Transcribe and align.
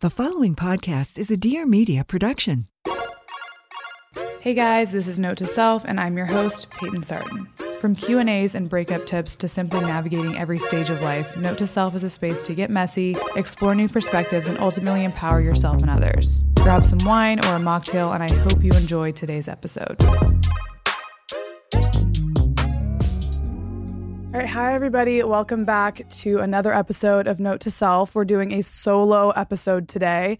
The 0.00 0.10
following 0.10 0.54
podcast 0.54 1.18
is 1.18 1.32
a 1.32 1.36
Dear 1.36 1.66
Media 1.66 2.04
production. 2.04 2.68
Hey 4.40 4.54
guys, 4.54 4.92
this 4.92 5.08
is 5.08 5.18
Note 5.18 5.38
to 5.38 5.44
Self, 5.44 5.88
and 5.88 5.98
I'm 5.98 6.16
your 6.16 6.26
host, 6.26 6.70
Payton 6.78 7.02
Sartain. 7.02 7.48
From 7.80 7.96
Q&As 7.96 8.54
and 8.54 8.70
breakup 8.70 9.06
tips 9.06 9.36
to 9.38 9.48
simply 9.48 9.80
navigating 9.80 10.38
every 10.38 10.56
stage 10.56 10.88
of 10.90 11.02
life, 11.02 11.36
Note 11.38 11.58
to 11.58 11.66
Self 11.66 11.96
is 11.96 12.04
a 12.04 12.10
space 12.10 12.44
to 12.44 12.54
get 12.54 12.70
messy, 12.70 13.16
explore 13.34 13.74
new 13.74 13.88
perspectives, 13.88 14.46
and 14.46 14.56
ultimately 14.60 15.02
empower 15.02 15.40
yourself 15.40 15.82
and 15.82 15.90
others. 15.90 16.44
Grab 16.60 16.86
some 16.86 17.00
wine 17.04 17.44
or 17.46 17.56
a 17.56 17.58
mocktail, 17.58 18.14
and 18.14 18.22
I 18.22 18.32
hope 18.42 18.62
you 18.62 18.70
enjoy 18.76 19.10
today's 19.10 19.48
episode. 19.48 19.98
All 24.34 24.40
right, 24.40 24.46
hi 24.46 24.74
everybody. 24.74 25.22
Welcome 25.22 25.64
back 25.64 26.06
to 26.10 26.40
another 26.40 26.74
episode 26.74 27.26
of 27.26 27.40
Note 27.40 27.60
to 27.60 27.70
Self. 27.70 28.14
We're 28.14 28.26
doing 28.26 28.52
a 28.52 28.62
solo 28.62 29.30
episode 29.30 29.88
today. 29.88 30.36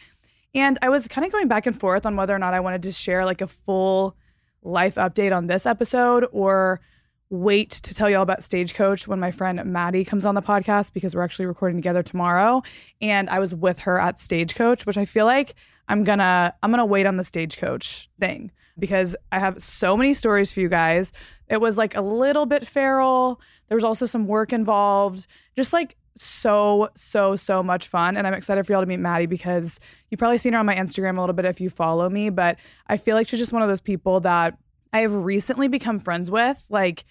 And 0.55 0.79
I 0.83 0.91
was 0.91 1.09
kind 1.09 1.25
of 1.25 1.33
going 1.33 1.49
back 1.49 1.65
and 1.65 1.79
forth 1.79 2.05
on 2.05 2.15
whether 2.15 2.35
or 2.35 2.39
not 2.39 2.53
I 2.53 2.61
wanted 2.61 2.83
to 2.83 2.93
share 2.93 3.25
like 3.25 3.41
a 3.41 3.47
full 3.47 4.15
life 4.63 4.97
update 4.97 5.35
on 5.35 5.47
this 5.47 5.65
episode 5.65 6.27
or 6.33 6.83
wait 7.31 7.71
to 7.71 7.95
tell 7.95 8.11
you 8.11 8.17
all 8.17 8.23
about 8.23 8.43
Stagecoach 8.43 9.09
when 9.09 9.21
my 9.21 9.31
friend 9.31 9.65
Maddie 9.65 10.05
comes 10.05 10.27
on 10.27 10.35
the 10.35 10.43
podcast 10.43 10.93
because 10.93 11.15
we're 11.15 11.25
actually 11.25 11.47
recording 11.47 11.79
together 11.79 12.03
tomorrow. 12.03 12.63
And 13.01 13.31
I 13.31 13.39
was 13.39 13.55
with 13.55 13.79
her 13.81 13.99
at 13.99 14.21
Stagecoach, 14.21 14.85
which 14.85 14.99
I 14.99 15.07
feel 15.07 15.25
like 15.25 15.55
I'm 15.89 16.05
gonna 16.05 16.53
I'm 16.63 16.71
gonna 16.71 16.85
wait 16.85 17.07
on 17.07 17.17
the 17.17 17.25
Stagecoach 17.25 18.11
thing 18.21 18.51
because 18.79 19.17
I 19.33 19.39
have 19.39 19.63
so 19.63 19.97
many 19.97 20.15
stories 20.15 20.51
for 20.51 20.61
you 20.61 20.69
guys. 20.69 21.13
It 21.49 21.61
was 21.61 21.79
like 21.79 21.97
a 21.97 22.01
little 22.01 22.47
bit 22.47 22.67
feral. 22.67 23.41
There 23.69 23.77
was 23.77 23.85
also 23.85 24.07
some 24.07 24.27
work 24.27 24.53
involved. 24.53 25.27
Just 25.57 25.73
like 25.73 25.97
so, 26.17 26.89
so, 26.97 27.37
so 27.37 27.63
much 27.63 27.87
fun. 27.89 28.17
And 28.17 28.27
I'm 28.27 28.35
excited 28.35 28.67
for 28.67 28.73
y'all 28.73 28.83
to 28.83 28.87
meet 28.87 28.99
Maddie 28.99 29.27
because 29.27 29.81
you've 30.11 30.19
probably 30.19 30.39
seen 30.39 30.53
her 30.53 30.59
on 30.59 30.67
my 30.67 30.75
Instagram 30.75 31.17
a 31.17 31.21
little 31.21 31.35
bit 31.35 31.45
if 31.45 31.61
you 31.61 31.71
follow 31.71 32.09
me. 32.09 32.31
But 32.31 32.59
I 32.89 32.97
feel 32.97 33.17
like 33.17 33.29
she's 33.29 33.39
just 33.39 33.53
one 33.53 33.63
of 33.63 33.69
those 33.69 33.81
people 33.81 34.21
that 34.21 34.59
I 34.93 35.01
have 35.01 35.15
recently 35.15 35.69
become 35.69 36.01
friends 36.01 36.31
with, 36.31 36.65
like, 36.71 37.05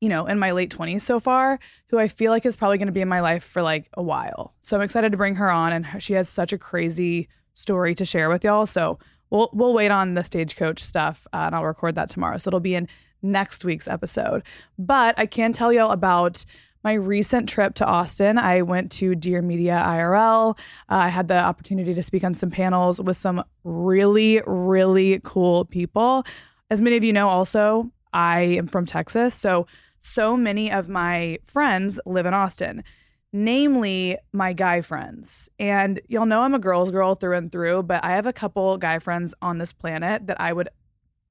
you 0.00 0.08
know, 0.08 0.26
in 0.26 0.38
my 0.38 0.50
late 0.50 0.74
20s 0.76 1.02
so 1.02 1.20
far, 1.20 1.60
who 1.88 1.98
I 1.98 2.08
feel 2.08 2.32
like 2.32 2.44
is 2.44 2.56
probably 2.56 2.78
going 2.78 2.86
to 2.86 2.92
be 2.92 3.00
in 3.00 3.08
my 3.08 3.20
life 3.20 3.44
for 3.44 3.62
like 3.62 3.88
a 3.94 4.02
while. 4.02 4.54
So 4.62 4.76
I'm 4.76 4.82
excited 4.82 5.12
to 5.12 5.18
bring 5.18 5.36
her 5.36 5.50
on. 5.50 5.72
And 5.72 6.02
she 6.02 6.14
has 6.14 6.28
such 6.28 6.52
a 6.52 6.58
crazy 6.58 7.28
story 7.54 7.94
to 7.94 8.04
share 8.04 8.28
with 8.28 8.42
y'all. 8.42 8.66
So 8.66 8.98
we'll 9.32 9.50
we'll 9.52 9.72
wait 9.72 9.90
on 9.90 10.14
the 10.14 10.22
stagecoach 10.22 10.80
stuff, 10.80 11.26
uh, 11.32 11.44
and 11.46 11.54
I'll 11.54 11.64
record 11.64 11.96
that 11.96 12.10
tomorrow. 12.10 12.38
So 12.38 12.50
it'll 12.50 12.60
be 12.60 12.76
in 12.76 12.86
next 13.22 13.64
week's 13.64 13.88
episode. 13.88 14.42
But 14.78 15.18
I 15.18 15.26
can 15.26 15.52
tell 15.52 15.72
y'all 15.72 15.90
about 15.90 16.44
my 16.84 16.94
recent 16.94 17.48
trip 17.48 17.74
to 17.74 17.86
Austin. 17.86 18.38
I 18.38 18.62
went 18.62 18.90
to 18.92 19.14
Dear 19.14 19.40
Media 19.40 19.82
IRL. 19.84 20.58
Uh, 20.90 20.94
I 20.94 21.08
had 21.08 21.28
the 21.28 21.38
opportunity 21.38 21.94
to 21.94 22.02
speak 22.02 22.24
on 22.24 22.34
some 22.34 22.50
panels 22.50 23.00
with 23.00 23.16
some 23.16 23.42
really 23.64 24.42
really 24.46 25.20
cool 25.24 25.64
people. 25.64 26.24
As 26.70 26.80
many 26.80 26.96
of 26.96 27.04
you 27.04 27.12
know, 27.12 27.28
also 27.28 27.90
I 28.12 28.40
am 28.40 28.66
from 28.66 28.86
Texas, 28.86 29.34
so 29.34 29.66
so 30.00 30.36
many 30.36 30.70
of 30.70 30.88
my 30.88 31.38
friends 31.44 31.98
live 32.04 32.26
in 32.26 32.34
Austin 32.34 32.84
namely 33.32 34.18
my 34.32 34.52
guy 34.52 34.80
friends. 34.82 35.48
And 35.58 36.00
y'all 36.08 36.26
know 36.26 36.42
I'm 36.42 36.54
a 36.54 36.58
girl's 36.58 36.90
girl 36.90 37.14
through 37.14 37.36
and 37.36 37.50
through, 37.50 37.84
but 37.84 38.04
I 38.04 38.10
have 38.10 38.26
a 38.26 38.32
couple 38.32 38.76
guy 38.76 38.98
friends 38.98 39.34
on 39.40 39.58
this 39.58 39.72
planet 39.72 40.26
that 40.26 40.40
I 40.40 40.52
would 40.52 40.68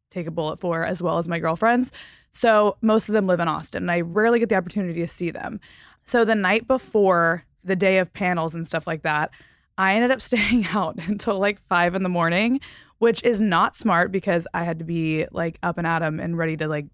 take 0.10 0.28
a 0.28 0.32
bullet 0.32 0.60
for 0.60 0.84
as 0.84 1.02
well 1.02 1.18
as 1.18 1.28
my 1.28 1.40
girlfriends. 1.40 1.92
So 2.34 2.78
most 2.82 3.08
of 3.08 3.14
them 3.14 3.28
live 3.28 3.40
in 3.40 3.48
Austin 3.48 3.84
and 3.84 3.92
I 3.92 4.02
rarely 4.02 4.40
get 4.40 4.50
the 4.50 4.56
opportunity 4.56 5.00
to 5.02 5.08
see 5.08 5.32
them. 5.32 5.60
So 6.06 6.26
the 6.26 6.36
night 6.36 6.68
before 6.68 7.46
the 7.64 7.76
day 7.76 8.00
of 8.00 8.12
panels 8.14 8.56
and 8.56 8.68
stuff 8.68 8.88
like 8.88 9.04
that, 9.04 9.32
I 9.78 9.96
ended 9.96 10.12
up 10.12 10.22
staying 10.22 10.66
out 10.68 10.98
until 11.08 11.40
like 11.40 11.62
five 11.68 11.96
in 11.96 12.04
the 12.04 12.10
morning, 12.10 12.60
which 12.98 13.24
is 13.24 13.42
not 13.42 13.76
smart 13.76 14.12
because 14.12 14.48
I 14.54 14.64
had 14.64 14.80
to 14.80 14.86
be 14.86 15.28
like 15.32 15.60
up 15.64 15.78
and 15.78 15.88
at 15.88 16.02
'em 16.02 16.20
and 16.20 16.38
ready 16.38 16.58
to 16.58 16.68
like 16.68 16.88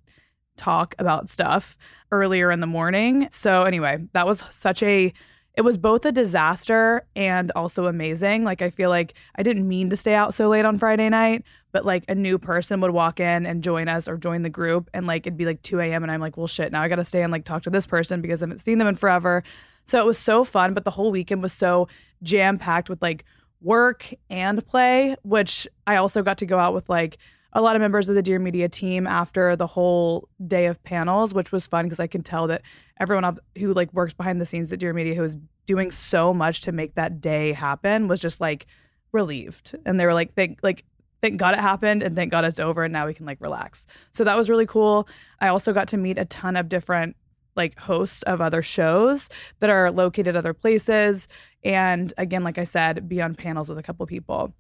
talk 0.57 0.95
about 0.99 1.29
stuff 1.29 1.77
earlier 2.11 2.51
in 2.51 2.59
the 2.59 2.67
morning. 2.67 3.27
So 3.31 3.63
anyway, 3.63 3.99
that 4.13 4.27
was 4.27 4.43
such 4.51 4.83
a 4.83 5.13
it 5.57 5.63
was 5.63 5.75
both 5.75 6.05
a 6.05 6.11
disaster 6.11 7.07
and 7.15 7.51
also 7.55 7.87
amazing. 7.87 8.43
Like 8.43 8.61
I 8.61 8.69
feel 8.69 8.91
like 8.91 9.15
I 9.35 9.41
didn't 9.41 9.67
mean 9.67 9.89
to 9.89 9.97
stay 9.97 10.13
out 10.13 10.35
so 10.35 10.49
late 10.49 10.65
on 10.65 10.77
Friday 10.77 11.09
night, 11.09 11.45
but 11.71 11.83
like 11.83 12.05
a 12.07 12.13
new 12.13 12.37
person 12.37 12.79
would 12.81 12.91
walk 12.91 13.19
in 13.19 13.47
and 13.47 13.63
join 13.63 13.87
us 13.87 14.07
or 14.07 14.17
join 14.17 14.43
the 14.43 14.51
group 14.51 14.87
and 14.93 15.07
like 15.07 15.25
it'd 15.25 15.35
be 15.35 15.45
like 15.45 15.63
2 15.63 15.79
a.m. 15.79 16.03
and 16.03 16.11
I'm 16.11 16.21
like, 16.21 16.37
well 16.37 16.45
shit, 16.45 16.71
now 16.71 16.83
I 16.83 16.87
gotta 16.87 17.03
stay 17.03 17.23
and 17.23 17.31
like 17.31 17.43
talk 17.43 17.63
to 17.63 17.71
this 17.71 17.87
person 17.87 18.21
because 18.21 18.43
I 18.43 18.45
haven't 18.45 18.61
seen 18.61 18.77
them 18.77 18.87
in 18.87 18.93
forever. 18.93 19.43
So 19.85 19.97
it 19.97 20.05
was 20.05 20.19
so 20.19 20.43
fun, 20.43 20.75
but 20.75 20.85
the 20.85 20.91
whole 20.91 21.09
weekend 21.09 21.41
was 21.41 21.53
so 21.53 21.87
jam-packed 22.21 22.87
with 22.87 23.01
like 23.01 23.25
work 23.59 24.13
and 24.29 24.65
play, 24.67 25.15
which 25.23 25.67
I 25.87 25.95
also 25.95 26.21
got 26.21 26.37
to 26.37 26.45
go 26.45 26.59
out 26.59 26.75
with 26.75 26.87
like 26.87 27.17
a 27.53 27.61
lot 27.61 27.75
of 27.75 27.81
members 27.81 28.09
of 28.09 28.15
the 28.15 28.21
Dear 28.21 28.39
Media 28.39 28.69
team 28.69 29.07
after 29.07 29.55
the 29.55 29.67
whole 29.67 30.27
day 30.45 30.65
of 30.65 30.81
panels, 30.83 31.33
which 31.33 31.51
was 31.51 31.67
fun 31.67 31.85
because 31.85 31.99
I 31.99 32.07
can 32.07 32.23
tell 32.23 32.47
that 32.47 32.61
everyone 32.99 33.37
who 33.57 33.73
like 33.73 33.93
works 33.93 34.13
behind 34.13 34.41
the 34.41 34.45
scenes 34.45 34.71
at 34.71 34.79
Dear 34.79 34.93
Media 34.93 35.15
who 35.15 35.21
was 35.21 35.37
doing 35.65 35.91
so 35.91 36.33
much 36.33 36.61
to 36.61 36.71
make 36.71 36.95
that 36.95 37.21
day 37.21 37.53
happen 37.53 38.07
was 38.07 38.19
just 38.19 38.41
like 38.41 38.65
relieved. 39.11 39.75
And 39.85 39.99
they 39.99 40.05
were 40.05 40.13
like, 40.13 40.33
thank 40.33 40.59
like 40.63 40.83
thank 41.21 41.37
God 41.37 41.53
it 41.55 41.59
happened 41.59 42.03
and 42.03 42.15
thank 42.15 42.31
God 42.31 42.45
it's 42.45 42.59
over 42.59 42.83
and 42.83 42.93
now 42.93 43.07
we 43.07 43.13
can 43.13 43.25
like 43.25 43.41
relax. 43.41 43.85
So 44.11 44.23
that 44.23 44.37
was 44.37 44.49
really 44.49 44.65
cool. 44.65 45.07
I 45.39 45.47
also 45.47 45.73
got 45.73 45.87
to 45.89 45.97
meet 45.97 46.17
a 46.17 46.25
ton 46.25 46.55
of 46.55 46.69
different 46.69 47.15
like 47.55 47.77
hosts 47.79 48.21
of 48.23 48.39
other 48.39 48.61
shows 48.61 49.29
that 49.59 49.69
are 49.69 49.91
located 49.91 50.35
other 50.35 50.53
places. 50.53 51.27
And 51.63 52.13
again, 52.17 52.43
like 52.43 52.57
I 52.57 52.63
said, 52.63 53.09
be 53.09 53.21
on 53.21 53.33
panels 53.35 53.67
with 53.67 53.79
a 53.79 53.83
couple 53.83 54.05
people. 54.05 54.53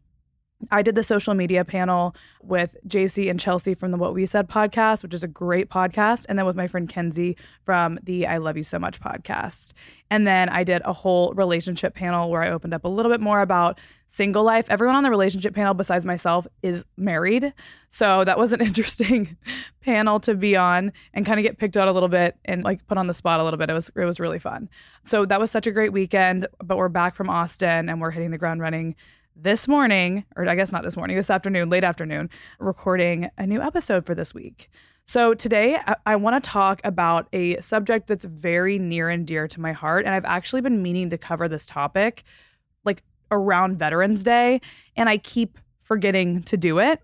I 0.71 0.81
did 0.81 0.95
the 0.95 1.03
social 1.03 1.35
media 1.35 1.63
panel 1.63 2.15
with 2.41 2.75
JC 2.87 3.29
and 3.29 3.39
Chelsea 3.39 3.75
from 3.75 3.91
the 3.91 3.97
What 3.97 4.15
We 4.15 4.25
Said 4.25 4.49
podcast, 4.49 5.03
which 5.03 5.13
is 5.13 5.23
a 5.23 5.27
great 5.27 5.69
podcast, 5.69 6.25
and 6.27 6.37
then 6.37 6.47
with 6.47 6.55
my 6.55 6.67
friend 6.67 6.89
Kenzie 6.89 7.37
from 7.63 7.99
the 8.01 8.25
I 8.25 8.37
Love 8.37 8.57
You 8.57 8.63
So 8.63 8.79
Much 8.79 8.99
podcast. 8.99 9.73
And 10.09 10.25
then 10.25 10.49
I 10.49 10.63
did 10.63 10.81
a 10.83 10.93
whole 10.93 11.33
relationship 11.33 11.93
panel 11.93 12.31
where 12.31 12.41
I 12.41 12.49
opened 12.49 12.73
up 12.73 12.85
a 12.85 12.87
little 12.87 13.11
bit 13.11 13.21
more 13.21 13.41
about 13.41 13.79
single 14.07 14.43
life. 14.43 14.65
Everyone 14.69 14.95
on 14.95 15.03
the 15.03 15.09
relationship 15.09 15.53
panel, 15.53 15.73
besides 15.73 16.05
myself, 16.05 16.47
is 16.63 16.83
married. 16.95 17.53
So 17.89 18.23
that 18.23 18.39
was 18.39 18.51
an 18.51 18.61
interesting 18.65 19.37
panel 19.81 20.19
to 20.21 20.33
be 20.33 20.55
on 20.55 20.91
and 21.13 21.25
kind 21.25 21.39
of 21.39 21.43
get 21.43 21.59
picked 21.59 21.77
out 21.77 21.87
a 21.87 21.91
little 21.91 22.09
bit 22.09 22.35
and 22.45 22.63
like 22.63 22.85
put 22.87 22.97
on 22.97 23.07
the 23.07 23.13
spot 23.13 23.39
a 23.39 23.43
little 23.43 23.57
bit. 23.57 23.69
It 23.69 23.73
was 23.73 23.91
it 23.95 24.05
was 24.05 24.19
really 24.19 24.39
fun. 24.39 24.69
So 25.05 25.25
that 25.25 25.39
was 25.39 25.51
such 25.51 25.67
a 25.67 25.71
great 25.71 25.93
weekend. 25.93 26.47
But 26.63 26.77
we're 26.77 26.89
back 26.89 27.15
from 27.15 27.29
Austin 27.29 27.89
and 27.89 28.01
we're 28.01 28.11
hitting 28.11 28.31
the 28.31 28.37
ground 28.37 28.61
running 28.61 28.95
this 29.39 29.67
morning, 29.67 30.25
or 30.35 30.47
I 30.47 30.55
guess 30.55 30.71
not 30.71 30.83
this 30.83 30.97
morning, 30.97 31.15
this 31.15 31.29
afternoon, 31.29 31.69
late 31.69 31.83
afternoon, 31.83 32.29
recording 32.59 33.29
a 33.37 33.45
new 33.45 33.61
episode 33.61 34.05
for 34.05 34.15
this 34.15 34.33
week. 34.33 34.69
So 35.05 35.33
today 35.33 35.77
I, 35.85 35.95
I 36.05 36.15
want 36.15 36.43
to 36.43 36.49
talk 36.49 36.81
about 36.83 37.27
a 37.31 37.61
subject 37.61 38.07
that's 38.07 38.25
very 38.25 38.79
near 38.79 39.09
and 39.09 39.25
dear 39.25 39.47
to 39.47 39.61
my 39.61 39.73
heart. 39.73 40.05
And 40.05 40.13
I've 40.13 40.25
actually 40.25 40.61
been 40.61 40.81
meaning 40.81 41.09
to 41.11 41.17
cover 41.17 41.47
this 41.47 41.65
topic 41.65 42.23
like 42.83 43.03
around 43.31 43.77
Veterans 43.77 44.23
Day, 44.23 44.59
and 44.95 45.07
I 45.07 45.17
keep 45.17 45.57
forgetting 45.79 46.43
to 46.43 46.57
do 46.57 46.79
it. 46.79 46.99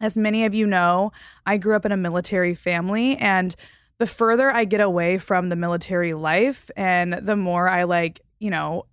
As 0.00 0.16
many 0.16 0.44
of 0.44 0.54
you 0.54 0.66
know, 0.66 1.10
I 1.44 1.56
grew 1.56 1.74
up 1.74 1.84
in 1.84 1.92
a 1.92 1.96
military 1.96 2.54
family 2.54 3.16
and 3.16 3.54
the 3.98 4.06
further 4.06 4.54
I 4.54 4.64
get 4.64 4.80
away 4.80 5.18
from 5.18 5.48
the 5.48 5.56
military 5.56 6.14
life 6.14 6.70
and 6.76 7.14
the 7.14 7.34
more 7.34 7.68
I 7.68 7.82
like, 7.82 8.20
you 8.38 8.50
know, 8.50 8.86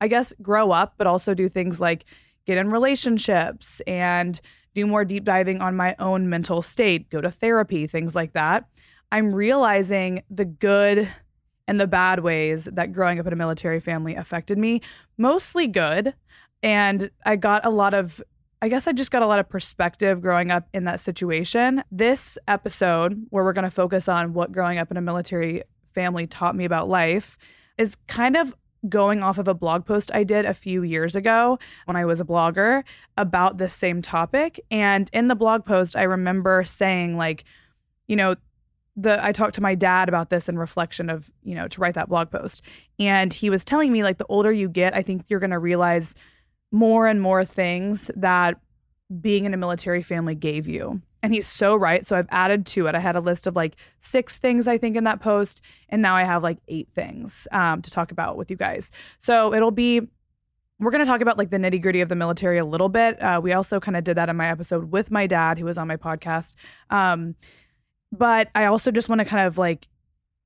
I 0.00 0.08
guess, 0.08 0.32
grow 0.42 0.70
up, 0.70 0.94
but 0.96 1.06
also 1.06 1.34
do 1.34 1.48
things 1.48 1.80
like 1.80 2.04
get 2.46 2.58
in 2.58 2.70
relationships 2.70 3.80
and 3.86 4.40
do 4.74 4.86
more 4.86 5.04
deep 5.04 5.24
diving 5.24 5.60
on 5.60 5.76
my 5.76 5.94
own 5.98 6.28
mental 6.28 6.62
state, 6.62 7.10
go 7.10 7.20
to 7.20 7.30
therapy, 7.30 7.86
things 7.86 8.14
like 8.14 8.32
that. 8.32 8.64
I'm 9.10 9.34
realizing 9.34 10.22
the 10.30 10.44
good 10.44 11.08
and 11.66 11.80
the 11.80 11.86
bad 11.86 12.20
ways 12.20 12.68
that 12.72 12.92
growing 12.92 13.18
up 13.18 13.26
in 13.26 13.32
a 13.32 13.36
military 13.36 13.80
family 13.80 14.14
affected 14.14 14.56
me, 14.56 14.80
mostly 15.18 15.66
good. 15.66 16.14
And 16.62 17.10
I 17.26 17.36
got 17.36 17.66
a 17.66 17.70
lot 17.70 17.94
of, 17.94 18.22
I 18.62 18.68
guess 18.68 18.86
I 18.86 18.92
just 18.92 19.10
got 19.10 19.22
a 19.22 19.26
lot 19.26 19.38
of 19.38 19.48
perspective 19.48 20.20
growing 20.20 20.50
up 20.50 20.68
in 20.72 20.84
that 20.84 21.00
situation. 21.00 21.84
This 21.90 22.38
episode, 22.48 23.26
where 23.30 23.44
we're 23.44 23.52
going 23.52 23.64
to 23.64 23.70
focus 23.70 24.08
on 24.08 24.32
what 24.32 24.52
growing 24.52 24.78
up 24.78 24.90
in 24.90 24.96
a 24.96 25.02
military 25.02 25.62
family 25.94 26.26
taught 26.26 26.56
me 26.56 26.64
about 26.64 26.88
life, 26.88 27.36
is 27.76 27.96
kind 28.06 28.36
of 28.36 28.56
going 28.88 29.22
off 29.22 29.38
of 29.38 29.48
a 29.48 29.54
blog 29.54 29.84
post 29.84 30.10
I 30.14 30.24
did 30.24 30.44
a 30.44 30.54
few 30.54 30.82
years 30.82 31.16
ago 31.16 31.58
when 31.86 31.96
I 31.96 32.04
was 32.04 32.20
a 32.20 32.24
blogger 32.24 32.84
about 33.16 33.58
this 33.58 33.74
same 33.74 34.02
topic. 34.02 34.60
And 34.70 35.10
in 35.12 35.28
the 35.28 35.34
blog 35.34 35.64
post, 35.64 35.96
I 35.96 36.02
remember 36.02 36.64
saying, 36.64 37.16
like, 37.16 37.44
you 38.06 38.16
know, 38.16 38.36
the 38.96 39.24
I 39.24 39.32
talked 39.32 39.54
to 39.56 39.60
my 39.60 39.74
dad 39.74 40.08
about 40.08 40.30
this 40.30 40.48
in 40.48 40.58
reflection 40.58 41.08
of, 41.08 41.30
you 41.42 41.54
know, 41.54 41.68
to 41.68 41.80
write 41.80 41.94
that 41.94 42.08
blog 42.08 42.30
post. 42.30 42.62
And 42.98 43.32
he 43.32 43.50
was 43.50 43.64
telling 43.64 43.92
me 43.92 44.02
like 44.02 44.18
the 44.18 44.26
older 44.28 44.52
you 44.52 44.68
get, 44.68 44.94
I 44.94 45.02
think 45.02 45.28
you're 45.28 45.40
going 45.40 45.50
to 45.50 45.58
realize 45.58 46.14
more 46.70 47.06
and 47.06 47.20
more 47.20 47.44
things 47.44 48.10
that 48.16 48.60
being 49.20 49.44
in 49.44 49.54
a 49.54 49.56
military 49.56 50.02
family 50.02 50.34
gave 50.34 50.68
you. 50.68 51.00
And 51.22 51.34
he's 51.34 51.48
so 51.48 51.74
right. 51.74 52.06
So 52.06 52.16
I've 52.16 52.28
added 52.30 52.64
to 52.66 52.86
it. 52.86 52.94
I 52.94 53.00
had 53.00 53.16
a 53.16 53.20
list 53.20 53.46
of 53.46 53.56
like 53.56 53.76
six 54.00 54.38
things 54.38 54.68
I 54.68 54.78
think 54.78 54.96
in 54.96 55.04
that 55.04 55.20
post, 55.20 55.62
and 55.88 56.00
now 56.00 56.14
I 56.14 56.24
have 56.24 56.42
like 56.42 56.58
eight 56.68 56.88
things 56.94 57.48
um, 57.50 57.82
to 57.82 57.90
talk 57.90 58.12
about 58.12 58.36
with 58.36 58.50
you 58.50 58.56
guys. 58.56 58.92
So 59.18 59.52
it'll 59.52 59.72
be 59.72 60.02
we're 60.80 60.92
going 60.92 61.04
to 61.04 61.10
talk 61.10 61.20
about 61.20 61.36
like 61.36 61.50
the 61.50 61.56
nitty 61.56 61.82
gritty 61.82 62.00
of 62.00 62.08
the 62.08 62.14
military 62.14 62.58
a 62.58 62.64
little 62.64 62.88
bit. 62.88 63.20
Uh, 63.20 63.40
we 63.42 63.52
also 63.52 63.80
kind 63.80 63.96
of 63.96 64.04
did 64.04 64.16
that 64.16 64.28
in 64.28 64.36
my 64.36 64.48
episode 64.48 64.92
with 64.92 65.10
my 65.10 65.26
dad, 65.26 65.58
who 65.58 65.64
was 65.64 65.76
on 65.76 65.88
my 65.88 65.96
podcast. 65.96 66.54
Um, 66.90 67.34
but 68.12 68.48
I 68.54 68.66
also 68.66 68.90
just 68.90 69.08
want 69.08 69.20
to 69.20 69.24
kind 69.24 69.46
of 69.46 69.58
like 69.58 69.88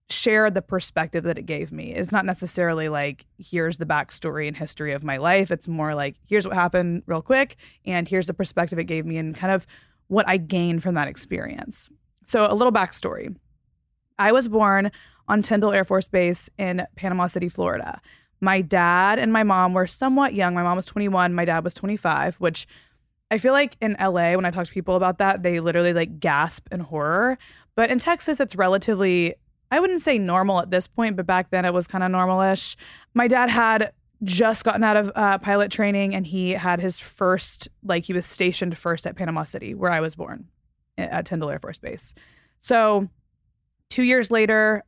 share 0.09 0.51
the 0.51 0.63
perspective 0.63 1.25
that 1.25 1.39
it 1.39 1.47
gave 1.47 1.71
me. 1.71 1.95
It's 1.95 2.13
not 2.13 2.25
necessarily 2.25 2.89
like, 2.89 3.27
here's 3.39 3.79
the 3.79 3.87
backstory 3.87 4.49
and 4.49 4.57
history 4.57 4.93
of 4.93 5.05
my 5.05 5.17
life. 5.19 5.51
It's 5.51 5.69
more 5.69 5.95
like, 5.95 6.17
here's 6.27 6.47
what 6.47 6.55
happened 6.55 7.03
real 7.07 7.23
quick, 7.23 7.57
and 7.85 8.09
here's 8.09 8.27
the 8.27 8.35
perspective 8.35 8.79
it 8.79 8.85
gave 8.85 9.07
me 9.07 9.19
and 9.19 9.35
kind 9.35 9.53
of 9.53 9.67
what 10.09 10.29
I 10.29 10.37
gained 10.37 10.83
from 10.83 10.95
that 10.95 11.09
experience. 11.09 11.89
So, 12.27 12.51
a 12.51 12.55
little 12.55 12.73
backstory 12.73 13.35
I 14.19 14.33
was 14.33 14.49
born 14.49 14.91
on 15.29 15.43
Tyndall 15.43 15.73
Air 15.73 15.85
Force 15.85 16.09
Base 16.09 16.49
in 16.59 16.87
Panama 16.97 17.27
City, 17.27 17.49
Florida. 17.49 18.01
My 18.41 18.61
dad 18.61 19.19
and 19.19 19.33
my 19.33 19.43
mom 19.43 19.73
were 19.73 19.87
somewhat 19.87 20.35
young. 20.35 20.55
My 20.55 20.63
mom 20.63 20.77
was 20.77 20.85
21, 20.87 21.33
my 21.33 21.45
dad 21.45 21.65
was 21.65 21.75
25, 21.75 22.37
which 22.37 22.67
I 23.31 23.39
feel 23.39 23.53
like 23.53 23.77
in 23.81 23.97
LA, 23.99 24.35
when 24.35 24.45
I 24.45 24.51
talk 24.51 24.67
to 24.67 24.73
people 24.73 24.95
about 24.95 25.19
that, 25.19 25.43
they 25.43 25.59
literally 25.61 25.95
like 25.95 26.21
gasp 26.21 26.69
in 26.71 26.81
horror. 26.81 27.39
But 27.75 27.91
in 27.91 27.99
Texas, 27.99 28.41
it's 28.41 28.55
relatively, 28.55 29.35
I 29.71 29.81
wouldn't 29.81 30.03
say 30.03 30.19
normal 30.19 30.61
at 30.61 30.71
this 30.71 30.87
point, 30.87 31.17
but 31.17 31.27
back 31.27 31.51
then 31.51 31.65
it 31.65 31.73
was 31.73 31.87
kind 31.87 32.05
of 32.05 32.11
normalish. 32.11 32.77
My 33.15 33.29
dad 33.29 33.49
had 33.49 33.93
just 34.25 34.65
gotten 34.65 34.85
out 34.85 34.97
of 34.97 35.11
uh, 35.15 35.39
pilot 35.39 35.71
training 35.71 36.15
and 36.15 36.27
he 36.27 36.53
had 36.53 36.81
his 36.81 36.99
first, 36.99 37.69
like, 37.83 38.05
he 38.05 38.13
was 38.13 38.27
stationed 38.27 38.77
first 38.79 39.07
at 39.07 39.17
Panama 39.17 39.45
City, 39.45 39.75
where 39.75 39.91
I 39.91 40.01
was 40.01 40.15
born 40.15 40.49
at 40.97 41.27
Tyndall 41.27 41.51
Air 41.51 41.59
Force 41.59 41.79
Base. 41.79 42.15
So 42.61 43.09
two 43.91 44.03
years 44.03 44.31
later, 44.31 44.85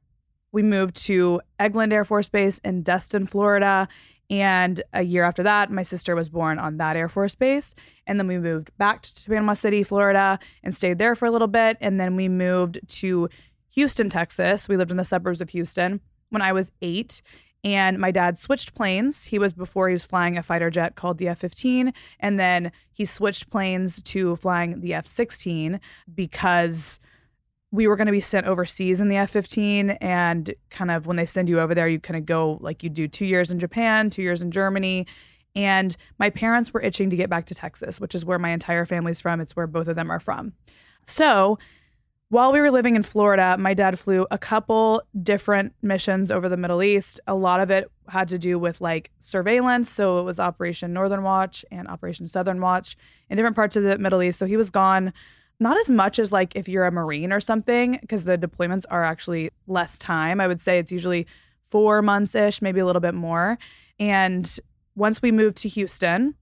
we 0.52 0.62
moved 0.62 0.96
to 1.06 1.40
Eglin 1.58 1.92
Air 1.92 2.04
Force 2.04 2.28
Base 2.28 2.58
in 2.58 2.82
Destin, 2.82 3.26
Florida. 3.26 3.88
And 4.30 4.82
a 4.92 5.02
year 5.02 5.24
after 5.24 5.42
that, 5.42 5.70
my 5.70 5.82
sister 5.82 6.14
was 6.16 6.28
born 6.28 6.58
on 6.58 6.78
that 6.78 6.96
Air 6.96 7.08
Force 7.08 7.34
base. 7.34 7.74
And 8.06 8.18
then 8.18 8.26
we 8.26 8.38
moved 8.38 8.70
back 8.78 9.02
to 9.02 9.28
Panama 9.28 9.52
City, 9.52 9.82
Florida, 9.82 10.38
and 10.62 10.74
stayed 10.74 10.98
there 10.98 11.14
for 11.14 11.26
a 11.26 11.30
little 11.30 11.48
bit. 11.48 11.76
And 11.80 12.00
then 12.00 12.16
we 12.16 12.28
moved 12.28 12.80
to 12.88 13.28
Houston, 13.74 14.08
Texas. 14.08 14.68
We 14.68 14.76
lived 14.76 14.90
in 14.90 14.96
the 14.96 15.04
suburbs 15.04 15.40
of 15.40 15.50
Houston 15.50 16.00
when 16.30 16.40
I 16.40 16.52
was 16.52 16.72
eight. 16.80 17.20
And 17.64 17.98
my 17.98 18.10
dad 18.10 18.38
switched 18.38 18.74
planes. 18.74 19.24
He 19.24 19.38
was 19.38 19.54
before 19.54 19.88
he 19.88 19.94
was 19.94 20.04
flying 20.04 20.36
a 20.36 20.42
fighter 20.42 20.70
jet 20.70 20.94
called 20.94 21.16
the 21.16 21.28
F 21.28 21.38
15. 21.38 21.94
And 22.20 22.38
then 22.38 22.70
he 22.92 23.06
switched 23.06 23.50
planes 23.50 24.02
to 24.02 24.36
flying 24.36 24.80
the 24.80 24.92
F 24.92 25.06
16 25.06 25.80
because 26.14 27.00
we 27.72 27.88
were 27.88 27.96
going 27.96 28.06
to 28.06 28.12
be 28.12 28.20
sent 28.20 28.46
overseas 28.46 29.00
in 29.00 29.08
the 29.08 29.16
F 29.16 29.30
15. 29.30 29.90
And 29.90 30.54
kind 30.68 30.90
of 30.90 31.06
when 31.06 31.16
they 31.16 31.26
send 31.26 31.48
you 31.48 31.58
over 31.58 31.74
there, 31.74 31.88
you 31.88 31.98
kind 31.98 32.18
of 32.18 32.26
go 32.26 32.58
like 32.60 32.82
you 32.82 32.90
do 32.90 33.08
two 33.08 33.26
years 33.26 33.50
in 33.50 33.58
Japan, 33.58 34.10
two 34.10 34.22
years 34.22 34.42
in 34.42 34.50
Germany. 34.50 35.06
And 35.56 35.96
my 36.18 36.28
parents 36.28 36.74
were 36.74 36.82
itching 36.82 37.08
to 37.10 37.16
get 37.16 37.30
back 37.30 37.46
to 37.46 37.54
Texas, 37.54 37.98
which 37.98 38.14
is 38.14 38.24
where 38.24 38.38
my 38.38 38.50
entire 38.50 38.84
family's 38.84 39.20
from. 39.20 39.40
It's 39.40 39.56
where 39.56 39.66
both 39.66 39.88
of 39.88 39.96
them 39.96 40.10
are 40.10 40.20
from. 40.20 40.52
So 41.06 41.58
while 42.34 42.50
we 42.50 42.60
were 42.60 42.72
living 42.72 42.96
in 42.96 43.02
Florida, 43.04 43.56
my 43.56 43.74
dad 43.74 43.96
flew 43.96 44.26
a 44.28 44.36
couple 44.36 45.00
different 45.22 45.72
missions 45.82 46.32
over 46.32 46.48
the 46.48 46.56
Middle 46.56 46.82
East. 46.82 47.20
A 47.28 47.34
lot 47.36 47.60
of 47.60 47.70
it 47.70 47.88
had 48.08 48.26
to 48.26 48.38
do 48.38 48.58
with 48.58 48.80
like 48.80 49.12
surveillance. 49.20 49.88
So 49.88 50.18
it 50.18 50.24
was 50.24 50.40
Operation 50.40 50.92
Northern 50.92 51.22
Watch 51.22 51.64
and 51.70 51.86
Operation 51.86 52.26
Southern 52.26 52.60
Watch 52.60 52.96
in 53.30 53.36
different 53.36 53.54
parts 53.54 53.76
of 53.76 53.84
the 53.84 53.98
Middle 53.98 54.20
East. 54.20 54.40
So 54.40 54.46
he 54.46 54.56
was 54.56 54.68
gone 54.68 55.12
not 55.60 55.78
as 55.78 55.88
much 55.88 56.18
as 56.18 56.32
like 56.32 56.56
if 56.56 56.68
you're 56.68 56.86
a 56.86 56.90
Marine 56.90 57.32
or 57.32 57.38
something, 57.38 57.98
because 58.00 58.24
the 58.24 58.36
deployments 58.36 58.84
are 58.90 59.04
actually 59.04 59.50
less 59.68 59.96
time. 59.96 60.40
I 60.40 60.48
would 60.48 60.60
say 60.60 60.80
it's 60.80 60.90
usually 60.90 61.28
four 61.70 62.02
months 62.02 62.34
ish, 62.34 62.60
maybe 62.60 62.80
a 62.80 62.84
little 62.84 62.98
bit 62.98 63.14
more. 63.14 63.60
And 64.00 64.58
once 64.96 65.22
we 65.22 65.30
moved 65.30 65.58
to 65.58 65.68
Houston, 65.68 66.34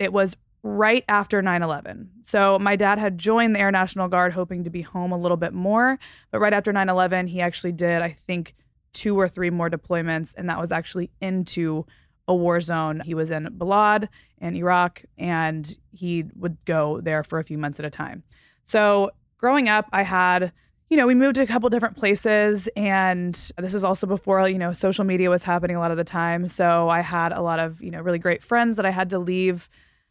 it 0.00 0.12
was 0.12 0.36
right 0.62 1.04
after 1.08 1.40
9 1.40 1.62
11. 1.62 2.10
So 2.22 2.58
my 2.58 2.76
dad 2.76 2.98
had 2.98 3.18
joined 3.18 3.54
the 3.54 3.60
Air 3.60 3.70
National 3.70 4.08
Guard 4.08 4.32
hoping 4.32 4.64
to 4.64 4.70
be 4.70 4.82
home 4.82 5.12
a 5.12 5.18
little 5.18 5.36
bit 5.36 5.52
more. 5.52 5.98
But 6.30 6.40
right 6.40 6.52
after 6.52 6.72
9 6.72 6.88
11, 6.88 7.26
he 7.28 7.40
actually 7.40 7.72
did, 7.72 8.02
I 8.02 8.10
think, 8.10 8.54
two 8.92 9.18
or 9.18 9.28
three 9.28 9.50
more 9.50 9.70
deployments. 9.70 10.34
And 10.36 10.48
that 10.48 10.60
was 10.60 10.72
actually 10.72 11.10
into 11.20 11.86
a 12.28 12.34
war 12.34 12.60
zone. 12.60 13.00
He 13.04 13.14
was 13.14 13.30
in 13.30 13.46
Balad 13.58 14.08
in 14.38 14.56
Iraq, 14.56 15.02
and 15.18 15.76
he 15.90 16.24
would 16.36 16.56
go 16.64 17.00
there 17.00 17.22
for 17.22 17.38
a 17.38 17.44
few 17.44 17.58
months 17.58 17.78
at 17.78 17.84
a 17.84 17.90
time. 17.90 18.22
So 18.64 19.10
growing 19.36 19.68
up, 19.68 19.86
I 19.92 20.04
had, 20.04 20.52
you 20.88 20.96
know, 20.96 21.06
we 21.06 21.14
moved 21.14 21.36
to 21.36 21.42
a 21.42 21.46
couple 21.46 21.68
different 21.70 21.96
places, 21.96 22.68
and 22.76 23.34
this 23.58 23.74
is 23.74 23.84
also 23.84 24.06
before, 24.06 24.48
you 24.48 24.58
know, 24.58 24.72
social 24.72 25.04
media 25.04 25.28
was 25.28 25.42
happening 25.42 25.76
a 25.76 25.80
lot 25.80 25.90
of 25.90 25.96
the 25.96 26.04
time. 26.04 26.46
So 26.46 26.88
I 26.88 27.00
had 27.00 27.32
a 27.32 27.42
lot 27.42 27.58
of, 27.58 27.82
you 27.82 27.90
know, 27.90 28.00
really 28.00 28.18
great 28.18 28.42
friends 28.42 28.76
that 28.76 28.86
I 28.86 28.90
had 28.90 29.10
to 29.10 29.18
leave 29.18 29.68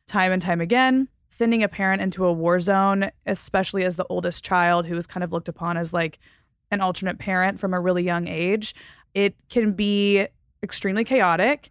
time 0.09 0.31
and 0.31 0.41
time 0.41 0.59
again. 0.59 1.07
Sending 1.29 1.63
a 1.63 1.69
parent 1.69 2.01
into 2.01 2.25
a 2.25 2.33
war 2.33 2.59
zone, 2.59 3.11
especially 3.25 3.85
as 3.85 3.95
the 3.95 4.05
oldest 4.09 4.43
child 4.43 4.87
who 4.87 4.97
is 4.97 5.07
kind 5.07 5.23
of 5.23 5.31
looked 5.31 5.47
upon 5.47 5.77
as 5.77 5.93
like 5.93 6.19
an 6.71 6.81
alternate 6.81 7.19
parent 7.19 7.59
from 7.59 7.73
a 7.73 7.79
really 7.79 8.03
young 8.03 8.27
age, 8.27 8.75
it 9.13 9.35
can 9.49 9.73
be 9.73 10.27
extremely 10.63 11.03
chaotic. 11.03 11.69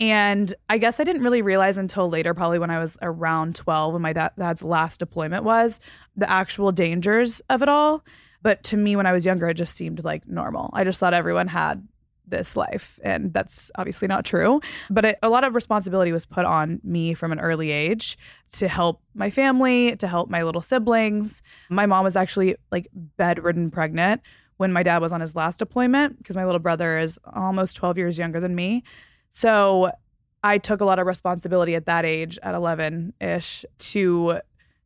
And 0.00 0.54
I 0.68 0.78
guess 0.78 1.00
I 1.00 1.04
didn't 1.04 1.22
really 1.22 1.42
realize 1.42 1.76
until 1.76 2.08
later, 2.08 2.34
probably 2.34 2.58
when 2.58 2.70
I 2.70 2.78
was 2.78 2.96
around 3.02 3.56
12, 3.56 3.94
when 3.94 4.02
my 4.02 4.12
dad, 4.12 4.30
dad's 4.38 4.62
last 4.62 5.00
deployment 5.00 5.44
was, 5.44 5.80
the 6.14 6.30
actual 6.30 6.70
dangers 6.70 7.40
of 7.50 7.62
it 7.62 7.68
all. 7.68 8.04
But 8.42 8.62
to 8.64 8.76
me, 8.76 8.94
when 8.94 9.06
I 9.06 9.12
was 9.12 9.26
younger, 9.26 9.48
it 9.48 9.54
just 9.54 9.74
seemed 9.74 10.04
like 10.04 10.28
normal. 10.28 10.70
I 10.72 10.84
just 10.84 11.00
thought 11.00 11.14
everyone 11.14 11.48
had 11.48 11.86
this 12.30 12.56
life. 12.56 12.98
And 13.02 13.32
that's 13.32 13.70
obviously 13.76 14.08
not 14.08 14.24
true. 14.24 14.60
But 14.90 15.04
it, 15.04 15.18
a 15.22 15.28
lot 15.28 15.44
of 15.44 15.54
responsibility 15.54 16.12
was 16.12 16.26
put 16.26 16.44
on 16.44 16.80
me 16.82 17.14
from 17.14 17.32
an 17.32 17.40
early 17.40 17.70
age 17.70 18.18
to 18.52 18.68
help 18.68 19.00
my 19.14 19.30
family, 19.30 19.96
to 19.96 20.06
help 20.06 20.30
my 20.30 20.42
little 20.42 20.62
siblings. 20.62 21.42
My 21.68 21.86
mom 21.86 22.04
was 22.04 22.16
actually 22.16 22.56
like 22.70 22.88
bedridden 22.92 23.70
pregnant 23.70 24.22
when 24.56 24.72
my 24.72 24.82
dad 24.82 24.98
was 24.98 25.12
on 25.12 25.20
his 25.20 25.34
last 25.34 25.58
deployment 25.58 26.18
because 26.18 26.36
my 26.36 26.44
little 26.44 26.58
brother 26.58 26.98
is 26.98 27.18
almost 27.34 27.76
12 27.76 27.98
years 27.98 28.18
younger 28.18 28.40
than 28.40 28.54
me. 28.54 28.82
So 29.30 29.90
I 30.42 30.58
took 30.58 30.80
a 30.80 30.84
lot 30.84 30.98
of 30.98 31.06
responsibility 31.06 31.74
at 31.74 31.86
that 31.86 32.04
age, 32.04 32.38
at 32.42 32.54
11 32.54 33.14
ish, 33.20 33.64
to 33.78 34.40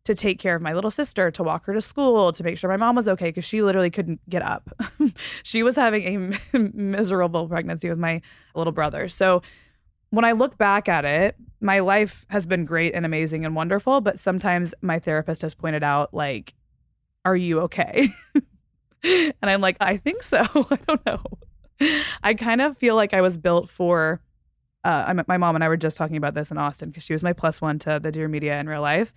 to 0.04 0.14
take 0.14 0.38
care 0.38 0.56
of 0.56 0.62
my 0.62 0.72
little 0.72 0.90
sister, 0.90 1.30
to 1.30 1.42
walk 1.42 1.64
her 1.66 1.74
to 1.74 1.80
school, 1.80 2.32
to 2.32 2.42
make 2.42 2.58
sure 2.58 2.68
my 2.68 2.76
mom 2.76 2.96
was 2.96 3.06
okay 3.06 3.28
because 3.28 3.44
she 3.44 3.62
literally 3.62 3.90
couldn't 3.90 4.20
get 4.28 4.42
up. 4.42 4.68
she 5.42 5.62
was 5.62 5.76
having 5.76 6.34
a 6.52 6.58
miserable 6.74 7.48
pregnancy 7.48 7.88
with 7.88 7.98
my 7.98 8.20
little 8.54 8.72
brother. 8.72 9.08
So 9.08 9.42
when 10.10 10.24
I 10.24 10.32
look 10.32 10.58
back 10.58 10.88
at 10.88 11.04
it, 11.04 11.36
my 11.60 11.78
life 11.78 12.26
has 12.30 12.46
been 12.46 12.64
great 12.64 12.94
and 12.94 13.06
amazing 13.06 13.44
and 13.44 13.54
wonderful, 13.54 14.00
but 14.00 14.18
sometimes 14.18 14.74
my 14.82 14.98
therapist 14.98 15.42
has 15.42 15.54
pointed 15.54 15.82
out 15.82 16.12
like 16.12 16.54
are 17.24 17.36
you 17.36 17.60
okay? 17.60 18.08
and 19.04 19.34
I'm 19.42 19.60
like, 19.60 19.76
I 19.80 19.96
think 19.96 20.24
so. 20.24 20.40
I 20.70 20.78
don't 20.86 21.06
know. 21.06 21.22
I 22.22 22.34
kind 22.34 22.60
of 22.60 22.76
feel 22.76 22.94
like 22.96 23.14
I 23.14 23.20
was 23.20 23.36
built 23.36 23.68
for 23.68 24.20
uh, 24.84 25.22
my 25.28 25.36
mom 25.36 25.54
and 25.54 25.62
I 25.62 25.68
were 25.68 25.76
just 25.76 25.96
talking 25.96 26.16
about 26.16 26.34
this 26.34 26.50
in 26.50 26.58
Austin 26.58 26.90
because 26.90 27.04
she 27.04 27.12
was 27.12 27.22
my 27.22 27.32
plus 27.32 27.60
one 27.60 27.78
to 27.80 28.00
the 28.02 28.10
Dear 28.10 28.28
Media 28.28 28.58
in 28.58 28.68
real 28.68 28.82
life. 28.82 29.12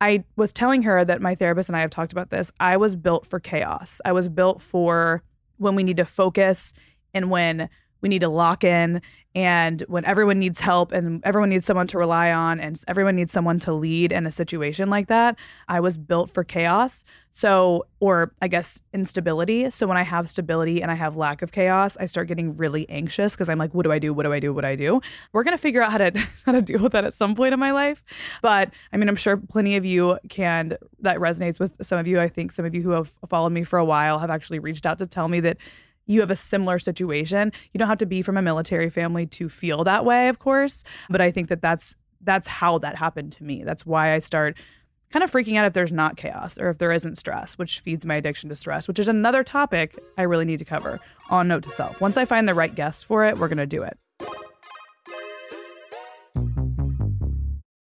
I 0.00 0.24
was 0.36 0.52
telling 0.52 0.82
her 0.82 1.04
that 1.04 1.22
my 1.22 1.34
therapist 1.34 1.68
and 1.68 1.76
I 1.76 1.80
have 1.80 1.90
talked 1.90 2.12
about 2.12 2.30
this. 2.30 2.52
I 2.60 2.76
was 2.76 2.94
built 2.94 3.26
for 3.26 3.40
chaos. 3.40 4.00
I 4.04 4.12
was 4.12 4.28
built 4.28 4.60
for 4.60 5.22
when 5.56 5.74
we 5.74 5.82
need 5.82 5.96
to 5.96 6.04
focus 6.04 6.74
and 7.14 7.30
when 7.30 7.70
we 8.00 8.08
need 8.08 8.20
to 8.20 8.28
lock 8.28 8.64
in. 8.64 9.02
And 9.36 9.84
when 9.86 10.06
everyone 10.06 10.38
needs 10.38 10.60
help 10.60 10.92
and 10.92 11.20
everyone 11.22 11.50
needs 11.50 11.66
someone 11.66 11.86
to 11.88 11.98
rely 11.98 12.32
on 12.32 12.58
and 12.58 12.82
everyone 12.88 13.16
needs 13.16 13.34
someone 13.34 13.60
to 13.60 13.72
lead 13.74 14.10
in 14.10 14.26
a 14.26 14.32
situation 14.32 14.88
like 14.88 15.08
that 15.08 15.38
i 15.68 15.78
was 15.78 15.98
built 15.98 16.30
for 16.30 16.42
chaos. 16.42 17.04
So 17.32 17.84
or 18.00 18.32
i 18.40 18.48
guess 18.48 18.80
instability. 18.94 19.68
So 19.68 19.86
when 19.86 19.98
i 19.98 20.02
have 20.02 20.30
stability 20.30 20.80
and 20.80 20.90
i 20.90 20.94
have 20.94 21.16
lack 21.16 21.42
of 21.42 21.52
chaos 21.52 21.98
i 22.00 22.06
start 22.06 22.28
getting 22.28 22.56
really 22.56 22.88
anxious 22.88 23.34
because 23.34 23.50
i'm 23.50 23.58
like 23.58 23.74
what 23.74 23.82
do 23.82 23.92
i 23.92 23.98
do? 23.98 24.14
What 24.14 24.22
do 24.22 24.32
i 24.32 24.40
do? 24.40 24.54
What 24.54 24.62
do 24.62 24.68
i 24.68 24.74
do? 24.74 25.02
We're 25.34 25.44
going 25.44 25.56
to 25.56 25.62
figure 25.62 25.82
out 25.82 25.92
how 25.92 25.98
to 25.98 26.18
how 26.46 26.52
to 26.52 26.62
deal 26.62 26.80
with 26.80 26.92
that 26.92 27.04
at 27.04 27.12
some 27.12 27.34
point 27.34 27.52
in 27.52 27.60
my 27.60 27.72
life. 27.72 28.02
But 28.40 28.70
i 28.90 28.96
mean 28.96 29.10
i'm 29.10 29.16
sure 29.16 29.36
plenty 29.36 29.76
of 29.76 29.84
you 29.84 30.18
can 30.30 30.78
that 31.00 31.18
resonates 31.18 31.60
with 31.60 31.74
some 31.82 31.98
of 31.98 32.06
you. 32.06 32.18
I 32.20 32.28
think 32.28 32.52
some 32.52 32.64
of 32.64 32.74
you 32.74 32.80
who 32.80 32.90
have 32.90 33.12
followed 33.28 33.52
me 33.52 33.64
for 33.64 33.78
a 33.78 33.84
while 33.84 34.18
have 34.18 34.30
actually 34.30 34.60
reached 34.60 34.86
out 34.86 34.98
to 34.98 35.06
tell 35.06 35.28
me 35.28 35.40
that 35.40 35.58
you 36.06 36.20
have 36.20 36.30
a 36.30 36.36
similar 36.36 36.78
situation. 36.78 37.52
You 37.72 37.78
don't 37.78 37.88
have 37.88 37.98
to 37.98 38.06
be 38.06 38.22
from 38.22 38.36
a 38.36 38.42
military 38.42 38.90
family 38.90 39.26
to 39.26 39.48
feel 39.48 39.84
that 39.84 40.04
way, 40.04 40.28
of 40.28 40.38
course, 40.38 40.84
but 41.10 41.20
I 41.20 41.30
think 41.30 41.48
that 41.48 41.60
that's 41.60 41.96
that's 42.22 42.48
how 42.48 42.78
that 42.78 42.96
happened 42.96 43.32
to 43.32 43.44
me. 43.44 43.62
That's 43.62 43.84
why 43.84 44.14
I 44.14 44.18
start 44.20 44.56
kind 45.10 45.22
of 45.22 45.30
freaking 45.30 45.56
out 45.56 45.66
if 45.66 45.74
there's 45.74 45.92
not 45.92 46.16
chaos 46.16 46.58
or 46.58 46.70
if 46.70 46.78
there 46.78 46.90
isn't 46.90 47.18
stress, 47.18 47.56
which 47.58 47.80
feeds 47.80 48.04
my 48.04 48.16
addiction 48.16 48.48
to 48.48 48.56
stress, 48.56 48.88
which 48.88 48.98
is 48.98 49.08
another 49.08 49.44
topic 49.44 49.94
I 50.18 50.22
really 50.22 50.44
need 50.44 50.58
to 50.58 50.64
cover 50.64 50.98
on 51.30 51.48
Note 51.48 51.62
to 51.64 51.70
Self. 51.70 52.00
Once 52.00 52.16
I 52.16 52.24
find 52.24 52.48
the 52.48 52.54
right 52.54 52.74
guest 52.74 53.06
for 53.06 53.24
it, 53.24 53.38
we're 53.38 53.48
going 53.48 53.58
to 53.58 53.66
do 53.66 53.82
it. 53.82 54.00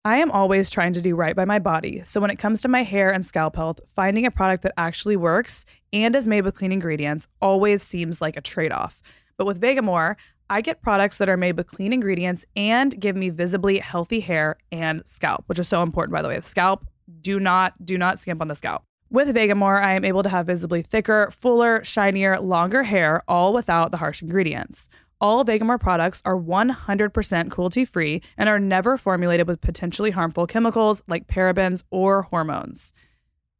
I 0.03 0.17
am 0.17 0.31
always 0.31 0.71
trying 0.71 0.93
to 0.93 1.01
do 1.01 1.15
right 1.15 1.35
by 1.35 1.45
my 1.45 1.59
body. 1.59 2.01
So 2.03 2.19
when 2.19 2.31
it 2.31 2.39
comes 2.39 2.63
to 2.63 2.67
my 2.67 2.81
hair 2.81 3.13
and 3.13 3.23
scalp 3.23 3.55
health, 3.55 3.79
finding 3.87 4.25
a 4.25 4.31
product 4.31 4.63
that 4.63 4.73
actually 4.75 5.15
works 5.15 5.63
and 5.93 6.15
is 6.15 6.27
made 6.27 6.43
with 6.43 6.55
clean 6.55 6.71
ingredients 6.71 7.27
always 7.39 7.83
seems 7.83 8.19
like 8.19 8.35
a 8.35 8.41
trade 8.41 8.71
off. 8.71 8.99
But 9.37 9.45
with 9.45 9.61
Vegamour, 9.61 10.15
I 10.49 10.61
get 10.61 10.81
products 10.81 11.19
that 11.19 11.29
are 11.29 11.37
made 11.37 11.55
with 11.55 11.67
clean 11.67 11.93
ingredients 11.93 12.45
and 12.55 12.99
give 12.99 13.15
me 13.15 13.29
visibly 13.29 13.77
healthy 13.77 14.21
hair 14.21 14.57
and 14.71 15.03
scalp, 15.07 15.43
which 15.45 15.59
is 15.59 15.67
so 15.67 15.83
important 15.83 16.13
by 16.13 16.23
the 16.23 16.29
way. 16.29 16.39
The 16.39 16.47
scalp, 16.47 16.83
do 17.21 17.39
not 17.39 17.85
do 17.85 17.95
not 17.95 18.17
skimp 18.17 18.41
on 18.41 18.47
the 18.47 18.55
scalp. 18.55 18.81
With 19.11 19.35
Vegamour, 19.35 19.83
I 19.83 19.93
am 19.93 20.03
able 20.03 20.23
to 20.23 20.29
have 20.29 20.47
visibly 20.47 20.81
thicker, 20.81 21.29
fuller, 21.31 21.83
shinier, 21.83 22.39
longer 22.39 22.83
hair 22.83 23.21
all 23.27 23.53
without 23.53 23.91
the 23.91 23.97
harsh 23.97 24.23
ingredients. 24.23 24.89
All 25.21 25.45
Vegamour 25.45 25.79
products 25.79 26.19
are 26.25 26.35
100% 26.35 27.51
cruelty 27.51 27.85
free 27.85 28.23
and 28.37 28.49
are 28.49 28.59
never 28.59 28.97
formulated 28.97 29.47
with 29.47 29.61
potentially 29.61 30.09
harmful 30.09 30.47
chemicals 30.47 31.03
like 31.07 31.27
parabens 31.27 31.83
or 31.91 32.23
hormones. 32.23 32.91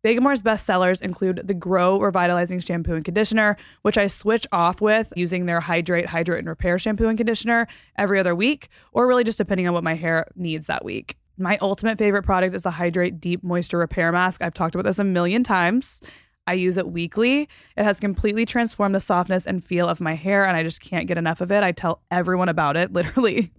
Vegamour's 0.03 0.41
best 0.41 0.65
sellers 0.65 1.03
include 1.03 1.41
the 1.45 1.53
Grow 1.53 1.99
Revitalizing 1.99 2.61
Shampoo 2.61 2.95
and 2.95 3.05
Conditioner, 3.05 3.57
which 3.83 3.99
I 3.99 4.07
switch 4.07 4.47
off 4.51 4.81
with 4.81 5.13
using 5.15 5.45
their 5.45 5.59
Hydrate, 5.59 6.07
Hydrate, 6.07 6.39
and 6.39 6.49
Repair 6.49 6.79
shampoo 6.79 7.07
and 7.07 7.17
conditioner 7.17 7.67
every 7.95 8.19
other 8.19 8.33
week, 8.33 8.69
or 8.91 9.05
really 9.05 9.23
just 9.23 9.37
depending 9.37 9.67
on 9.67 9.75
what 9.75 9.83
my 9.83 9.93
hair 9.93 10.25
needs 10.35 10.65
that 10.65 10.83
week. 10.83 11.15
My 11.37 11.59
ultimate 11.61 11.99
favorite 11.99 12.23
product 12.23 12.55
is 12.55 12.63
the 12.63 12.71
Hydrate 12.71 13.21
Deep 13.21 13.43
Moisture 13.43 13.77
Repair 13.77 14.11
Mask. 14.11 14.41
I've 14.41 14.55
talked 14.55 14.73
about 14.73 14.85
this 14.85 14.97
a 14.97 15.03
million 15.03 15.43
times. 15.43 16.01
I 16.47 16.53
use 16.53 16.77
it 16.77 16.91
weekly. 16.91 17.47
It 17.77 17.83
has 17.83 17.99
completely 17.99 18.45
transformed 18.45 18.95
the 18.95 18.99
softness 18.99 19.45
and 19.45 19.63
feel 19.63 19.87
of 19.87 20.01
my 20.01 20.15
hair, 20.15 20.45
and 20.45 20.57
I 20.57 20.63
just 20.63 20.81
can't 20.81 21.07
get 21.07 21.17
enough 21.17 21.41
of 21.41 21.51
it. 21.51 21.63
I 21.63 21.71
tell 21.71 22.01
everyone 22.09 22.49
about 22.49 22.77
it, 22.77 22.91
literally. 22.93 23.51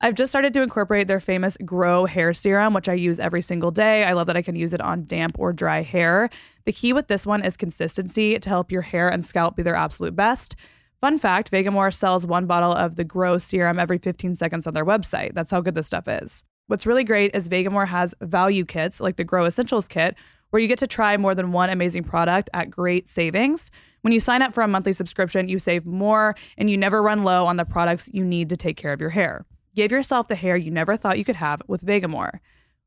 I've 0.00 0.14
just 0.14 0.30
started 0.30 0.54
to 0.54 0.62
incorporate 0.62 1.08
their 1.08 1.18
famous 1.18 1.56
Grow 1.64 2.06
Hair 2.06 2.32
Serum, 2.32 2.72
which 2.72 2.88
I 2.88 2.92
use 2.92 3.18
every 3.18 3.42
single 3.42 3.72
day. 3.72 4.04
I 4.04 4.12
love 4.12 4.28
that 4.28 4.36
I 4.36 4.42
can 4.42 4.54
use 4.54 4.72
it 4.72 4.80
on 4.80 5.06
damp 5.06 5.36
or 5.40 5.52
dry 5.52 5.82
hair. 5.82 6.30
The 6.66 6.72
key 6.72 6.92
with 6.92 7.08
this 7.08 7.26
one 7.26 7.44
is 7.44 7.56
consistency 7.56 8.38
to 8.38 8.48
help 8.48 8.70
your 8.70 8.82
hair 8.82 9.08
and 9.08 9.26
scalp 9.26 9.56
be 9.56 9.64
their 9.64 9.74
absolute 9.74 10.14
best. 10.14 10.54
Fun 11.00 11.18
fact 11.18 11.50
Vegamour 11.50 11.92
sells 11.92 12.26
one 12.26 12.46
bottle 12.46 12.72
of 12.72 12.94
the 12.94 13.04
Grow 13.04 13.38
Serum 13.38 13.78
every 13.78 13.98
15 13.98 14.36
seconds 14.36 14.68
on 14.68 14.74
their 14.74 14.84
website. 14.84 15.34
That's 15.34 15.50
how 15.50 15.60
good 15.60 15.74
this 15.74 15.88
stuff 15.88 16.06
is. 16.06 16.44
What's 16.68 16.86
really 16.86 17.04
great 17.04 17.34
is 17.34 17.48
Vegamour 17.48 17.88
has 17.88 18.14
value 18.20 18.64
kits 18.64 19.00
like 19.00 19.16
the 19.16 19.24
Grow 19.24 19.46
Essentials 19.46 19.88
kit, 19.88 20.16
where 20.50 20.60
you 20.60 20.68
get 20.68 20.78
to 20.78 20.86
try 20.86 21.16
more 21.16 21.34
than 21.34 21.52
one 21.52 21.70
amazing 21.70 22.04
product 22.04 22.50
at 22.54 22.70
great 22.70 23.08
savings. 23.08 23.70
When 24.02 24.12
you 24.12 24.20
sign 24.20 24.42
up 24.42 24.54
for 24.54 24.62
a 24.62 24.68
monthly 24.68 24.92
subscription, 24.92 25.48
you 25.48 25.58
save 25.58 25.84
more 25.84 26.34
and 26.56 26.70
you 26.70 26.76
never 26.76 27.02
run 27.02 27.24
low 27.24 27.46
on 27.46 27.56
the 27.56 27.64
products 27.64 28.08
you 28.12 28.24
need 28.24 28.48
to 28.50 28.56
take 28.56 28.76
care 28.76 28.92
of 28.92 29.00
your 29.00 29.10
hair. 29.10 29.44
Give 29.74 29.90
yourself 29.92 30.28
the 30.28 30.34
hair 30.34 30.56
you 30.56 30.70
never 30.70 30.96
thought 30.96 31.18
you 31.18 31.24
could 31.24 31.36
have 31.36 31.62
with 31.66 31.82
Vegamour. 31.82 32.40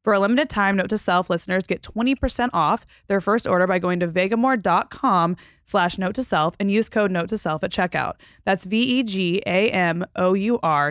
For 0.03 0.13
a 0.13 0.19
limited 0.19 0.49
time, 0.49 0.77
Note 0.77 0.89
to 0.89 0.97
Self 0.97 1.29
listeners 1.29 1.67
get 1.67 1.83
20% 1.83 2.49
off 2.53 2.87
their 3.07 3.21
first 3.21 3.45
order 3.45 3.67
by 3.67 3.77
going 3.77 3.99
to 3.99 4.07
vegamour.com 4.07 5.35
slash 5.63 5.99
note 5.99 6.15
to 6.15 6.23
self 6.23 6.55
and 6.59 6.71
use 6.71 6.89
code 6.89 7.11
note 7.11 7.29
to 7.29 7.37
self 7.37 7.63
at 7.63 7.71
checkout. 7.71 8.13
That's 8.43 8.65
V-E-G-A-M-O-U-R 8.65 9.43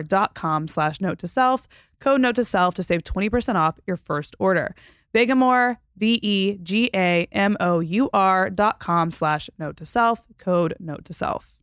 dot 0.03 0.33
com 0.33 0.69
slash 0.69 1.01
note 1.01 1.19
to 1.19 1.27
self, 1.27 1.67
code 1.99 2.21
note 2.21 2.35
to 2.35 2.45
self 2.45 2.73
to 2.75 2.83
save 2.83 3.03
20% 3.03 3.55
off 3.55 3.81
your 3.85 3.97
first 3.97 4.33
order. 4.39 4.75
Vegamour, 5.13 5.77
V 5.97 6.19
E 6.21 6.57
G 6.63 6.89
A 6.93 7.27
M 7.31 7.57
O 7.59 7.79
U 7.79 8.09
R 8.13 8.49
dot 8.49 8.79
com 8.79 9.11
slash 9.11 9.49
note 9.59 9.77
to 9.77 9.85
self, 9.85 10.25
code 10.37 10.75
note 10.79 11.05
to 11.05 11.13
self. 11.13 11.57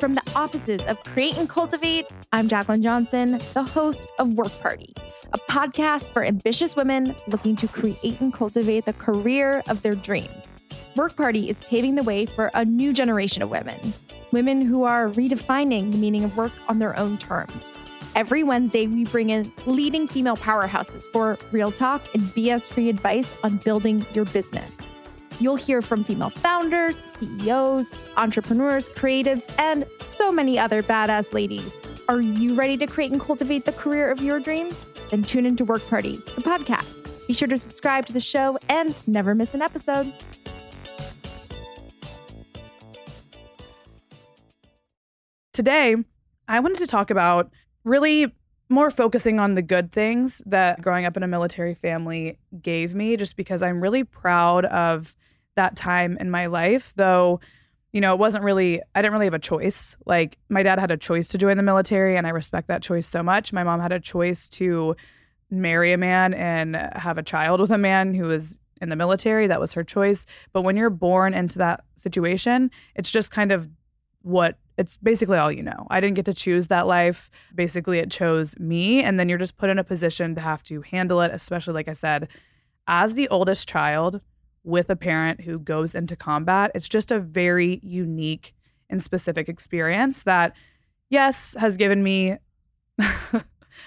From 0.00 0.14
the 0.16 0.22
offices 0.34 0.84
of 0.86 1.00
Create 1.04 1.36
and 1.38 1.48
Cultivate, 1.48 2.06
I'm 2.32 2.48
Jaclyn 2.48 2.82
Johnson, 2.82 3.38
the 3.54 3.62
host 3.62 4.08
of 4.18 4.34
Work 4.34 4.50
Party, 4.60 4.92
a 5.32 5.38
podcast 5.38 6.12
for 6.12 6.24
ambitious 6.24 6.74
women 6.74 7.14
looking 7.28 7.54
to 7.54 7.68
create 7.68 8.20
and 8.20 8.32
cultivate 8.32 8.84
the 8.84 8.94
career 8.94 9.62
of 9.68 9.82
their 9.82 9.94
dreams. 9.94 10.44
Work 10.96 11.14
Party 11.14 11.48
is 11.48 11.56
paving 11.60 11.94
the 11.94 12.02
way 12.02 12.26
for 12.26 12.50
a 12.52 12.64
new 12.64 12.92
generation 12.92 13.44
of 13.44 13.50
women, 13.50 13.94
women 14.32 14.60
who 14.60 14.82
are 14.82 15.08
redefining 15.10 15.92
the 15.92 15.98
meaning 15.98 16.24
of 16.24 16.36
work 16.36 16.52
on 16.66 16.80
their 16.80 16.98
own 16.98 17.16
terms. 17.16 17.52
Every 18.14 18.42
Wednesday, 18.42 18.86
we 18.86 19.04
bring 19.04 19.30
in 19.30 19.50
leading 19.64 20.06
female 20.06 20.36
powerhouses 20.36 21.04
for 21.12 21.38
real 21.50 21.72
talk 21.72 22.02
and 22.14 22.24
BS 22.34 22.70
free 22.70 22.90
advice 22.90 23.32
on 23.42 23.56
building 23.56 24.04
your 24.12 24.26
business. 24.26 24.76
You'll 25.40 25.56
hear 25.56 25.80
from 25.80 26.04
female 26.04 26.28
founders, 26.28 26.98
CEOs, 27.14 27.90
entrepreneurs, 28.18 28.90
creatives, 28.90 29.50
and 29.58 29.86
so 30.00 30.30
many 30.30 30.58
other 30.58 30.82
badass 30.82 31.32
ladies. 31.32 31.72
Are 32.06 32.20
you 32.20 32.54
ready 32.54 32.76
to 32.76 32.86
create 32.86 33.12
and 33.12 33.20
cultivate 33.20 33.64
the 33.64 33.72
career 33.72 34.10
of 34.10 34.20
your 34.20 34.40
dreams? 34.40 34.74
Then 35.10 35.22
tune 35.22 35.46
into 35.46 35.64
Work 35.64 35.86
Party, 35.88 36.12
the 36.36 36.42
podcast. 36.42 37.26
Be 37.26 37.32
sure 37.32 37.48
to 37.48 37.56
subscribe 37.56 38.04
to 38.06 38.12
the 38.12 38.20
show 38.20 38.58
and 38.68 38.94
never 39.06 39.34
miss 39.34 39.54
an 39.54 39.62
episode. 39.62 40.12
Today, 45.54 45.96
I 46.46 46.60
wanted 46.60 46.78
to 46.78 46.86
talk 46.86 47.10
about 47.10 47.50
really 47.84 48.34
more 48.68 48.90
focusing 48.90 49.38
on 49.38 49.54
the 49.54 49.62
good 49.62 49.92
things 49.92 50.40
that 50.46 50.80
growing 50.80 51.04
up 51.04 51.16
in 51.16 51.22
a 51.22 51.28
military 51.28 51.74
family 51.74 52.38
gave 52.60 52.94
me, 52.94 53.16
just 53.16 53.36
because 53.36 53.62
I'm 53.62 53.82
really 53.82 54.04
proud 54.04 54.64
of 54.64 55.14
that 55.56 55.76
time 55.76 56.16
in 56.18 56.30
my 56.30 56.46
life, 56.46 56.94
though. 56.96 57.40
You 57.92 58.00
know, 58.00 58.14
it 58.14 58.18
wasn't 58.18 58.44
really, 58.44 58.80
I 58.94 59.02
didn't 59.02 59.12
really 59.12 59.26
have 59.26 59.34
a 59.34 59.38
choice. 59.38 59.98
Like, 60.06 60.38
my 60.48 60.62
dad 60.62 60.78
had 60.78 60.90
a 60.90 60.96
choice 60.96 61.28
to 61.28 61.38
join 61.38 61.58
the 61.58 61.62
military, 61.62 62.16
and 62.16 62.26
I 62.26 62.30
respect 62.30 62.68
that 62.68 62.82
choice 62.82 63.06
so 63.06 63.22
much. 63.22 63.52
My 63.52 63.64
mom 63.64 63.80
had 63.80 63.92
a 63.92 64.00
choice 64.00 64.48
to 64.50 64.96
marry 65.50 65.92
a 65.92 65.98
man 65.98 66.32
and 66.32 66.74
have 66.94 67.18
a 67.18 67.22
child 67.22 67.60
with 67.60 67.70
a 67.70 67.76
man 67.76 68.14
who 68.14 68.24
was 68.24 68.58
in 68.80 68.88
the 68.88 68.96
military. 68.96 69.46
That 69.46 69.60
was 69.60 69.74
her 69.74 69.84
choice. 69.84 70.24
But 70.54 70.62
when 70.62 70.78
you're 70.78 70.88
born 70.88 71.34
into 71.34 71.58
that 71.58 71.84
situation, 71.96 72.70
it's 72.94 73.10
just 73.10 73.30
kind 73.30 73.52
of 73.52 73.68
what 74.22 74.56
it's 74.82 74.96
basically 74.96 75.38
all 75.38 75.52
you 75.52 75.62
know. 75.62 75.86
I 75.90 76.00
didn't 76.00 76.16
get 76.16 76.24
to 76.24 76.34
choose 76.34 76.66
that 76.66 76.88
life. 76.88 77.30
Basically, 77.54 78.00
it 78.00 78.10
chose 78.10 78.58
me. 78.58 79.00
And 79.00 79.18
then 79.18 79.28
you're 79.28 79.38
just 79.38 79.56
put 79.56 79.70
in 79.70 79.78
a 79.78 79.84
position 79.84 80.34
to 80.34 80.40
have 80.40 80.64
to 80.64 80.82
handle 80.82 81.20
it, 81.20 81.30
especially, 81.32 81.74
like 81.74 81.86
I 81.86 81.92
said, 81.92 82.28
as 82.88 83.14
the 83.14 83.28
oldest 83.28 83.68
child 83.68 84.20
with 84.64 84.90
a 84.90 84.96
parent 84.96 85.42
who 85.42 85.60
goes 85.60 85.94
into 85.94 86.16
combat. 86.16 86.72
It's 86.74 86.88
just 86.88 87.12
a 87.12 87.20
very 87.20 87.78
unique 87.84 88.54
and 88.90 89.00
specific 89.00 89.48
experience 89.48 90.24
that, 90.24 90.52
yes, 91.10 91.54
has 91.60 91.76
given 91.76 92.02
me 92.02 92.36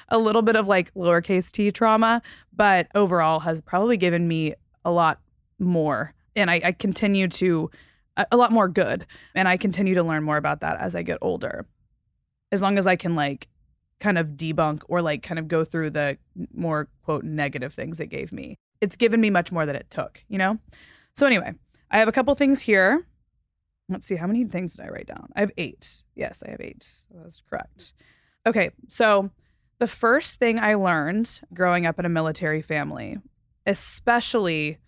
a 0.09 0.17
little 0.17 0.41
bit 0.41 0.55
of 0.55 0.67
like 0.67 0.93
lowercase 0.93 1.51
t 1.51 1.71
trauma, 1.71 2.21
but 2.53 2.87
overall 2.95 3.41
has 3.41 3.59
probably 3.59 3.97
given 3.97 4.29
me 4.29 4.53
a 4.85 4.91
lot 4.91 5.19
more. 5.59 6.13
And 6.37 6.49
I, 6.49 6.61
I 6.63 6.71
continue 6.71 7.27
to 7.27 7.69
a 8.31 8.37
lot 8.37 8.51
more 8.51 8.67
good. 8.67 9.05
And 9.33 9.47
I 9.47 9.57
continue 9.57 9.95
to 9.95 10.03
learn 10.03 10.23
more 10.23 10.37
about 10.37 10.61
that 10.61 10.79
as 10.79 10.95
I 10.95 11.03
get 11.03 11.17
older. 11.21 11.65
As 12.51 12.61
long 12.61 12.77
as 12.77 12.87
I 12.87 12.95
can 12.95 13.15
like 13.15 13.47
kind 13.99 14.17
of 14.17 14.29
debunk 14.29 14.83
or 14.87 15.01
like 15.01 15.23
kind 15.23 15.39
of 15.39 15.47
go 15.47 15.63
through 15.63 15.89
the 15.89 16.17
more 16.53 16.89
quote 17.03 17.23
negative 17.23 17.73
things 17.73 17.99
it 17.99 18.07
gave 18.07 18.31
me. 18.31 18.57
It's 18.81 18.95
given 18.95 19.21
me 19.21 19.29
much 19.29 19.51
more 19.51 19.65
than 19.65 19.75
it 19.75 19.89
took, 19.89 20.23
you 20.27 20.37
know? 20.37 20.59
So 21.15 21.25
anyway, 21.25 21.53
I 21.89 21.99
have 21.99 22.07
a 22.07 22.11
couple 22.11 22.35
things 22.35 22.61
here. 22.61 23.05
Let's 23.87 24.07
see, 24.07 24.15
how 24.15 24.27
many 24.27 24.43
things 24.45 24.75
did 24.75 24.85
I 24.85 24.89
write 24.89 25.07
down? 25.07 25.29
I 25.35 25.41
have 25.41 25.51
eight. 25.57 26.03
Yes, 26.15 26.43
I 26.45 26.51
have 26.51 26.61
eight. 26.61 26.87
That's 27.11 27.41
correct. 27.49 27.93
Okay, 28.45 28.71
so 28.89 29.29
the 29.79 29.87
first 29.87 30.39
thing 30.39 30.59
I 30.59 30.75
learned 30.75 31.41
growing 31.53 31.85
up 31.85 31.99
in 31.99 32.05
a 32.05 32.09
military 32.09 32.61
family, 32.61 33.17
especially 33.65 34.79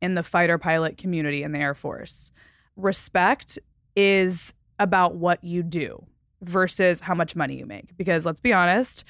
in 0.00 0.14
the 0.14 0.22
fighter 0.22 0.58
pilot 0.58 0.96
community 0.96 1.42
in 1.42 1.52
the 1.52 1.58
Air 1.58 1.74
Force. 1.74 2.32
Respect 2.76 3.58
is 3.94 4.54
about 4.78 5.16
what 5.16 5.42
you 5.42 5.62
do 5.62 6.04
versus 6.42 7.00
how 7.00 7.14
much 7.14 7.34
money 7.34 7.58
you 7.58 7.66
make. 7.66 7.96
Because 7.96 8.24
let's 8.24 8.40
be 8.40 8.52
honest, 8.52 9.04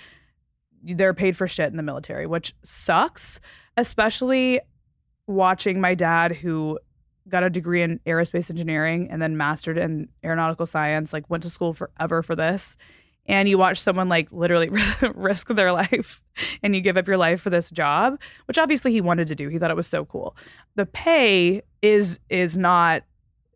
they're 0.83 1.15
paid 1.15 1.37
for 1.37 1.49
shit 1.49 1.71
in 1.71 1.77
the 1.77 1.83
military, 1.83 2.27
which 2.27 2.55
sucks, 2.63 3.41
especially 3.77 4.61
watching 5.27 5.81
my 5.81 5.95
dad 5.95 6.37
who 6.37 6.79
got 7.29 7.43
a 7.43 7.51
degree 7.51 7.83
in 7.83 7.99
aerospace 8.07 8.51
engineering 8.51 9.09
and 9.11 9.21
then 9.21 9.37
mastered 9.37 9.77
in 9.77 10.09
aeronautical 10.25 10.67
science, 10.67 11.13
like 11.13 11.29
went 11.29 11.43
to 11.43 11.51
school 11.51 11.73
forever 11.73 12.23
for 12.23 12.37
this. 12.37 12.77
And 13.29 13.49
you 13.49 13.59
watch 13.59 13.81
someone 13.81 14.09
like 14.09 14.31
literally 14.31 14.71
risk 15.15 15.49
their 15.49 15.73
life 15.73 16.23
and 16.63 16.77
you 16.77 16.81
give 16.81 16.97
up 16.97 17.09
your 17.09 17.17
life 17.17 17.41
for 17.41 17.51
this 17.51 17.73
job, 17.73 18.21
which 18.47 18.57
obviously 18.57 18.93
he 18.93 19.01
wanted 19.01 19.27
to 19.27 19.35
do. 19.35 19.49
He 19.49 19.59
thought 19.59 19.73
it 19.73 19.77
was 19.77 19.89
so 19.89 20.05
cool. 20.05 20.37
The 20.77 20.87
pay 20.87 21.63
is 21.83 22.21
is 22.31 22.57
not 22.57 23.03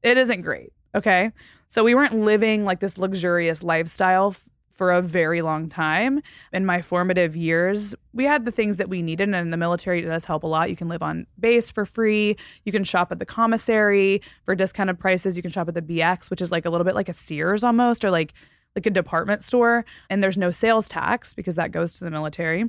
it 0.03 0.17
isn't 0.19 0.43
great, 0.43 0.73
okay? 0.95 1.33
So 1.69 1.85
we 1.85 1.95
weren't 1.95 2.19
living 2.19 2.65
like 2.65 2.81
this 2.81 2.99
luxurious 2.99 3.63
lifestyle 3.63 4.35
for 4.81 4.93
a 4.93 5.03
very 5.03 5.43
long 5.43 5.69
time. 5.69 6.23
In 6.55 6.65
my 6.65 6.81
formative 6.81 7.37
years, 7.37 7.95
we 8.15 8.25
had 8.25 8.47
the 8.47 8.51
things 8.51 8.79
that 8.79 8.89
we 8.89 9.03
needed, 9.03 9.35
and 9.35 9.53
the 9.53 9.59
military 9.59 10.01
does 10.01 10.25
help 10.25 10.43
a 10.43 10.47
lot. 10.47 10.71
You 10.71 10.77
can 10.77 10.89
live 10.89 11.03
on 11.03 11.27
base 11.39 11.71
for 11.71 11.85
free. 11.85 12.37
You 12.65 12.73
can 12.73 12.83
shop 12.83 13.13
at 13.13 13.19
the 13.19 13.27
commissary 13.27 14.23
for 14.47 14.55
discounted 14.55 14.99
prices. 14.99 15.37
You 15.37 15.43
can 15.43 15.51
shop 15.51 15.69
at 15.69 15.75
the 15.75 15.83
BX, 15.83 16.31
which 16.31 16.41
is 16.41 16.51
like 16.51 16.65
a 16.65 16.71
little 16.71 16.87
bit 16.87 16.95
like 16.95 17.11
a 17.11 17.15
Sears 17.15 17.63
almost, 17.63 18.07
or 18.07 18.11
like 18.11 18.33
like 18.75 18.87
a 18.87 18.91
department 18.91 19.45
store. 19.45 19.85
And 20.09 20.23
there's 20.23 20.39
no 20.39 20.51
sales 20.51 20.89
tax 20.89 21.35
because 21.35 21.57
that 21.57 21.73
goes 21.73 21.97
to 21.99 22.05
the 22.05 22.11
military. 22.11 22.65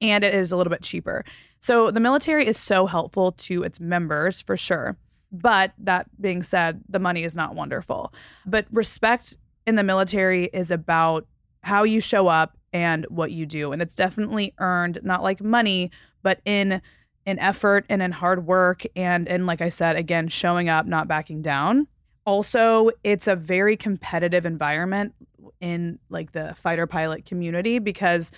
And 0.00 0.24
it 0.24 0.34
is 0.34 0.50
a 0.50 0.56
little 0.56 0.72
bit 0.72 0.82
cheaper. 0.82 1.24
So 1.60 1.92
the 1.92 2.00
military 2.00 2.46
is 2.46 2.58
so 2.58 2.86
helpful 2.86 3.30
to 3.32 3.62
its 3.62 3.78
members 3.78 4.40
for 4.40 4.56
sure. 4.56 4.96
But 5.32 5.72
that 5.78 6.06
being 6.20 6.42
said, 6.42 6.82
the 6.88 6.98
money 6.98 7.24
is 7.24 7.34
not 7.34 7.54
wonderful. 7.54 8.12
But 8.46 8.66
respect 8.70 9.36
in 9.66 9.76
the 9.76 9.82
military 9.82 10.44
is 10.52 10.70
about 10.70 11.26
how 11.62 11.84
you 11.84 12.00
show 12.00 12.28
up 12.28 12.56
and 12.72 13.06
what 13.08 13.32
you 13.32 13.46
do. 13.46 13.72
And 13.72 13.80
it's 13.80 13.94
definitely 13.94 14.54
earned, 14.58 15.00
not 15.02 15.22
like 15.22 15.42
money, 15.42 15.90
but 16.22 16.40
in 16.44 16.82
in 17.24 17.38
effort 17.38 17.86
and 17.88 18.02
in 18.02 18.10
hard 18.10 18.46
work 18.46 18.82
and 18.96 19.28
in 19.28 19.46
like 19.46 19.60
I 19.60 19.68
said 19.68 19.94
again 19.94 20.26
showing 20.26 20.68
up 20.68 20.86
not 20.86 21.08
backing 21.08 21.40
down. 21.40 21.86
Also, 22.24 22.90
it's 23.04 23.26
a 23.26 23.36
very 23.36 23.76
competitive 23.76 24.46
environment 24.46 25.14
in 25.60 25.98
like 26.08 26.32
the 26.32 26.54
fighter 26.56 26.86
pilot 26.86 27.24
community 27.24 27.78
because 27.78 28.32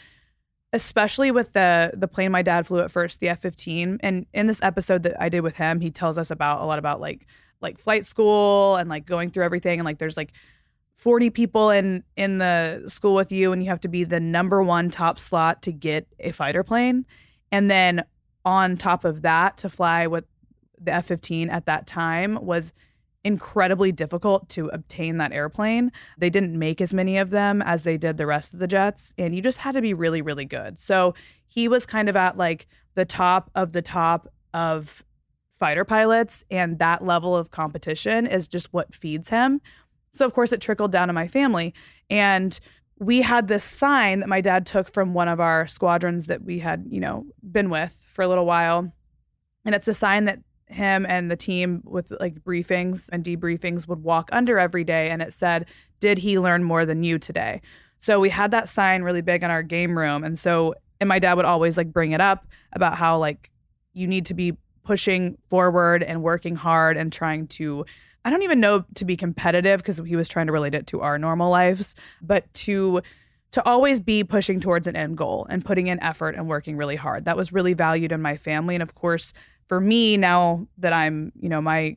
especially 0.75 1.31
with 1.31 1.53
the 1.53 1.93
the 1.95 2.09
plane 2.09 2.33
my 2.33 2.43
dad 2.43 2.67
flew 2.67 2.81
at 2.81 2.91
first, 2.91 3.21
the 3.21 3.29
F-15, 3.29 3.99
and 4.01 4.27
in 4.35 4.49
this 4.49 4.61
episode 4.63 5.05
that 5.05 5.17
I 5.23 5.29
did 5.29 5.41
with 5.41 5.55
him, 5.55 5.81
he 5.81 5.91
tells 5.91 6.19
us 6.19 6.31
about 6.31 6.61
a 6.61 6.65
lot 6.65 6.81
about 6.81 7.01
like 7.01 7.27
like 7.61 7.79
flight 7.79 8.05
school 8.05 8.77
and 8.77 8.91
like 8.91 9.07
going 9.07 9.31
through 9.31 9.45
everything. 9.45 9.79
And 9.79 9.87
like 9.87 9.99
there's 9.99 10.17
like 10.17 10.33
40 10.97 11.31
people 11.31 11.71
in 11.71 12.03
in 12.17 12.39
the 12.39 12.83
school 12.89 13.15
with 13.15 13.31
you 13.31 13.53
and 13.53 13.63
you 13.63 13.69
have 13.69 13.81
to 13.81 13.89
be 13.89 14.05
the 14.05 14.21
number 14.21 14.63
one 14.63 14.91
top 14.91 15.19
slot 15.19 15.63
to 15.63 15.73
get 15.73 16.09
a 16.19 16.33
fighter 16.33 16.65
plane. 16.65 17.07
And 17.53 17.71
then 17.71 18.05
on 18.45 18.77
top 18.77 19.05
of 19.05 19.23
that 19.23 19.57
to 19.59 19.69
fly 19.69 20.09
with 20.09 20.25
the 20.79 20.93
F-15 20.93 21.51
at 21.51 21.67
that 21.67 21.87
time 21.87 22.37
was 22.45 22.73
incredibly 23.25 23.91
difficult 23.91 24.49
to 24.51 24.69
obtain 24.69 25.17
that 25.17 25.33
airplane. 25.33 25.91
They 26.19 26.31
didn't 26.31 26.59
make 26.59 26.81
as 26.81 26.93
many 26.93 27.19
of 27.19 27.31
them 27.31 27.63
as 27.63 27.83
they 27.83 27.97
did 27.97 28.17
the 28.17 28.27
rest 28.27 28.53
of 28.53 28.61
the 28.61 28.67
jets 28.67 29.15
and 29.17 29.35
you 29.35 29.41
just 29.41 29.59
had 29.59 29.73
to 29.73 29.83
be 29.83 29.95
really 29.95 30.23
really 30.23 30.45
good. 30.45 30.79
So 30.79 31.15
he 31.47 31.69
was 31.69 31.87
kind 31.87 32.09
of 32.09 32.17
at 32.17 32.37
like 32.37 32.67
the 32.95 33.05
top 33.05 33.51
of 33.55 33.73
the 33.73 33.83
top 33.83 34.29
of 34.53 35.05
fighter 35.59 35.85
pilots 35.85 36.45
and 36.51 36.79
that 36.79 37.05
level 37.05 37.37
of 37.37 37.51
competition 37.51 38.27
is 38.27 38.47
just 38.47 38.73
what 38.73 38.95
feeds 38.95 39.31
him 39.31 39.61
so, 40.15 40.25
of 40.25 40.33
course, 40.33 40.53
it 40.53 40.61
trickled 40.61 40.93
down 40.93 41.09
to 41.09 41.13
my 41.13 41.27
family. 41.27 41.75
And 42.09 42.59
we 42.99 43.23
had 43.23 43.49
this 43.49 43.65
sign 43.65 44.21
that 44.21 44.29
my 44.29 44.41
dad 44.41 44.65
took 44.65 44.91
from 44.93 45.13
one 45.13 45.27
of 45.27 45.41
our 45.41 45.67
squadrons 45.67 46.27
that 46.27 46.45
we 46.45 46.61
had, 46.61 46.87
you 46.89 47.01
know, 47.01 47.27
been 47.51 47.69
with 47.69 48.07
for 48.09 48.23
a 48.23 48.29
little 48.29 48.47
while. 48.47 48.93
And 49.65 49.75
it's 49.75 49.89
a 49.89 49.95
sign 49.95 50.27
that 50.27 50.39
him 50.75 51.07
and 51.09 51.31
the 51.31 51.37
team 51.37 51.83
with 51.85 52.13
like 52.21 52.43
briefings 52.45 53.09
and 53.13 53.25
debriefings 53.25 53.89
would 53.89 54.03
walk 54.03 54.29
under 54.33 54.59
every 54.59 54.85
day. 54.85 55.11
And 55.11 55.23
it 55.23 55.33
said, 55.33 55.67
Did 56.01 56.19
he 56.19 56.39
learn 56.39 56.63
more 56.65 56.85
than 56.85 57.03
you 57.03 57.19
today? 57.19 57.63
So 58.01 58.21
we 58.21 58.29
had 58.29 58.51
that 58.51 58.69
sign 58.69 59.03
really 59.03 59.23
big 59.23 59.43
in 59.43 59.51
our 59.51 59.63
game 59.63 59.97
room. 59.97 60.25
And 60.25 60.39
so, 60.39 60.75
and 61.01 61.09
my 61.09 61.19
dad 61.19 61.35
would 61.35 61.47
always 61.47 61.77
like 61.77 61.93
bring 61.93 62.13
it 62.13 62.21
up 62.21 62.47
about 62.73 62.97
how 62.97 63.19
like 63.19 63.51
you 63.95 64.07
need 64.07 64.27
to 64.27 64.35
be 64.35 64.57
pushing 64.85 65.39
forward 65.49 66.03
and 66.03 66.23
working 66.23 66.57
hard 66.57 66.97
and 66.97 67.13
trying 67.13 67.47
to 67.49 67.87
I 68.25 68.31
don't 68.31 68.43
even 68.43 68.61
know 68.61 68.85
to 68.95 69.05
be 69.05 69.17
competitive 69.17 69.81
because 69.81 69.99
he 69.99 70.17
was 70.17 70.29
trying 70.29 70.47
to 70.47 70.53
relate 70.53 70.75
it 70.75 70.87
to 70.89 71.03
our 71.03 71.19
normal 71.19 71.51
lives, 71.51 71.95
but 72.23 72.53
to 72.55 73.03
to 73.53 73.65
always 73.65 74.01
be 74.01 74.25
pushing 74.25 74.61
towards 74.61 74.89
an 74.89 74.97
end 74.97 75.17
goal 75.17 75.47
and 75.49 75.65
putting 75.65 75.87
in 75.87 76.03
effort 76.03 76.35
and 76.35 76.49
working 76.49 76.77
really 76.77 76.97
hard. 76.97 77.25
That 77.27 77.37
was 77.37 77.53
really 77.53 77.73
valued 77.73 78.11
in 78.11 78.21
my 78.21 78.37
family 78.37 78.75
and 78.75 78.83
of 78.83 78.95
course 78.95 79.33
for 79.69 79.81
me 79.81 80.17
now 80.17 80.67
that 80.79 80.93
I'm, 80.93 81.33
you 81.41 81.49
know, 81.49 81.61
my 81.61 81.97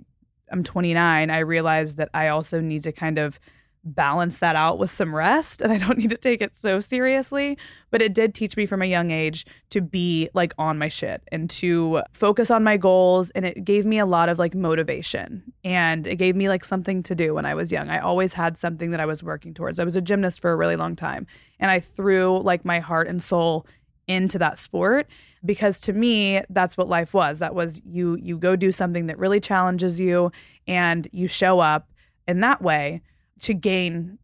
I'm 0.51 0.63
29, 0.63 1.29
I 1.29 1.39
realize 1.39 1.95
that 1.95 2.09
I 2.13 2.29
also 2.29 2.61
need 2.61 2.83
to 2.83 2.91
kind 2.91 3.19
of 3.19 3.39
balance 3.83 4.39
that 4.39 4.55
out 4.55 4.79
with 4.79 4.89
some 4.89 5.15
rest 5.15 5.61
and 5.61 5.71
I 5.71 5.77
don't 5.77 5.97
need 5.97 6.09
to 6.09 6.17
take 6.17 6.41
it 6.41 6.55
so 6.55 6.79
seriously. 6.79 7.57
But 7.89 8.01
it 8.01 8.13
did 8.13 8.33
teach 8.33 8.57
me 8.57 8.65
from 8.65 8.81
a 8.81 8.85
young 8.85 9.11
age 9.11 9.45
to 9.69 9.81
be 9.81 10.29
like 10.33 10.53
on 10.57 10.77
my 10.77 10.89
shit 10.89 11.23
and 11.31 11.49
to 11.51 12.01
focus 12.13 12.51
on 12.51 12.63
my 12.63 12.77
goals. 12.77 13.29
And 13.31 13.45
it 13.45 13.63
gave 13.63 13.85
me 13.85 13.99
a 13.99 14.05
lot 14.05 14.29
of 14.29 14.39
like 14.39 14.55
motivation 14.55 15.53
and 15.63 16.05
it 16.05 16.17
gave 16.17 16.35
me 16.35 16.49
like 16.49 16.65
something 16.65 17.01
to 17.03 17.15
do 17.15 17.33
when 17.33 17.45
I 17.45 17.55
was 17.55 17.71
young. 17.71 17.89
I 17.89 17.99
always 17.99 18.33
had 18.33 18.57
something 18.57 18.91
that 18.91 18.99
I 18.99 19.05
was 19.05 19.23
working 19.23 19.53
towards. 19.53 19.79
I 19.79 19.83
was 19.83 19.95
a 19.95 20.01
gymnast 20.01 20.41
for 20.41 20.51
a 20.51 20.55
really 20.55 20.75
long 20.75 20.95
time 20.95 21.25
and 21.59 21.71
I 21.71 21.79
threw 21.79 22.41
like 22.41 22.65
my 22.65 22.79
heart 22.79 23.07
and 23.07 23.23
soul 23.23 23.65
into 24.07 24.39
that 24.39 24.57
sport 24.57 25.07
because 25.47 25.79
to 25.79 25.93
me 25.93 26.41
that's 26.49 26.77
what 26.77 26.87
life 26.87 27.13
was. 27.13 27.39
That 27.39 27.55
was 27.55 27.81
you 27.83 28.15
you 28.21 28.37
go 28.37 28.55
do 28.55 28.71
something 28.71 29.07
that 29.07 29.17
really 29.17 29.39
challenges 29.39 29.99
you 29.99 30.31
and 30.67 31.07
you 31.11 31.27
show 31.27 31.59
up 31.59 31.89
in 32.27 32.41
that 32.41 32.61
way 32.61 33.01
to 33.39 33.53
gain 33.55 34.19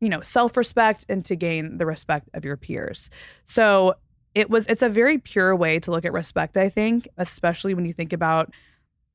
you 0.00 0.10
know 0.10 0.20
self-respect 0.20 1.06
and 1.08 1.24
to 1.24 1.36
gain 1.36 1.78
the 1.78 1.86
respect 1.86 2.28
of 2.34 2.44
your 2.44 2.58
peers. 2.58 3.08
So 3.46 3.94
it 4.34 4.50
was 4.50 4.66
it's 4.66 4.82
a 4.82 4.88
very 4.90 5.16
pure 5.16 5.56
way 5.56 5.78
to 5.78 5.92
look 5.92 6.04
at 6.04 6.12
respect 6.12 6.56
i 6.56 6.68
think 6.68 7.06
especially 7.18 7.72
when 7.72 7.84
you 7.84 7.92
think 7.92 8.12
about 8.12 8.52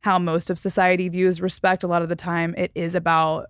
how 0.01 0.17
most 0.17 0.49
of 0.49 0.57
society 0.57 1.09
views 1.09 1.41
respect. 1.41 1.83
A 1.83 1.87
lot 1.87 2.01
of 2.01 2.09
the 2.09 2.15
time 2.15 2.55
it 2.57 2.71
is 2.73 2.95
about 2.95 3.47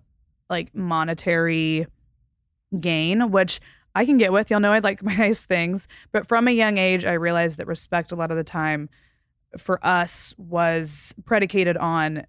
like 0.48 0.74
monetary 0.74 1.86
gain 2.80 3.30
which 3.30 3.60
i 3.94 4.04
can 4.04 4.18
get 4.18 4.32
with 4.32 4.50
y'all 4.50 4.60
know 4.60 4.72
i 4.72 4.78
like 4.78 5.02
my 5.04 5.14
nice 5.14 5.44
things 5.44 5.88
but 6.12 6.26
from 6.26 6.48
a 6.48 6.52
young 6.52 6.78
age 6.78 7.04
i 7.04 7.12
realized 7.12 7.58
that 7.58 7.66
respect 7.66 8.12
a 8.12 8.16
lot 8.16 8.30
of 8.30 8.36
the 8.36 8.44
time 8.44 8.88
for 9.58 9.84
us 9.84 10.34
was 10.38 11.14
predicated 11.24 11.76
on 11.76 12.24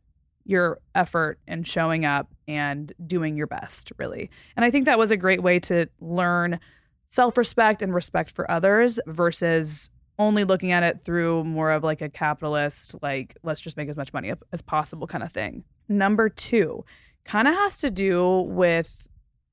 your 0.46 0.80
effort 0.96 1.40
and 1.48 1.68
showing 1.68 2.06
up 2.06 2.30
and 2.48 2.94
doing 3.06 3.36
your 3.36 3.48
best, 3.48 3.92
really. 3.98 4.30
And 4.56 4.66
I 4.66 4.72
think 4.72 4.86
that 4.86 5.00
was 5.00 5.12
a 5.12 5.18
great 5.18 5.44
way 5.44 5.60
to 5.62 5.88
learn 6.00 6.60
self 7.08 7.38
respect 7.38 7.82
and 7.82 7.94
respect 7.94 8.32
for 8.32 8.50
others 8.50 9.00
versus 9.08 9.90
only 10.18 10.44
looking 10.44 10.72
at 10.72 10.84
it 10.84 11.02
through 11.04 11.44
more 11.44 11.72
of 11.72 11.84
like 11.84 12.02
a 12.02 12.10
capitalist, 12.10 12.96
like, 13.02 13.36
let's 13.44 13.62
just 13.62 13.78
make 13.78 13.90
as 13.90 13.98
much 13.98 14.14
money 14.14 14.34
as 14.52 14.62
possible 14.62 15.08
kind 15.08 15.24
of 15.24 15.32
thing. 15.32 15.64
Number 15.90 16.30
two 16.30 16.86
kind 17.24 17.48
of 17.48 17.54
has 17.56 17.80
to 17.80 17.92
do 17.92 18.42
with 18.42 19.08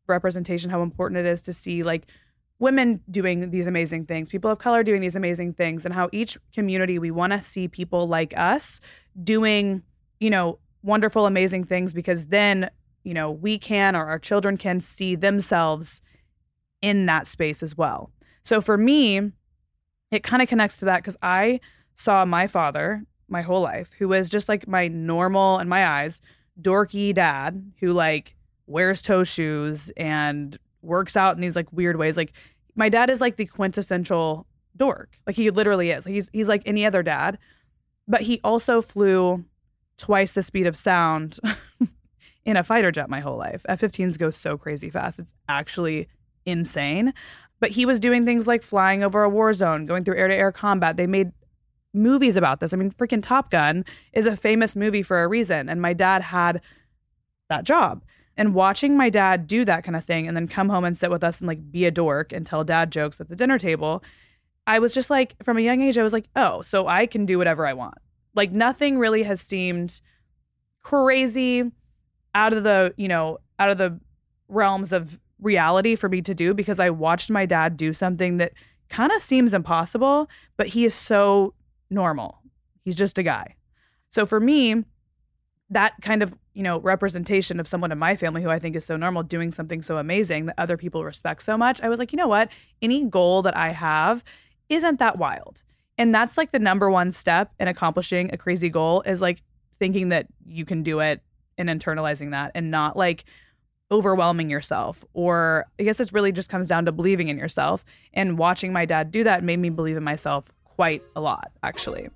representation, 0.09 0.71
how 0.71 0.83
important 0.83 1.19
it 1.19 1.27
is 1.27 1.43
to 1.43 1.53
see 1.53 1.83
like 1.83 2.07
women 2.59 3.01
doing 3.11 3.51
these 3.51 3.67
amazing 3.67 4.07
things, 4.07 4.29
people 4.29 4.51
of 4.51 4.59
color 4.59 4.83
doing 4.83 5.01
these 5.01 5.17
amazing 5.17 5.53
things, 5.53 5.85
and 5.85 5.95
how 5.95 6.09
each 6.13 6.37
community 6.53 6.99
we 6.99 7.11
want 7.11 7.33
to 7.33 7.41
see 7.41 7.69
people 7.69 8.07
like 8.09 8.37
us 8.37 8.81
doing, 9.23 9.83
you 10.21 10.31
know, 10.31 10.59
wonderful, 10.83 11.27
amazing 11.27 11.65
things 11.65 11.93
because 11.93 12.27
then, 12.27 12.71
you 13.05 13.15
know, 13.15 13.31
we 13.31 13.59
can 13.59 13.95
or 13.95 14.07
our 14.07 14.19
children 14.19 14.57
can 14.57 14.81
see 14.81 15.15
themselves 15.15 16.03
in 16.83 17.07
that 17.07 17.27
space 17.27 17.63
as 17.63 17.77
well. 17.77 18.11
So 18.43 18.61
for 18.61 18.77
me, 18.77 19.33
it 20.11 20.23
kind 20.23 20.43
of 20.43 20.49
connects 20.49 20.79
to 20.79 20.85
that 20.87 20.99
because 20.99 21.17
I 21.23 21.61
saw 21.95 22.25
my 22.25 22.47
father 22.47 23.05
my 23.29 23.43
whole 23.43 23.61
life, 23.61 23.93
who 23.99 24.09
was 24.09 24.31
just 24.31 24.49
like 24.49 24.67
my 24.67 24.89
normal, 24.89 25.59
in 25.59 25.69
my 25.69 25.87
eyes, 25.87 26.23
dorky 26.61 27.15
dad 27.15 27.73
who 27.81 27.93
like 27.93 28.35
wears 28.69 29.03
toe 29.03 29.25
shoes 29.25 29.91
and 29.97 30.59
works 30.83 31.17
out 31.17 31.35
in 31.35 31.41
these 31.41 31.57
like 31.57 31.73
weird 31.73 31.97
ways. 31.97 32.17
Like 32.17 32.33
my 32.75 32.89
dad 32.89 33.11
is 33.11 33.21
like 33.21 33.37
the 33.37 33.47
quintessential 33.47 34.47
dork. 34.77 35.19
Like 35.27 35.37
he 35.37 35.51
literally 35.51 35.91
is. 35.91 36.05
He's 36.05 36.31
he's 36.33 36.49
like 36.49 36.63
any 36.67 36.87
other 36.87 37.03
dad. 37.03 37.39
But 38.07 38.23
he 38.23 38.41
also 38.43 38.81
flew 38.81 39.45
twice 39.99 40.33
the 40.33 40.43
speed 40.43 40.67
of 40.67 40.77
sound 40.77 41.39
in 42.45 42.57
a 42.57 42.65
fighter 42.65 42.91
jet 42.91 43.11
my 43.11 43.21
whole 43.21 43.37
life. 43.37 43.67
F 43.69 43.81
15s 43.81 44.17
go 44.19 44.31
so 44.31 44.57
crazy 44.57 44.89
fast. 44.89 45.19
It's 45.19 45.35
actually 45.49 46.09
insane. 46.47 47.13
But 47.61 47.71
he 47.71 47.85
was 47.85 48.01
doing 48.01 48.25
things 48.25 48.47
like 48.47 48.63
flying 48.63 49.03
over 49.03 49.23
a 49.23 49.29
war 49.29 49.53
zone, 49.53 49.85
going 49.85 50.05
through 50.05 50.17
air 50.17 50.29
to 50.29 50.35
air 50.35 50.53
combat. 50.53 50.97
They 50.97 51.09
made 51.09 51.33
movies 51.93 52.37
about 52.37 52.61
this. 52.61 52.73
I 52.73 52.77
mean, 52.77 52.93
freaking 52.93 53.23
Top 53.23 53.51
Gun 53.51 53.85
is 54.13 54.27
a 54.27 54.37
famous 54.37 54.77
movie 54.77 55.03
for 55.03 55.23
a 55.23 55.29
reason. 55.29 55.69
And 55.69 55.83
my 55.83 55.93
dad 55.93 56.23
had 56.23 56.63
that 57.49 57.65
job. 57.65 58.05
And 58.39 58.55
watching 58.55 58.97
my 58.97 59.11
dad 59.11 59.47
do 59.49 59.65
that 59.65 59.83
kind 59.83 59.97
of 59.97 60.05
thing 60.05 60.29
and 60.29 60.37
then 60.37 60.47
come 60.47 60.69
home 60.69 60.85
and 60.85 60.97
sit 60.97 61.11
with 61.11 61.25
us 61.25 61.41
and 61.41 61.49
like 61.49 61.71
be 61.73 61.85
a 61.85 61.91
dork 61.91 62.33
and 62.33 62.47
tell 62.47 62.63
dad 62.63 62.93
jokes 62.93 63.21
at 63.21 63.29
the 63.29 63.37
dinner 63.37 63.59
table, 63.59 64.03
I 64.67 64.79
was 64.79 64.95
just 64.95 65.11
like, 65.11 65.35
from 65.43 65.59
a 65.59 65.61
young 65.61 65.81
age, 65.83 65.99
I 65.99 66.05
was 66.05 66.13
like, 66.13 66.29
oh, 66.37 66.63
so 66.63 66.87
I 66.87 67.07
can 67.07 67.27
do 67.27 67.37
whatever 67.37 67.67
I 67.67 67.73
want. 67.73 67.99
Like 68.35 68.53
nothing 68.53 68.97
really 68.97 69.25
has 69.25 69.41
seemed 69.41 70.01
crazy 70.85 71.71
out 72.35 72.53
of 72.53 72.63
the, 72.63 72.95
you 72.97 73.09
know, 73.09 73.39
out 73.59 73.71
of 73.71 73.79
the 73.79 73.99
realms 74.47 74.93
of 74.93 75.19
reality 75.41 75.97
for 75.97 76.09
me 76.09 76.23
to 76.23 76.35
do 76.35 76.55
because 76.55 76.79
I 76.79 76.91
watched 76.91 77.31
my 77.31 77.45
dad 77.45 77.77
do 77.77 77.93
something 77.93 78.37
that 78.37 78.53
kind 78.89 79.11
of 79.11 79.21
seems 79.21 79.53
impossible, 79.53 80.31
but 80.57 80.69
he 80.69 80.85
is 80.85 80.95
so 80.95 81.55
normal. 81.91 82.39
He's 82.85 82.97
just 82.97 83.19
a 83.19 83.23
guy. 83.23 83.57
So 84.11 84.25
for 84.25 84.39
me, 84.39 84.85
that 85.71 85.95
kind 86.01 86.23
of, 86.23 86.35
you 86.59 86.65
know, 86.65 86.81
representation 86.81 87.61
of 87.61 87.69
someone 87.69 87.93
in 87.93 87.99
my 87.99 88.17
family 88.17 88.43
who 88.43 88.51
I 88.51 88.59
think 88.59 88.75
is 88.75 88.85
so 88.85 88.97
normal 88.97 89.23
doing 89.23 89.53
something 89.53 89.81
so 89.81 89.97
amazing 89.97 90.47
that 90.47 90.57
other 90.59 90.77
people 90.77 91.05
respect 91.05 91.45
so 91.45 91.57
much, 91.57 91.81
I 91.81 91.89
was 91.89 92.01
like, 92.01 92.13
you 92.13 92.17
know 92.17 92.27
what? 92.27 92.51
Any 92.83 93.05
goal 93.05 93.43
that 93.43 93.57
I 93.57 93.71
have 93.71 94.25
isn't 94.69 94.99
that 94.99 95.19
wild. 95.19 95.63
And 95.99 96.13
that's 96.13 96.37
like 96.37 96.51
the 96.51 96.59
number 96.59 96.91
one 96.91 97.13
step 97.13 97.53
in 97.61 97.69
accomplishing 97.69 98.35
a 98.35 98.37
crazy 98.37 98.71
goal 98.71 99.03
is 99.03 99.21
like 99.21 99.41
thinking 99.79 100.09
that 100.09 100.27
you 100.49 100.65
can 100.65 100.83
do 100.83 100.99
it 100.99 101.23
and 101.59 101.69
internalizing 101.69 102.33
that 102.33 102.51
and 102.57 102.73
not 102.73 102.97
like 102.97 103.25
overwhelming 103.93 104.51
yourself. 104.51 105.05
Or 105.13 105.65
I 105.79 105.85
guess 105.85 105.99
this 105.99 106.13
really 106.13 106.33
just 106.33 106.51
comes 106.51 106.67
down 106.67 106.87
to 106.87 106.93
believing 106.93 107.29
in 107.29 107.39
yourself. 107.39 107.85
And 108.15 108.37
watching 108.37 108.73
my 108.73 108.85
dad 108.85 109.13
do 109.13 109.23
that 109.23 109.45
made 109.45 109.61
me 109.61 109.71
believe 109.71 109.97
in 109.97 110.03
myself 110.03 110.51
quite 110.65 111.05
a 111.15 111.21
lot, 111.21 111.53
actually. 111.63 112.09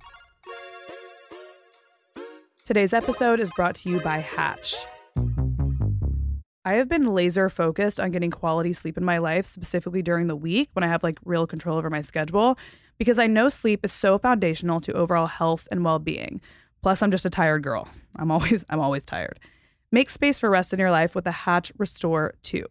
Today's 2.64 2.92
episode 2.92 3.40
is 3.40 3.50
brought 3.50 3.74
to 3.76 3.90
you 3.90 4.00
by 4.00 4.20
Hatch. 4.20 4.76
I 6.64 6.74
have 6.74 6.88
been 6.88 7.12
laser 7.12 7.48
focused 7.50 7.98
on 7.98 8.12
getting 8.12 8.30
quality 8.30 8.72
sleep 8.72 8.96
in 8.96 9.04
my 9.04 9.18
life, 9.18 9.46
specifically 9.46 10.00
during 10.00 10.28
the 10.28 10.36
week 10.36 10.68
when 10.74 10.84
I 10.84 10.86
have 10.86 11.02
like 11.02 11.18
real 11.24 11.44
control 11.44 11.76
over 11.76 11.90
my 11.90 12.02
schedule, 12.02 12.56
because 12.98 13.18
I 13.18 13.26
know 13.26 13.48
sleep 13.48 13.84
is 13.84 13.92
so 13.92 14.16
foundational 14.16 14.80
to 14.82 14.92
overall 14.92 15.26
health 15.26 15.66
and 15.72 15.84
well-being. 15.84 16.40
Plus, 16.82 17.02
I'm 17.02 17.10
just 17.10 17.26
a 17.26 17.30
tired 17.30 17.64
girl. 17.64 17.88
I'm 18.14 18.30
always 18.30 18.64
I'm 18.70 18.78
always 18.78 19.04
tired. 19.04 19.40
Make 19.90 20.08
space 20.08 20.38
for 20.38 20.48
rest 20.48 20.72
in 20.72 20.78
your 20.78 20.92
life 20.92 21.16
with 21.16 21.24
the 21.24 21.32
Hatch 21.32 21.72
Restore 21.78 22.34
2. 22.42 22.64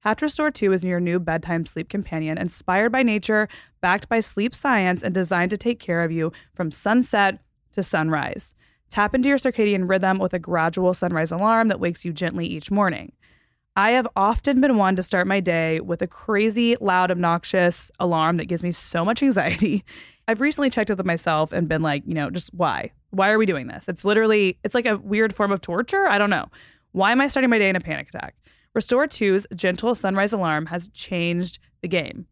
Hatch 0.00 0.20
Restore 0.20 0.50
2 0.50 0.74
is 0.74 0.84
your 0.84 1.00
new 1.00 1.18
bedtime 1.18 1.64
sleep 1.64 1.88
companion, 1.88 2.36
inspired 2.36 2.92
by 2.92 3.02
nature, 3.02 3.48
backed 3.80 4.10
by 4.10 4.20
sleep 4.20 4.54
science, 4.54 5.02
and 5.02 5.14
designed 5.14 5.50
to 5.52 5.56
take 5.56 5.80
care 5.80 6.02
of 6.02 6.12
you 6.12 6.32
from 6.52 6.70
sunset 6.70 7.38
to 7.72 7.82
sunrise. 7.82 8.54
Tap 8.90 9.14
into 9.14 9.28
your 9.28 9.38
circadian 9.38 9.88
rhythm 9.88 10.18
with 10.18 10.32
a 10.32 10.38
gradual 10.38 10.94
sunrise 10.94 11.30
alarm 11.30 11.68
that 11.68 11.80
wakes 11.80 12.04
you 12.04 12.12
gently 12.12 12.46
each 12.46 12.70
morning. 12.70 13.12
I 13.76 13.92
have 13.92 14.08
often 14.16 14.60
been 14.60 14.76
one 14.76 14.96
to 14.96 15.02
start 15.02 15.26
my 15.26 15.40
day 15.40 15.78
with 15.80 16.02
a 16.02 16.06
crazy, 16.06 16.74
loud, 16.80 17.10
obnoxious 17.10 17.92
alarm 18.00 18.38
that 18.38 18.46
gives 18.46 18.62
me 18.62 18.72
so 18.72 19.04
much 19.04 19.22
anxiety. 19.22 19.84
I've 20.28 20.40
recently 20.40 20.68
checked 20.68 20.90
with 20.90 21.04
myself 21.04 21.52
and 21.52 21.68
been 21.68 21.82
like, 21.82 22.02
you 22.04 22.14
know, 22.14 22.28
just 22.28 22.52
why? 22.52 22.92
Why 23.10 23.30
are 23.30 23.38
we 23.38 23.46
doing 23.46 23.68
this? 23.68 23.88
It's 23.88 24.04
literally, 24.04 24.58
it's 24.64 24.74
like 24.74 24.84
a 24.84 24.98
weird 24.98 25.34
form 25.34 25.52
of 25.52 25.60
torture. 25.60 26.08
I 26.08 26.18
don't 26.18 26.28
know. 26.28 26.46
Why 26.92 27.12
am 27.12 27.20
I 27.20 27.28
starting 27.28 27.50
my 27.50 27.58
day 27.58 27.68
in 27.68 27.76
a 27.76 27.80
panic 27.80 28.08
attack? 28.08 28.34
Restore 28.74 29.06
2's 29.06 29.46
gentle 29.54 29.94
sunrise 29.94 30.32
alarm 30.32 30.66
has 30.66 30.88
changed 30.88 31.58
the 31.80 31.88
game. 31.88 32.26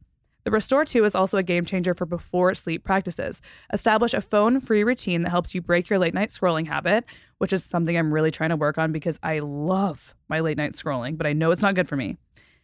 The 0.47 0.53
Restore 0.53 0.85
2 0.85 1.05
is 1.05 1.17
also 1.17 1.39
a 1.39 1.43
game 1.43 1.65
changer 1.65 1.93
for 1.93 2.07
before 2.07 2.55
sleep 2.55 2.85
practices. 2.85 3.43
Establish 3.73 4.15
a 4.15 4.21
phone 4.21 4.61
free 4.61 4.85
routine 4.85 5.23
that 5.23 5.31
helps 5.31 5.57
you 5.57 5.61
break 5.61 5.91
your 5.91 5.99
late 5.99 6.15
night 6.15 6.29
scrolling 6.29 6.69
habit, 6.69 7.05
which 7.39 7.53
is 7.53 7.65
something 7.65 7.99
I'm 7.99 8.15
really 8.15 8.31
trying 8.31 8.51
to 8.51 8.57
work 8.57 8.79
on 8.79 8.93
because 8.93 9.19
I 9.25 9.41
love 9.41 10.15
my 10.29 10.39
late 10.39 10.57
night 10.57 10.75
scrolling, 10.75 11.19
but 11.19 11.27
I 11.27 11.33
know 11.33 11.51
it's 11.51 11.63
not 11.63 11.75
good 11.75 11.89
for 11.89 11.97
me. 11.97 12.17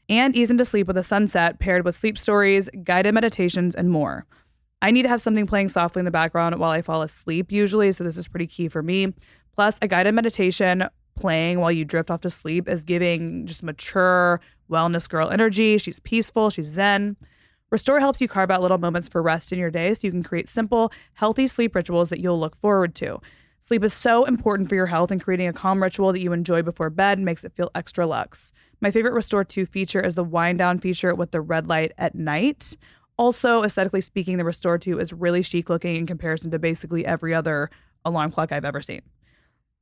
And 0.08 0.36
ease 0.36 0.48
into 0.48 0.64
sleep 0.64 0.86
with 0.86 0.96
a 0.96 1.02
sunset 1.02 1.58
paired 1.58 1.84
with 1.84 1.96
sleep 1.96 2.18
stories, 2.18 2.70
guided 2.84 3.14
meditations, 3.14 3.74
and 3.74 3.90
more. 3.90 4.26
I 4.80 4.92
need 4.92 5.02
to 5.02 5.08
have 5.08 5.20
something 5.20 5.48
playing 5.48 5.70
softly 5.70 5.98
in 5.98 6.04
the 6.04 6.12
background 6.12 6.60
while 6.60 6.70
I 6.70 6.82
fall 6.82 7.02
asleep, 7.02 7.50
usually, 7.50 7.90
so 7.90 8.04
this 8.04 8.16
is 8.16 8.28
pretty 8.28 8.46
key 8.46 8.68
for 8.68 8.84
me. 8.84 9.12
Plus, 9.56 9.78
a 9.82 9.88
guided 9.88 10.14
meditation 10.14 10.86
playing 11.16 11.58
while 11.58 11.72
you 11.72 11.84
drift 11.84 12.12
off 12.12 12.20
to 12.20 12.30
sleep 12.30 12.68
is 12.68 12.84
giving 12.84 13.44
just 13.44 13.64
mature 13.64 14.40
wellness 14.70 15.08
girl 15.08 15.30
energy. 15.30 15.78
She's 15.78 15.98
peaceful, 15.98 16.48
she's 16.48 16.68
zen. 16.68 17.16
Restore 17.72 18.00
helps 18.00 18.20
you 18.20 18.28
carve 18.28 18.50
out 18.50 18.60
little 18.60 18.76
moments 18.76 19.08
for 19.08 19.22
rest 19.22 19.50
in 19.50 19.58
your 19.58 19.70
day 19.70 19.94
so 19.94 20.06
you 20.06 20.10
can 20.10 20.22
create 20.22 20.46
simple, 20.46 20.92
healthy 21.14 21.48
sleep 21.48 21.74
rituals 21.74 22.10
that 22.10 22.20
you'll 22.20 22.38
look 22.38 22.54
forward 22.54 22.94
to. 22.96 23.18
Sleep 23.60 23.82
is 23.82 23.94
so 23.94 24.24
important 24.24 24.68
for 24.68 24.74
your 24.74 24.86
health, 24.86 25.10
and 25.10 25.22
creating 25.22 25.48
a 25.48 25.54
calm 25.54 25.82
ritual 25.82 26.12
that 26.12 26.20
you 26.20 26.34
enjoy 26.34 26.60
before 26.60 26.90
bed 26.90 27.18
makes 27.18 27.44
it 27.44 27.54
feel 27.54 27.70
extra 27.74 28.06
luxe. 28.06 28.52
My 28.82 28.90
favorite 28.90 29.14
Restore 29.14 29.44
2 29.44 29.64
feature 29.64 30.02
is 30.02 30.16
the 30.16 30.22
wind 30.22 30.58
down 30.58 30.80
feature 30.80 31.14
with 31.14 31.30
the 31.30 31.40
red 31.40 31.66
light 31.66 31.92
at 31.96 32.14
night. 32.14 32.76
Also, 33.16 33.62
aesthetically 33.62 34.02
speaking, 34.02 34.36
the 34.36 34.44
Restore 34.44 34.76
2 34.76 35.00
is 35.00 35.14
really 35.14 35.40
chic 35.40 35.70
looking 35.70 35.96
in 35.96 36.06
comparison 36.06 36.50
to 36.50 36.58
basically 36.58 37.06
every 37.06 37.32
other 37.32 37.70
alarm 38.04 38.32
clock 38.32 38.52
I've 38.52 38.66
ever 38.66 38.82
seen. 38.82 39.00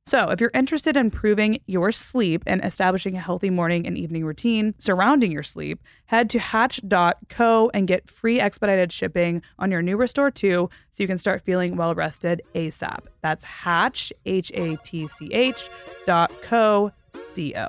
So, 0.07 0.29
if 0.29 0.41
you're 0.41 0.51
interested 0.53 0.97
in 0.97 1.05
improving 1.05 1.59
your 1.67 1.91
sleep 1.91 2.43
and 2.47 2.63
establishing 2.65 3.15
a 3.15 3.21
healthy 3.21 3.51
morning 3.51 3.85
and 3.85 3.97
evening 3.97 4.25
routine 4.25 4.73
surrounding 4.79 5.31
your 5.31 5.43
sleep, 5.43 5.81
head 6.07 6.29
to 6.31 6.39
hatch.co 6.39 7.71
and 7.73 7.87
get 7.87 8.09
free 8.09 8.39
expedited 8.39 8.91
shipping 8.91 9.43
on 9.59 9.69
your 9.69 9.81
new 9.81 9.97
Restore 9.97 10.31
2 10.31 10.69
so 10.91 11.03
you 11.03 11.07
can 11.07 11.19
start 11.19 11.43
feeling 11.43 11.75
well 11.75 11.93
rested 11.93 12.41
ASAP. 12.55 13.01
That's 13.21 13.43
hatch, 13.43 14.11
H 14.25 14.51
A 14.55 14.75
T 14.77 15.07
C 15.07 15.29
H 15.31 15.69
dot 16.05 16.31
co, 16.41 16.89
C 17.23 17.53
O. 17.55 17.67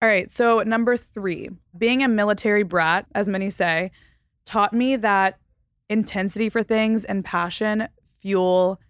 All 0.00 0.08
right, 0.08 0.30
so 0.30 0.60
number 0.62 0.96
three, 0.96 1.50
being 1.76 2.02
a 2.02 2.08
military 2.08 2.62
brat, 2.62 3.06
as 3.14 3.28
many 3.28 3.50
say, 3.50 3.90
taught 4.44 4.72
me 4.72 4.96
that 4.96 5.38
intensity 5.88 6.48
for 6.48 6.62
things 6.62 7.04
and 7.04 7.24
passion 7.24 7.88
fuel 8.20 8.80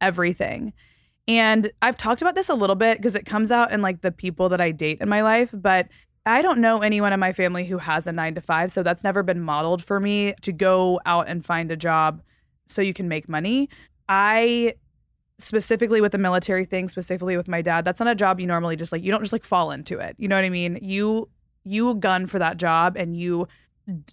everything. 0.00 0.72
And 1.28 1.70
I've 1.80 1.96
talked 1.96 2.22
about 2.22 2.34
this 2.34 2.48
a 2.48 2.54
little 2.54 2.76
bit 2.76 2.98
because 2.98 3.14
it 3.14 3.24
comes 3.24 3.52
out 3.52 3.70
in 3.70 3.80
like 3.80 4.02
the 4.02 4.10
people 4.10 4.48
that 4.48 4.60
I 4.60 4.72
date 4.72 4.98
in 5.00 5.08
my 5.08 5.22
life, 5.22 5.50
but 5.52 5.88
I 6.26 6.42
don't 6.42 6.60
know 6.60 6.82
anyone 6.82 7.12
in 7.12 7.20
my 7.20 7.32
family 7.32 7.64
who 7.64 7.78
has 7.78 8.06
a 8.06 8.12
nine 8.12 8.34
to 8.34 8.40
five. 8.40 8.70
So 8.72 8.82
that's 8.82 9.04
never 9.04 9.22
been 9.22 9.40
modeled 9.40 9.82
for 9.82 10.00
me 10.00 10.34
to 10.42 10.52
go 10.52 11.00
out 11.06 11.28
and 11.28 11.44
find 11.44 11.70
a 11.70 11.76
job 11.76 12.22
so 12.68 12.82
you 12.82 12.94
can 12.94 13.08
make 13.08 13.28
money. 13.28 13.68
I 14.08 14.74
specifically 15.38 16.00
with 16.00 16.12
the 16.12 16.18
military 16.18 16.64
thing, 16.64 16.88
specifically 16.88 17.36
with 17.36 17.48
my 17.48 17.62
dad, 17.62 17.84
that's 17.84 17.98
not 17.98 18.08
a 18.08 18.14
job 18.14 18.38
you 18.38 18.46
normally 18.46 18.76
just 18.76 18.92
like, 18.92 19.02
you 19.02 19.10
don't 19.10 19.22
just 19.22 19.32
like 19.32 19.44
fall 19.44 19.70
into 19.70 19.98
it. 19.98 20.14
You 20.18 20.28
know 20.28 20.36
what 20.36 20.44
I 20.44 20.50
mean? 20.50 20.78
You, 20.80 21.28
you 21.64 21.94
gun 21.96 22.26
for 22.26 22.38
that 22.38 22.56
job 22.56 22.96
and 22.96 23.16
you 23.16 23.48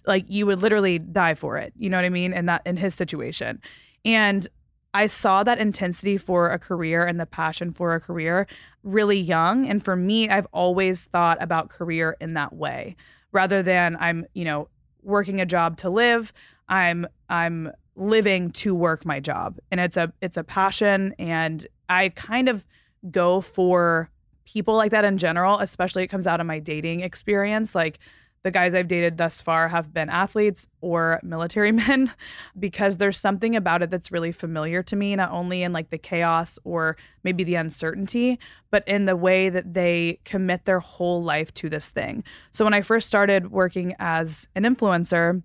like, 0.06 0.24
you 0.28 0.46
would 0.46 0.60
literally 0.60 0.98
die 0.98 1.34
for 1.34 1.56
it. 1.58 1.72
You 1.76 1.88
know 1.90 1.98
what 1.98 2.04
I 2.04 2.10
mean? 2.10 2.32
And 2.32 2.48
that 2.48 2.62
in 2.66 2.76
his 2.76 2.94
situation. 2.94 3.60
And 4.04 4.48
I 4.92 5.06
saw 5.06 5.44
that 5.44 5.58
intensity 5.58 6.16
for 6.16 6.50
a 6.50 6.58
career 6.58 7.06
and 7.06 7.20
the 7.20 7.26
passion 7.26 7.72
for 7.72 7.94
a 7.94 8.00
career 8.00 8.46
really 8.82 9.18
young. 9.20 9.66
And 9.66 9.84
for 9.84 9.94
me, 9.94 10.28
I've 10.28 10.46
always 10.52 11.04
thought 11.04 11.40
about 11.40 11.68
career 11.68 12.16
in 12.20 12.34
that 12.34 12.54
way 12.54 12.96
rather 13.32 13.62
than 13.62 13.96
I'm, 14.00 14.26
you 14.34 14.44
know, 14.44 14.68
working 15.02 15.40
a 15.40 15.46
job 15.46 15.76
to 15.78 15.90
live. 15.90 16.32
I'm, 16.68 17.06
I'm 17.28 17.70
living 17.94 18.50
to 18.50 18.74
work 18.74 19.04
my 19.04 19.20
job 19.20 19.58
and 19.70 19.80
it's 19.80 19.96
a, 19.96 20.12
it's 20.20 20.36
a 20.36 20.44
passion. 20.44 21.14
And 21.18 21.66
I 21.88 22.08
kind 22.10 22.48
of 22.48 22.66
go 23.10 23.40
for 23.40 24.10
people 24.44 24.74
like 24.74 24.90
that 24.90 25.04
in 25.04 25.18
general, 25.18 25.58
especially 25.58 26.02
it 26.02 26.08
comes 26.08 26.26
out 26.26 26.40
of 26.40 26.46
my 26.46 26.58
dating 26.58 27.00
experience. 27.00 27.74
Like, 27.74 28.00
the 28.42 28.50
guys 28.50 28.74
I've 28.74 28.88
dated 28.88 29.18
thus 29.18 29.40
far 29.40 29.68
have 29.68 29.92
been 29.92 30.08
athletes 30.08 30.66
or 30.80 31.20
military 31.22 31.72
men 31.86 32.12
because 32.58 32.96
there's 32.96 33.18
something 33.18 33.54
about 33.54 33.82
it 33.82 33.90
that's 33.90 34.10
really 34.10 34.32
familiar 34.32 34.82
to 34.84 34.96
me, 34.96 35.14
not 35.16 35.30
only 35.30 35.62
in 35.62 35.72
like 35.72 35.90
the 35.90 35.98
chaos 35.98 36.58
or 36.64 36.96
maybe 37.22 37.44
the 37.44 37.56
uncertainty, 37.56 38.38
but 38.70 38.86
in 38.88 39.04
the 39.04 39.16
way 39.16 39.48
that 39.48 39.74
they 39.74 40.18
commit 40.24 40.64
their 40.64 40.80
whole 40.80 41.22
life 41.22 41.52
to 41.54 41.68
this 41.68 41.90
thing. 41.90 42.24
So 42.52 42.64
when 42.64 42.74
I 42.74 42.80
first 42.80 43.06
started 43.06 43.50
working 43.50 43.94
as 43.98 44.48
an 44.54 44.64
influencer, 44.64 45.42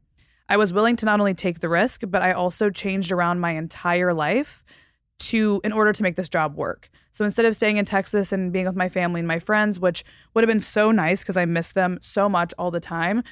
I 0.48 0.58
was 0.58 0.72
willing 0.72 0.96
to 0.98 1.06
not 1.06 1.20
only 1.20 1.34
take 1.34 1.60
the 1.60 1.70
risk, 1.70 2.04
but 2.08 2.22
I 2.22 2.32
also 2.32 2.70
changed 2.70 3.12
around 3.12 3.40
my 3.40 3.52
entire 3.52 4.14
life 4.14 4.64
to 5.20 5.62
in 5.64 5.72
order 5.72 5.94
to 5.94 6.04
make 6.04 6.16
this 6.16 6.30
job 6.30 6.56
work. 6.56 6.90
So 7.12 7.24
instead 7.24 7.46
of 7.46 7.56
staying 7.56 7.78
in 7.78 7.86
Texas 7.86 8.32
and 8.32 8.52
being 8.52 8.66
with 8.66 8.76
my 8.76 8.90
family 8.90 9.20
and 9.20 9.28
my 9.28 9.40
friends, 9.40 9.80
which 9.80 10.04
would 10.34 10.44
have 10.44 10.50
been 10.50 10.60
so 10.60 10.92
nice 10.92 11.22
because 11.22 11.38
I 11.38 11.46
miss 11.46 11.72
them 11.72 11.98
so 12.02 12.28
much 12.28 12.54
all 12.58 12.72
the 12.72 12.80
time, 12.80 13.24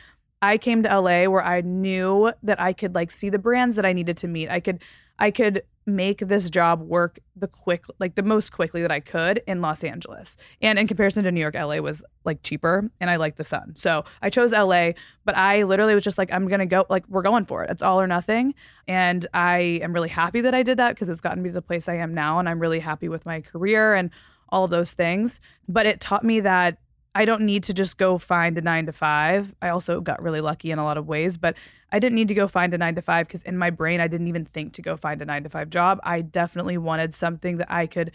I 0.41 0.57
came 0.57 0.83
to 0.83 0.89
LA 0.99 1.25
where 1.25 1.43
I 1.43 1.61
knew 1.61 2.33
that 2.43 2.59
I 2.59 2.73
could 2.73 2.95
like 2.95 3.11
see 3.11 3.29
the 3.29 3.39
brands 3.39 3.75
that 3.75 3.85
I 3.85 3.93
needed 3.93 4.17
to 4.17 4.27
meet. 4.27 4.49
I 4.49 4.59
could 4.59 4.81
I 5.19 5.31
could 5.31 5.63
make 5.85 6.19
this 6.19 6.49
job 6.49 6.81
work 6.81 7.19
the 7.35 7.47
quick 7.47 7.85
like 7.99 8.15
the 8.15 8.23
most 8.23 8.51
quickly 8.51 8.81
that 8.81 8.91
I 8.91 8.99
could 8.99 9.41
in 9.47 9.61
Los 9.61 9.83
Angeles. 9.83 10.37
And 10.61 10.79
in 10.79 10.87
comparison 10.87 11.23
to 11.23 11.31
New 11.31 11.41
York, 11.41 11.55
LA 11.55 11.77
was 11.77 12.03
like 12.23 12.41
cheaper 12.43 12.89
and 12.99 13.09
I 13.09 13.17
like 13.17 13.35
the 13.35 13.43
sun. 13.43 13.73
So 13.75 14.05
I 14.21 14.29
chose 14.29 14.53
LA, 14.53 14.91
but 15.25 15.35
I 15.35 15.63
literally 15.63 15.95
was 15.95 16.03
just 16.03 16.17
like 16.17 16.31
I'm 16.31 16.47
going 16.47 16.59
to 16.59 16.65
go 16.65 16.85
like 16.89 17.07
we're 17.09 17.21
going 17.21 17.45
for 17.45 17.63
it. 17.63 17.69
It's 17.69 17.83
all 17.83 17.99
or 17.99 18.07
nothing. 18.07 18.53
And 18.87 19.25
I 19.33 19.79
am 19.81 19.93
really 19.93 20.09
happy 20.09 20.41
that 20.41 20.53
I 20.53 20.63
did 20.63 20.77
that 20.77 20.95
because 20.95 21.09
it's 21.09 21.21
gotten 21.21 21.43
me 21.43 21.49
to 21.49 21.53
the 21.53 21.61
place 21.61 21.89
I 21.89 21.95
am 21.95 22.13
now 22.13 22.39
and 22.39 22.47
I'm 22.47 22.59
really 22.59 22.79
happy 22.79 23.09
with 23.09 23.25
my 23.25 23.41
career 23.41 23.93
and 23.93 24.09
all 24.49 24.65
of 24.65 24.71
those 24.71 24.93
things. 24.93 25.41
But 25.67 25.85
it 25.85 25.99
taught 25.99 26.23
me 26.23 26.39
that 26.41 26.77
I 27.15 27.25
don't 27.25 27.41
need 27.41 27.63
to 27.65 27.73
just 27.73 27.97
go 27.97 28.17
find 28.17 28.57
a 28.57 28.61
nine 28.61 28.85
to 28.87 28.91
five. 28.91 29.53
I 29.61 29.69
also 29.69 30.01
got 30.01 30.21
really 30.21 30.41
lucky 30.41 30.71
in 30.71 30.79
a 30.79 30.83
lot 30.83 30.97
of 30.97 31.07
ways, 31.07 31.37
but 31.37 31.55
I 31.91 31.99
didn't 31.99 32.15
need 32.15 32.27
to 32.29 32.33
go 32.33 32.47
find 32.47 32.73
a 32.73 32.77
nine 32.77 32.95
to 32.95 33.01
five 33.01 33.27
because 33.27 33.43
in 33.43 33.57
my 33.57 33.69
brain, 33.69 33.99
I 33.99 34.07
didn't 34.07 34.27
even 34.27 34.45
think 34.45 34.73
to 34.73 34.81
go 34.81 34.97
find 34.97 35.21
a 35.21 35.25
nine 35.25 35.43
to 35.43 35.49
five 35.49 35.69
job. 35.69 35.99
I 36.03 36.21
definitely 36.21 36.77
wanted 36.77 37.13
something 37.13 37.57
that 37.57 37.71
I 37.71 37.85
could 37.85 38.11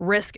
risk 0.00 0.36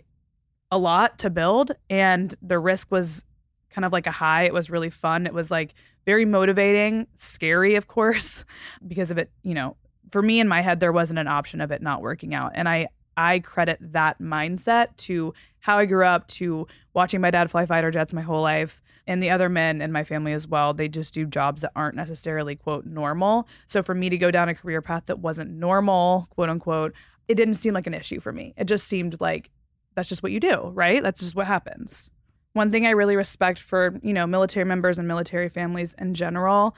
a 0.69 0.77
lot 0.77 1.17
to 1.19 1.29
build. 1.29 1.71
And 1.89 2.35
the 2.41 2.59
risk 2.59 2.91
was 2.91 3.23
kind 3.69 3.85
of 3.85 3.91
like 3.91 4.07
a 4.07 4.11
high. 4.11 4.43
It 4.43 4.53
was 4.53 4.69
really 4.69 4.89
fun. 4.89 5.25
It 5.25 5.33
was 5.33 5.49
like 5.49 5.73
very 6.05 6.25
motivating, 6.25 7.07
scary, 7.15 7.75
of 7.75 7.87
course, 7.87 8.45
because 8.87 9.11
of 9.11 9.17
it, 9.17 9.31
you 9.41 9.53
know, 9.53 9.75
for 10.11 10.21
me 10.21 10.39
in 10.39 10.47
my 10.47 10.61
head, 10.61 10.79
there 10.79 10.93
wasn't 10.93 11.19
an 11.19 11.27
option 11.27 11.61
of 11.61 11.71
it 11.71 11.81
not 11.81 12.01
working 12.01 12.33
out. 12.33 12.51
And 12.55 12.69
I, 12.69 12.87
I 13.17 13.39
credit 13.39 13.79
that 13.81 14.19
mindset 14.19 14.95
to 14.97 15.33
how 15.59 15.79
I 15.79 15.85
grew 15.85 16.05
up, 16.05 16.27
to 16.27 16.67
watching 16.93 17.19
my 17.19 17.31
dad 17.31 17.51
fly 17.51 17.65
fighter 17.65 17.91
jets 17.91 18.13
my 18.13 18.21
whole 18.21 18.41
life, 18.41 18.81
and 19.07 19.21
the 19.21 19.31
other 19.31 19.49
men 19.49 19.81
in 19.81 19.91
my 19.91 20.03
family 20.03 20.33
as 20.33 20.47
well. 20.47 20.73
They 20.73 20.87
just 20.87 21.13
do 21.13 21.25
jobs 21.25 21.63
that 21.63 21.71
aren't 21.75 21.95
necessarily, 21.95 22.55
quote, 22.55 22.85
normal. 22.85 23.47
So 23.65 23.81
for 23.81 23.95
me 23.95 24.09
to 24.09 24.17
go 24.17 24.31
down 24.31 24.49
a 24.49 24.55
career 24.55 24.81
path 24.81 25.07
that 25.07 25.19
wasn't 25.19 25.51
normal, 25.51 26.27
quote 26.29 26.49
unquote, 26.49 26.93
it 27.27 27.35
didn't 27.35 27.55
seem 27.55 27.73
like 27.73 27.87
an 27.87 27.93
issue 27.93 28.19
for 28.19 28.31
me. 28.31 28.53
It 28.55 28.65
just 28.65 28.87
seemed 28.87 29.19
like 29.19 29.49
that's 29.95 30.09
just 30.09 30.23
what 30.23 30.31
you 30.31 30.39
do, 30.39 30.71
right? 30.73 31.01
That's 31.01 31.21
just 31.21 31.35
what 31.35 31.47
happens. 31.47 32.11
One 32.53 32.71
thing 32.71 32.85
I 32.85 32.91
really 32.91 33.15
respect 33.15 33.59
for, 33.59 33.99
you 34.03 34.13
know, 34.13 34.27
military 34.27 34.65
members 34.65 34.97
and 34.97 35.07
military 35.07 35.49
families 35.49 35.95
in 35.97 36.13
general 36.13 36.75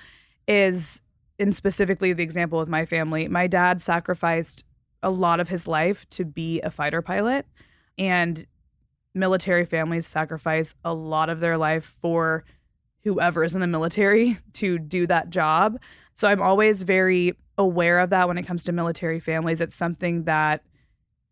is 0.47 1.01
and 1.39 1.55
specifically 1.55 2.11
the 2.13 2.23
example 2.23 2.59
with 2.59 2.67
my 2.67 2.85
family, 2.85 3.27
my 3.27 3.47
dad 3.47 3.81
sacrificed 3.81 4.65
a 5.01 5.09
lot 5.09 5.39
of 5.39 5.49
his 5.49 5.67
life 5.67 6.09
to 6.11 6.25
be 6.25 6.61
a 6.61 6.71
fighter 6.71 7.01
pilot. 7.01 7.45
And 7.97 8.45
military 9.13 9.65
families 9.65 10.07
sacrifice 10.07 10.75
a 10.83 10.93
lot 10.93 11.29
of 11.29 11.39
their 11.39 11.57
life 11.57 11.95
for 12.01 12.43
whoever 13.03 13.43
is 13.43 13.55
in 13.55 13.61
the 13.61 13.67
military 13.67 14.37
to 14.53 14.77
do 14.77 15.07
that 15.07 15.29
job. 15.29 15.79
So 16.15 16.27
I'm 16.27 16.41
always 16.41 16.83
very 16.83 17.33
aware 17.57 17.99
of 17.99 18.09
that 18.09 18.27
when 18.27 18.37
it 18.37 18.43
comes 18.43 18.63
to 18.65 18.71
military 18.71 19.19
families. 19.19 19.61
It's 19.61 19.75
something 19.75 20.23
that 20.23 20.63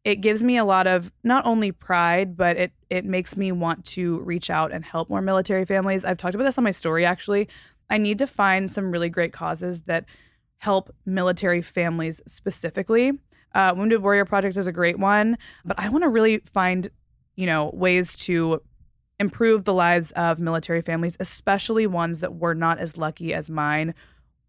it 0.04 0.22
gives 0.22 0.42
me 0.42 0.56
a 0.56 0.64
lot 0.64 0.88
of 0.88 1.12
not 1.24 1.46
only 1.46 1.72
pride, 1.72 2.38
but 2.38 2.56
it 2.56 2.72
it 2.90 3.04
makes 3.04 3.36
me 3.36 3.52
want 3.52 3.84
to 3.84 4.20
reach 4.20 4.50
out 4.50 4.72
and 4.72 4.86
help 4.86 5.10
more 5.10 5.22
military 5.22 5.66
families. 5.66 6.06
I've 6.06 6.18
talked 6.18 6.36
about 6.36 6.46
this 6.46 6.58
on 6.58 6.64
my 6.64 6.72
story 6.72 7.06
actually. 7.06 7.50
I 7.90 7.98
need 7.98 8.20
to 8.20 8.28
find 8.28 8.72
some 8.72 8.92
really 8.92 9.10
great 9.10 9.34
causes 9.34 9.82
that 9.84 10.06
help 10.60 10.94
military 11.06 11.62
families 11.62 12.22
specifically. 12.26 13.12
Uh, 13.54 13.74
Wounded 13.76 14.04
Warrior 14.04 14.26
Project 14.26 14.58
is 14.58 14.68
a 14.68 14.72
great 14.72 15.00
one, 15.00 15.38
but 15.66 15.80
I 15.80 15.90
want 15.90 16.04
to 16.04 16.10
really 16.10 16.40
find, 16.40 16.90
you 17.36 17.46
know, 17.46 17.72
ways 17.74 18.16
to 18.26 18.62
improve 19.20 19.64
the 19.64 19.74
lives 19.74 20.12
of 20.12 20.40
military 20.40 20.82
families, 20.82 21.18
especially 21.20 21.88
ones 21.88 22.20
that 22.20 22.36
were 22.36 22.54
not 22.54 22.78
as 22.80 22.98
lucky 22.98 23.34
as 23.34 23.50
mine 23.50 23.94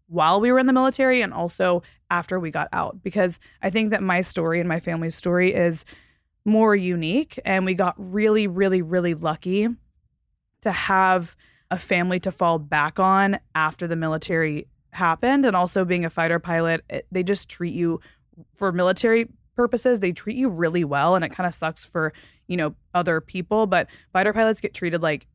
while 0.07 0.41
we 0.41 0.51
were 0.51 0.59
in 0.59 0.65
the 0.65 0.73
military 0.73 1.21
and 1.21 1.33
also 1.33 1.81
after 2.09 2.39
we 2.39 2.51
got 2.51 2.67
out. 2.73 3.01
Because 3.01 3.39
I 3.61 3.69
think 3.69 3.91
that 3.91 4.03
my 4.03 4.21
story 4.21 4.59
and 4.59 4.67
my 4.67 4.79
family's 4.79 5.15
story 5.15 5.53
is 5.53 5.85
more 6.45 6.75
unique. 6.75 7.39
And 7.45 7.65
we 7.65 7.73
got 7.73 7.95
really, 7.97 8.47
really, 8.47 8.81
really 8.81 9.13
lucky 9.13 9.67
to 10.61 10.71
have 10.71 11.35
a 11.71 11.77
family 11.77 12.19
to 12.19 12.31
fall 12.31 12.59
back 12.59 12.99
on 12.99 13.39
after 13.53 13.87
the 13.87 13.95
military 13.95 14.67
happened. 14.91 15.45
And 15.45 15.55
also 15.55 15.85
being 15.85 16.05
a 16.05 16.09
fighter 16.09 16.39
pilot, 16.39 16.83
it, 16.89 17.05
they 17.11 17.23
just 17.23 17.49
treat 17.49 17.73
you 17.73 17.99
for 18.55 18.71
military 18.71 19.27
purposes, 19.55 19.99
they 19.99 20.11
treat 20.11 20.37
you 20.37 20.49
really 20.49 20.83
well. 20.83 21.15
And 21.15 21.25
it 21.25 21.29
kind 21.29 21.47
of 21.47 21.53
sucks 21.53 21.83
for, 21.83 22.13
you 22.47 22.57
know, 22.57 22.75
other 22.93 23.21
people. 23.21 23.67
But 23.67 23.89
fighter 24.13 24.33
pilots 24.33 24.61
get 24.61 24.73
treated 24.73 25.01
like 25.01 25.27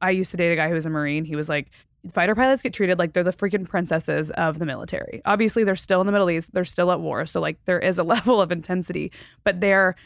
I 0.00 0.10
used 0.10 0.30
to 0.30 0.36
date 0.36 0.52
a 0.52 0.56
guy 0.56 0.68
who 0.68 0.74
was 0.74 0.86
a 0.86 0.90
Marine. 0.90 1.24
He 1.24 1.36
was 1.36 1.48
like, 1.48 1.70
fighter 2.12 2.34
pilots 2.34 2.62
get 2.62 2.72
treated 2.72 2.98
like 2.98 3.12
they're 3.12 3.24
the 3.24 3.32
freaking 3.32 3.68
princesses 3.68 4.30
of 4.32 4.58
the 4.58 4.66
military. 4.66 5.22
Obviously, 5.24 5.64
they're 5.64 5.76
still 5.76 6.00
in 6.00 6.06
the 6.06 6.12
Middle 6.12 6.30
East, 6.30 6.52
they're 6.52 6.64
still 6.64 6.90
at 6.92 7.00
war. 7.00 7.26
So, 7.26 7.40
like, 7.40 7.58
there 7.64 7.78
is 7.78 7.98
a 7.98 8.02
level 8.14 8.40
of 8.40 8.52
intensity, 8.52 9.12
but 9.42 9.60
they're 9.60 9.96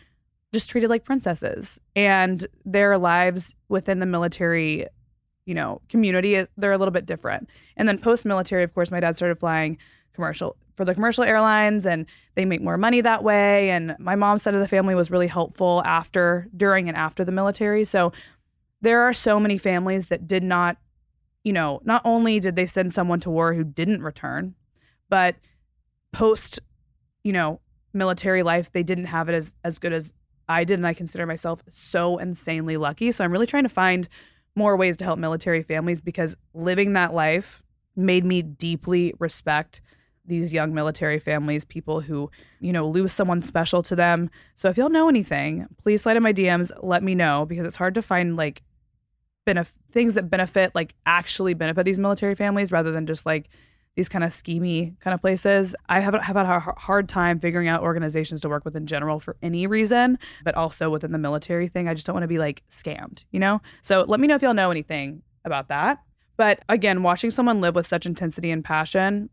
just 0.53 0.71
treated 0.71 0.91
like 0.91 1.05
princesses. 1.05 1.81
And 1.95 2.47
their 2.65 2.97
lives 2.99 3.55
within 3.69 3.99
the 3.99 4.07
military, 4.07 4.87
you 5.47 5.55
know, 5.55 5.81
community, 5.89 6.47
they're 6.57 6.73
a 6.73 6.79
little 6.79 6.93
bit 6.93 7.07
different. 7.07 7.49
And 7.77 7.89
then 7.89 7.99
post 7.99 8.25
military, 8.25 8.63
of 8.63 8.75
course, 8.75 8.91
my 8.91 9.01
dad 9.01 9.17
started 9.17 9.39
flying 9.39 9.79
commercial 10.15 10.57
for 10.79 10.87
the 10.87 10.95
commercial 10.95 11.25
airlines 11.25 11.85
and 11.85 12.07
they 12.35 12.47
make 12.47 12.62
more 12.62 12.79
money 12.79 13.03
that 13.03 13.23
way. 13.23 13.69
And 13.69 13.95
my 13.99 14.14
mom's 14.14 14.43
side 14.43 14.55
of 14.55 14.61
the 14.61 14.69
family 14.69 14.95
was 14.95 15.11
really 15.11 15.27
helpful 15.27 15.83
after 15.85 16.49
during 16.57 16.88
and 16.88 16.97
after 16.97 17.23
the 17.23 17.33
military. 17.33 17.85
So 17.85 18.12
there 18.81 19.03
are 19.03 19.12
so 19.12 19.38
many 19.38 19.59
families 19.59 20.07
that 20.07 20.27
did 20.27 20.43
not 20.43 20.79
you 21.45 21.53
know 21.53 21.81
not 21.85 22.03
only 22.05 22.41
did 22.41 22.57
they 22.57 22.67
send 22.67 22.93
someone 22.93 23.21
to 23.21 23.31
war 23.31 23.55
who 23.55 23.62
didn't 23.62 24.03
return 24.03 24.55
but 25.09 25.37
post 26.12 26.59
you 27.23 27.33
know 27.33 27.61
military 27.93 28.43
life 28.43 28.73
they 28.73 28.83
didn't 28.83 29.07
have 29.07 29.29
it 29.29 29.35
as 29.35 29.55
as 29.64 29.79
good 29.79 29.93
as 29.93 30.12
I 30.49 30.64
did. 30.64 30.79
And 30.79 30.87
I 30.87 30.95
consider 30.95 31.27
myself 31.27 31.62
so 31.69 32.19
insanely 32.19 32.77
lucky. 32.77 33.12
So 33.12 33.23
I'm 33.23 33.33
really 33.33 33.47
trying 33.47 33.64
to 33.64 33.69
find 33.69 34.09
more 34.55 34.77
ways 34.77 34.97
to 34.97 35.05
help 35.05 35.19
military 35.19 35.62
families 35.62 36.01
because 36.01 36.37
living 36.55 36.95
that 36.95 37.14
life 37.14 37.62
made 37.95 38.25
me 38.25 38.43
deeply 38.43 39.14
respect 39.19 39.81
these 40.29 40.53
young 40.53 40.75
military 40.75 41.19
families, 41.19 41.64
people 41.64 42.01
who, 42.01 42.31
you 42.61 42.73
know, 42.73 42.87
lose 42.87 43.12
someone 43.12 43.43
special 43.43 43.83
to 43.83 43.97
them. 43.97 44.31
So 44.55 44.69
if 44.69 44.77
y'all 44.77 44.91
know 44.91 45.09
anything, 45.09 45.67
please 45.83 46.03
slide 46.03 46.17
in 46.17 46.23
my 46.23 46.33
DMs, 46.33 46.71
let 46.83 47.03
me 47.03 47.14
know 47.14 47.47
because 47.47 47.67
it's 47.67 47.77
hard 47.77 47.95
to 47.95 48.03
find 48.03 48.37
like 48.37 48.62
benef- 49.47 49.75
things 49.91 50.14
that 50.14 50.31
benefit, 50.31 50.75
like 50.75 50.95
actually 51.07 51.55
benefit 51.55 51.85
these 51.85 51.99
military 51.99 52.35
families 52.35 52.71
rather 52.71 52.93
than 52.93 53.07
just 53.07 53.27
like 53.27 53.49
these 53.97 54.09
kind 54.09 54.23
of 54.23 54.31
schemy 54.31 54.99
kind 55.01 55.12
of 55.12 55.21
places. 55.21 55.75
I 55.88 56.01
have, 56.01 56.14
have 56.14 56.37
had 56.37 56.47
a 56.47 56.61
hard 56.61 57.09
time 57.09 57.41
figuring 57.41 57.67
out 57.67 57.83
organizations 57.83 58.43
to 58.43 58.49
work 58.49 58.64
with 58.64 58.77
in 58.77 58.87
general 58.87 59.19
for 59.19 59.37
any 59.43 59.67
reason, 59.67 60.19
but 60.45 60.55
also 60.55 60.88
within 60.88 61.11
the 61.11 61.19
military 61.19 61.67
thing. 61.67 61.88
I 61.88 61.95
just 61.95 62.07
don't 62.07 62.14
want 62.14 62.23
to 62.23 62.29
be 62.29 62.38
like 62.38 62.62
scammed, 62.71 63.25
you 63.33 63.41
know? 63.41 63.61
So 63.83 64.05
let 64.07 64.21
me 64.21 64.29
know 64.29 64.37
if 64.37 64.43
y'all 64.43 64.55
know 64.55 64.71
anything 64.71 65.23
about 65.45 65.69
that. 65.69 66.01
But 66.37 66.61
again, 66.69 67.03
watching 67.03 67.33
someone 67.33 67.61
live 67.61 67.75
with 67.75 67.88
such 67.88 68.07
intensity 68.07 68.53
and 68.53 68.64
passion 68.64 69.31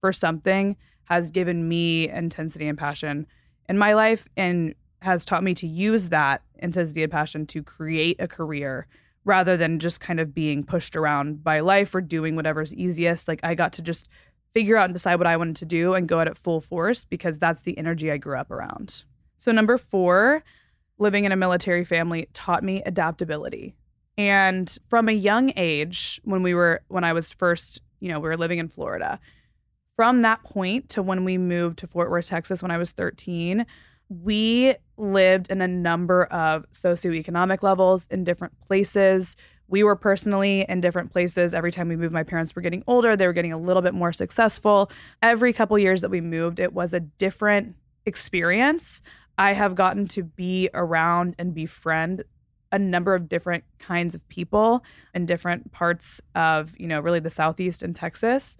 for 0.00 0.12
something 0.12 0.76
has 1.04 1.30
given 1.30 1.68
me 1.68 2.08
intensity 2.08 2.68
and 2.68 2.78
passion 2.78 3.26
in 3.68 3.78
my 3.78 3.94
life 3.94 4.28
and 4.36 4.74
has 5.00 5.24
taught 5.24 5.44
me 5.44 5.54
to 5.54 5.66
use 5.66 6.08
that 6.08 6.42
intensity 6.56 7.02
and 7.02 7.12
passion 7.12 7.46
to 7.46 7.62
create 7.62 8.16
a 8.18 8.28
career 8.28 8.86
rather 9.24 9.56
than 9.56 9.78
just 9.78 10.00
kind 10.00 10.20
of 10.20 10.34
being 10.34 10.64
pushed 10.64 10.96
around 10.96 11.42
by 11.44 11.60
life 11.60 11.94
or 11.94 12.00
doing 12.00 12.34
whatever's 12.34 12.74
easiest. 12.74 13.28
Like 13.28 13.40
I 13.42 13.54
got 13.54 13.72
to 13.74 13.82
just 13.82 14.08
figure 14.54 14.76
out 14.76 14.86
and 14.86 14.94
decide 14.94 15.16
what 15.16 15.26
I 15.26 15.36
wanted 15.36 15.56
to 15.56 15.66
do 15.66 15.94
and 15.94 16.08
go 16.08 16.20
at 16.20 16.26
it 16.26 16.38
full 16.38 16.60
force 16.60 17.04
because 17.04 17.38
that's 17.38 17.60
the 17.62 17.76
energy 17.78 18.10
I 18.10 18.16
grew 18.16 18.36
up 18.36 18.50
around. 18.50 19.04
So, 19.36 19.52
number 19.52 19.78
four, 19.78 20.42
living 20.98 21.24
in 21.24 21.32
a 21.32 21.36
military 21.36 21.84
family 21.84 22.28
taught 22.32 22.64
me 22.64 22.82
adaptability. 22.84 23.74
And 24.16 24.76
from 24.88 25.08
a 25.08 25.12
young 25.12 25.52
age, 25.54 26.20
when 26.24 26.42
we 26.42 26.54
were, 26.54 26.80
when 26.88 27.04
I 27.04 27.12
was 27.12 27.30
first, 27.30 27.80
you 28.00 28.08
know, 28.08 28.18
we 28.18 28.28
were 28.28 28.36
living 28.36 28.58
in 28.58 28.68
Florida, 28.68 29.20
from 29.98 30.22
that 30.22 30.44
point 30.44 30.88
to 30.90 31.02
when 31.02 31.24
we 31.24 31.36
moved 31.36 31.76
to 31.80 31.86
Fort 31.88 32.08
Worth, 32.08 32.28
Texas, 32.28 32.62
when 32.62 32.70
I 32.70 32.78
was 32.78 32.92
13, 32.92 33.66
we 34.08 34.76
lived 34.96 35.50
in 35.50 35.60
a 35.60 35.66
number 35.66 36.26
of 36.26 36.64
socioeconomic 36.70 37.64
levels 37.64 38.06
in 38.08 38.22
different 38.22 38.60
places. 38.60 39.36
We 39.66 39.82
were 39.82 39.96
personally 39.96 40.64
in 40.68 40.80
different 40.80 41.10
places. 41.10 41.52
Every 41.52 41.72
time 41.72 41.88
we 41.88 41.96
moved, 41.96 42.14
my 42.14 42.22
parents 42.22 42.54
were 42.54 42.62
getting 42.62 42.84
older. 42.86 43.16
They 43.16 43.26
were 43.26 43.32
getting 43.32 43.52
a 43.52 43.58
little 43.58 43.82
bit 43.82 43.92
more 43.92 44.12
successful. 44.12 44.88
Every 45.20 45.52
couple 45.52 45.76
years 45.80 46.00
that 46.02 46.10
we 46.10 46.20
moved, 46.20 46.60
it 46.60 46.72
was 46.72 46.94
a 46.94 47.00
different 47.00 47.74
experience. 48.06 49.02
I 49.36 49.52
have 49.54 49.74
gotten 49.74 50.06
to 50.08 50.22
be 50.22 50.70
around 50.74 51.34
and 51.40 51.52
befriend 51.52 52.22
a 52.70 52.78
number 52.78 53.16
of 53.16 53.28
different 53.28 53.64
kinds 53.80 54.14
of 54.14 54.28
people 54.28 54.84
in 55.12 55.26
different 55.26 55.72
parts 55.72 56.20
of, 56.36 56.78
you 56.78 56.86
know, 56.86 57.00
really 57.00 57.18
the 57.18 57.30
Southeast 57.30 57.82
and 57.82 57.96
Texas. 57.96 58.56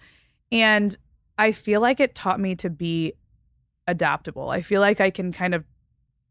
And 0.51 0.99
I 1.39 1.53
feel 1.53 1.81
like 1.81 2.01
it 2.01 2.15
taught 2.15 2.41
me 2.41 2.57
to 2.57 2.69
be 2.69 3.13
adaptable. 3.87 4.51
I 4.51 4.61
feel 4.61 4.81
like 4.81 5.01
I 5.01 5.11
can 5.11 5.33
kind 5.33 5.55
of 5.55 5.65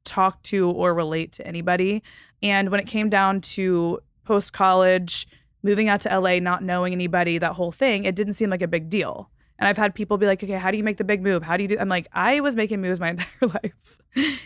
talk 0.04 0.44
to 0.44 0.70
or 0.70 0.94
relate 0.94 1.32
to 1.34 1.48
anybody. 1.48 2.04
And 2.44 2.70
when 2.70 2.80
it 2.80 2.88
came 2.88 3.10
down 3.10 3.42
to 3.42 4.00
post 4.26 4.54
college, 4.54 5.28
moving 5.64 5.90
out 5.90 6.02
to 6.02 6.20
LA, 6.20 6.40
not 6.40 6.64
knowing 6.64 6.94
anybody, 6.94 7.38
that 7.38 7.54
whole 7.54 7.72
thing, 7.72 8.06
it 8.06 8.16
didn't 8.16 8.34
seem 8.34 8.50
like 8.50 8.62
a 8.62 8.68
big 8.68 8.90
deal. 8.90 9.30
And 9.60 9.68
I've 9.68 9.78
had 9.78 9.96
people 9.96 10.18
be 10.18 10.28
like, 10.28 10.44
okay, 10.44 10.54
how 10.54 10.70
do 10.70 10.78
you 10.78 10.84
make 10.84 10.98
the 10.98 11.04
big 11.04 11.24
move? 11.24 11.42
How 11.42 11.58
do 11.58 11.64
you 11.64 11.70
do? 11.70 11.78
I'm 11.80 11.90
like, 11.90 12.08
I 12.14 12.42
was 12.42 12.56
making 12.56 12.82
moves 12.82 13.00
my 13.00 13.10
entire 13.12 13.28
life. 13.42 13.98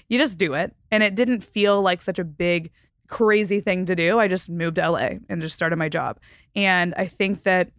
you 0.08 0.18
just 0.18 0.38
do 0.38 0.54
it. 0.54 0.74
And 0.90 1.04
it 1.04 1.16
didn't 1.16 1.42
feel 1.42 1.82
like 1.82 2.02
such 2.02 2.20
a 2.20 2.24
big, 2.24 2.72
crazy 3.08 3.60
thing 3.60 3.86
to 3.86 3.96
do. 3.96 4.20
I 4.20 4.28
just 4.28 4.50
moved 4.50 4.76
to 4.76 4.90
LA 4.90 5.10
and 5.28 5.42
just 5.42 5.56
started 5.56 5.76
my 5.76 5.90
job. 5.90 6.20
And 6.56 6.94
I 6.96 7.08
think 7.08 7.44
that 7.44 7.72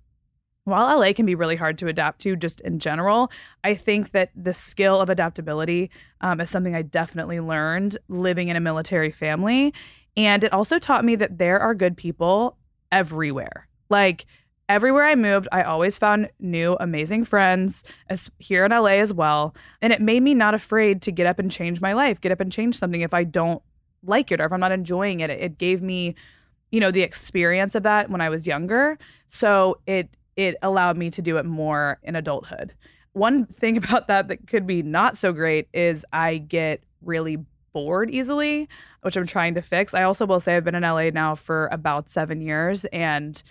while 0.64 0.98
LA 0.98 1.12
can 1.12 1.26
be 1.26 1.34
really 1.34 1.56
hard 1.56 1.78
to 1.78 1.88
adapt 1.88 2.20
to 2.20 2.36
just 2.36 2.60
in 2.60 2.78
general, 2.78 3.30
I 3.64 3.74
think 3.74 4.12
that 4.12 4.30
the 4.36 4.54
skill 4.54 5.00
of 5.00 5.10
adaptability 5.10 5.90
um, 6.20 6.40
is 6.40 6.50
something 6.50 6.76
I 6.76 6.82
definitely 6.82 7.40
learned 7.40 7.98
living 8.08 8.48
in 8.48 8.56
a 8.56 8.60
military 8.60 9.10
family. 9.10 9.74
And 10.16 10.44
it 10.44 10.52
also 10.52 10.78
taught 10.78 11.04
me 11.04 11.16
that 11.16 11.38
there 11.38 11.58
are 11.58 11.74
good 11.74 11.96
people 11.96 12.56
everywhere. 12.92 13.68
Like, 13.88 14.26
everywhere 14.68 15.04
I 15.04 15.16
moved, 15.16 15.48
I 15.52 15.62
always 15.62 15.98
found 15.98 16.30
new, 16.38 16.76
amazing 16.78 17.24
friends 17.24 17.82
as 18.08 18.30
here 18.38 18.64
in 18.64 18.70
LA 18.70 19.00
as 19.00 19.12
well. 19.12 19.54
And 19.80 19.92
it 19.92 20.00
made 20.00 20.22
me 20.22 20.34
not 20.34 20.54
afraid 20.54 21.02
to 21.02 21.12
get 21.12 21.26
up 21.26 21.38
and 21.38 21.50
change 21.50 21.80
my 21.80 21.92
life, 21.92 22.20
get 22.20 22.32
up 22.32 22.40
and 22.40 22.52
change 22.52 22.78
something 22.78 23.00
if 23.00 23.12
I 23.12 23.24
don't 23.24 23.62
like 24.04 24.30
it 24.30 24.40
or 24.40 24.44
if 24.44 24.52
I'm 24.52 24.60
not 24.60 24.72
enjoying 24.72 25.20
it. 25.20 25.30
It 25.30 25.58
gave 25.58 25.82
me, 25.82 26.14
you 26.70 26.80
know, 26.80 26.90
the 26.90 27.02
experience 27.02 27.74
of 27.74 27.82
that 27.82 28.10
when 28.10 28.20
I 28.20 28.28
was 28.28 28.46
younger. 28.46 28.98
So 29.28 29.78
it 29.86 30.08
it 30.36 30.56
allowed 30.62 30.96
me 30.96 31.10
to 31.10 31.22
do 31.22 31.38
it 31.38 31.46
more 31.46 31.98
in 32.02 32.16
adulthood. 32.16 32.74
One 33.12 33.46
thing 33.46 33.76
about 33.82 34.08
that 34.08 34.28
that 34.28 34.46
could 34.46 34.66
be 34.66 34.82
not 34.82 35.16
so 35.16 35.32
great 35.32 35.68
is 35.72 36.04
I 36.12 36.38
get 36.38 36.82
really 37.02 37.38
bored 37.72 38.10
easily, 38.10 38.68
which 39.02 39.16
I'm 39.16 39.26
trying 39.26 39.54
to 39.54 39.62
fix. 39.62 39.94
I 39.94 40.02
also 40.02 40.26
will 40.26 40.40
say 40.40 40.56
I've 40.56 40.64
been 40.64 40.74
in 40.74 40.82
LA 40.82 41.10
now 41.10 41.34
for 41.34 41.68
about 41.72 42.08
7 42.08 42.40
years 42.40 42.84
and 42.86 43.42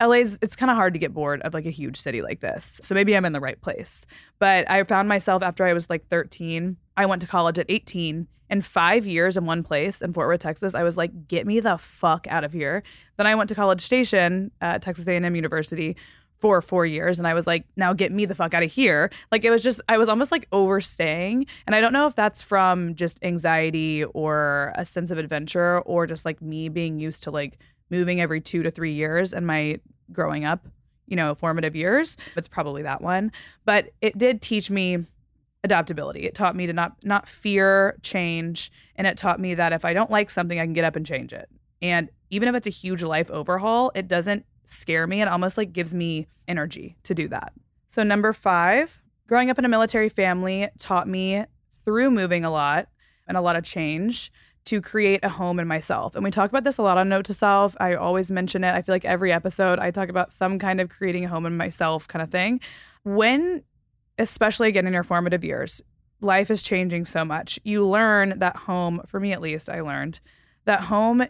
LA's 0.00 0.38
it's 0.42 0.56
kind 0.56 0.70
of 0.70 0.76
hard 0.76 0.92
to 0.92 0.98
get 0.98 1.14
bored 1.14 1.40
of 1.42 1.54
like 1.54 1.64
a 1.64 1.70
huge 1.70 1.96
city 1.96 2.20
like 2.20 2.40
this. 2.40 2.80
So 2.82 2.94
maybe 2.94 3.16
I'm 3.16 3.24
in 3.24 3.32
the 3.32 3.40
right 3.40 3.60
place. 3.60 4.04
But 4.38 4.70
I 4.70 4.82
found 4.84 5.08
myself 5.08 5.42
after 5.42 5.64
I 5.64 5.72
was 5.72 5.88
like 5.88 6.06
13, 6.08 6.76
I 6.96 7.06
went 7.06 7.22
to 7.22 7.28
college 7.28 7.58
at 7.58 7.66
18 7.68 8.26
and 8.50 8.64
5 8.64 9.06
years 9.06 9.36
in 9.36 9.44
one 9.46 9.62
place 9.62 10.02
in 10.02 10.12
Fort 10.12 10.28
Worth, 10.28 10.40
Texas. 10.40 10.74
I 10.74 10.82
was 10.82 10.96
like 10.96 11.28
get 11.28 11.46
me 11.46 11.60
the 11.60 11.78
fuck 11.78 12.26
out 12.28 12.44
of 12.44 12.52
here. 12.52 12.82
Then 13.16 13.26
I 13.26 13.34
went 13.34 13.48
to 13.48 13.54
College 13.54 13.80
Station 13.80 14.50
at 14.60 14.82
Texas 14.82 15.06
A&M 15.08 15.34
University 15.34 15.96
for 16.38 16.60
4 16.60 16.84
years 16.84 17.18
and 17.18 17.26
I 17.26 17.34
was 17.34 17.46
like 17.46 17.64
now 17.76 17.92
get 17.92 18.12
me 18.12 18.26
the 18.26 18.34
fuck 18.34 18.54
out 18.54 18.62
of 18.62 18.70
here. 18.70 19.10
Like 19.32 19.44
it 19.44 19.50
was 19.50 19.62
just 19.62 19.80
I 19.88 19.98
was 19.98 20.08
almost 20.08 20.30
like 20.30 20.46
overstaying 20.52 21.46
and 21.66 21.74
I 21.74 21.80
don't 21.80 21.92
know 21.92 22.06
if 22.06 22.14
that's 22.14 22.42
from 22.42 22.94
just 22.94 23.18
anxiety 23.22 24.04
or 24.04 24.72
a 24.76 24.84
sense 24.84 25.10
of 25.10 25.18
adventure 25.18 25.80
or 25.80 26.06
just 26.06 26.24
like 26.24 26.42
me 26.42 26.68
being 26.68 26.98
used 26.98 27.22
to 27.24 27.30
like 27.30 27.58
moving 27.90 28.20
every 28.20 28.40
two 28.40 28.62
to 28.62 28.70
three 28.70 28.92
years 28.92 29.32
and 29.32 29.46
my 29.46 29.80
growing 30.12 30.44
up, 30.44 30.66
you 31.06 31.16
know, 31.16 31.34
formative 31.34 31.74
years. 31.74 32.16
It's 32.36 32.48
probably 32.48 32.82
that 32.82 33.00
one. 33.00 33.32
But 33.64 33.90
it 34.00 34.18
did 34.18 34.42
teach 34.42 34.70
me 34.70 35.04
adaptability. 35.66 36.24
It 36.24 36.34
taught 36.34 36.56
me 36.56 36.66
to 36.66 36.72
not 36.72 36.92
not 37.02 37.28
fear 37.28 37.98
change. 38.02 38.72
And 38.96 39.06
it 39.06 39.18
taught 39.18 39.38
me 39.38 39.54
that 39.54 39.72
if 39.72 39.84
I 39.84 39.92
don't 39.92 40.10
like 40.10 40.30
something, 40.30 40.58
I 40.58 40.64
can 40.64 40.72
get 40.72 40.84
up 40.84 40.96
and 40.96 41.04
change 41.04 41.32
it. 41.32 41.50
And 41.82 42.08
even 42.30 42.48
if 42.48 42.54
it's 42.54 42.66
a 42.66 42.70
huge 42.70 43.02
life 43.02 43.30
overhaul, 43.30 43.92
it 43.94 44.08
doesn't 44.08 44.46
scare 44.64 45.06
me. 45.06 45.20
It 45.20 45.28
almost 45.28 45.58
like 45.58 45.72
gives 45.72 45.92
me 45.92 46.28
energy 46.48 46.96
to 47.02 47.14
do 47.14 47.28
that. 47.28 47.52
So 47.88 48.02
number 48.02 48.32
five, 48.32 49.00
growing 49.26 49.50
up 49.50 49.58
in 49.58 49.64
a 49.64 49.68
military 49.68 50.08
family 50.08 50.68
taught 50.78 51.08
me 51.08 51.44
through 51.84 52.10
moving 52.10 52.44
a 52.44 52.50
lot 52.50 52.88
and 53.28 53.36
a 53.36 53.40
lot 53.40 53.56
of 53.56 53.64
change 53.64 54.32
to 54.66 54.80
create 54.80 55.24
a 55.24 55.28
home 55.28 55.60
in 55.60 55.68
myself. 55.68 56.16
And 56.16 56.24
we 56.24 56.30
talk 56.30 56.50
about 56.50 56.64
this 56.64 56.78
a 56.78 56.82
lot 56.82 56.98
on 56.98 57.08
Note 57.08 57.26
to 57.26 57.34
Self. 57.34 57.76
I 57.78 57.94
always 57.94 58.30
mention 58.30 58.64
it. 58.64 58.74
I 58.74 58.82
feel 58.82 58.94
like 58.94 59.04
every 59.04 59.32
episode 59.32 59.78
I 59.78 59.92
talk 59.92 60.08
about 60.08 60.32
some 60.32 60.58
kind 60.58 60.80
of 60.80 60.88
creating 60.88 61.24
a 61.24 61.28
home 61.28 61.46
in 61.46 61.56
myself 61.56 62.08
kind 62.08 62.22
of 62.22 62.30
thing. 62.30 62.60
When, 63.04 63.62
especially 64.18 64.68
again 64.68 64.86
in 64.86 64.92
your 64.92 65.02
formative 65.02 65.44
years, 65.44 65.82
life 66.20 66.50
is 66.50 66.62
changing 66.62 67.04
so 67.04 67.24
much. 67.24 67.58
You 67.64 67.86
learn 67.86 68.38
that 68.38 68.56
home, 68.56 69.02
for 69.06 69.20
me 69.20 69.32
at 69.32 69.40
least, 69.40 69.68
I 69.68 69.80
learned 69.80 70.20
that 70.64 70.82
home 70.82 71.26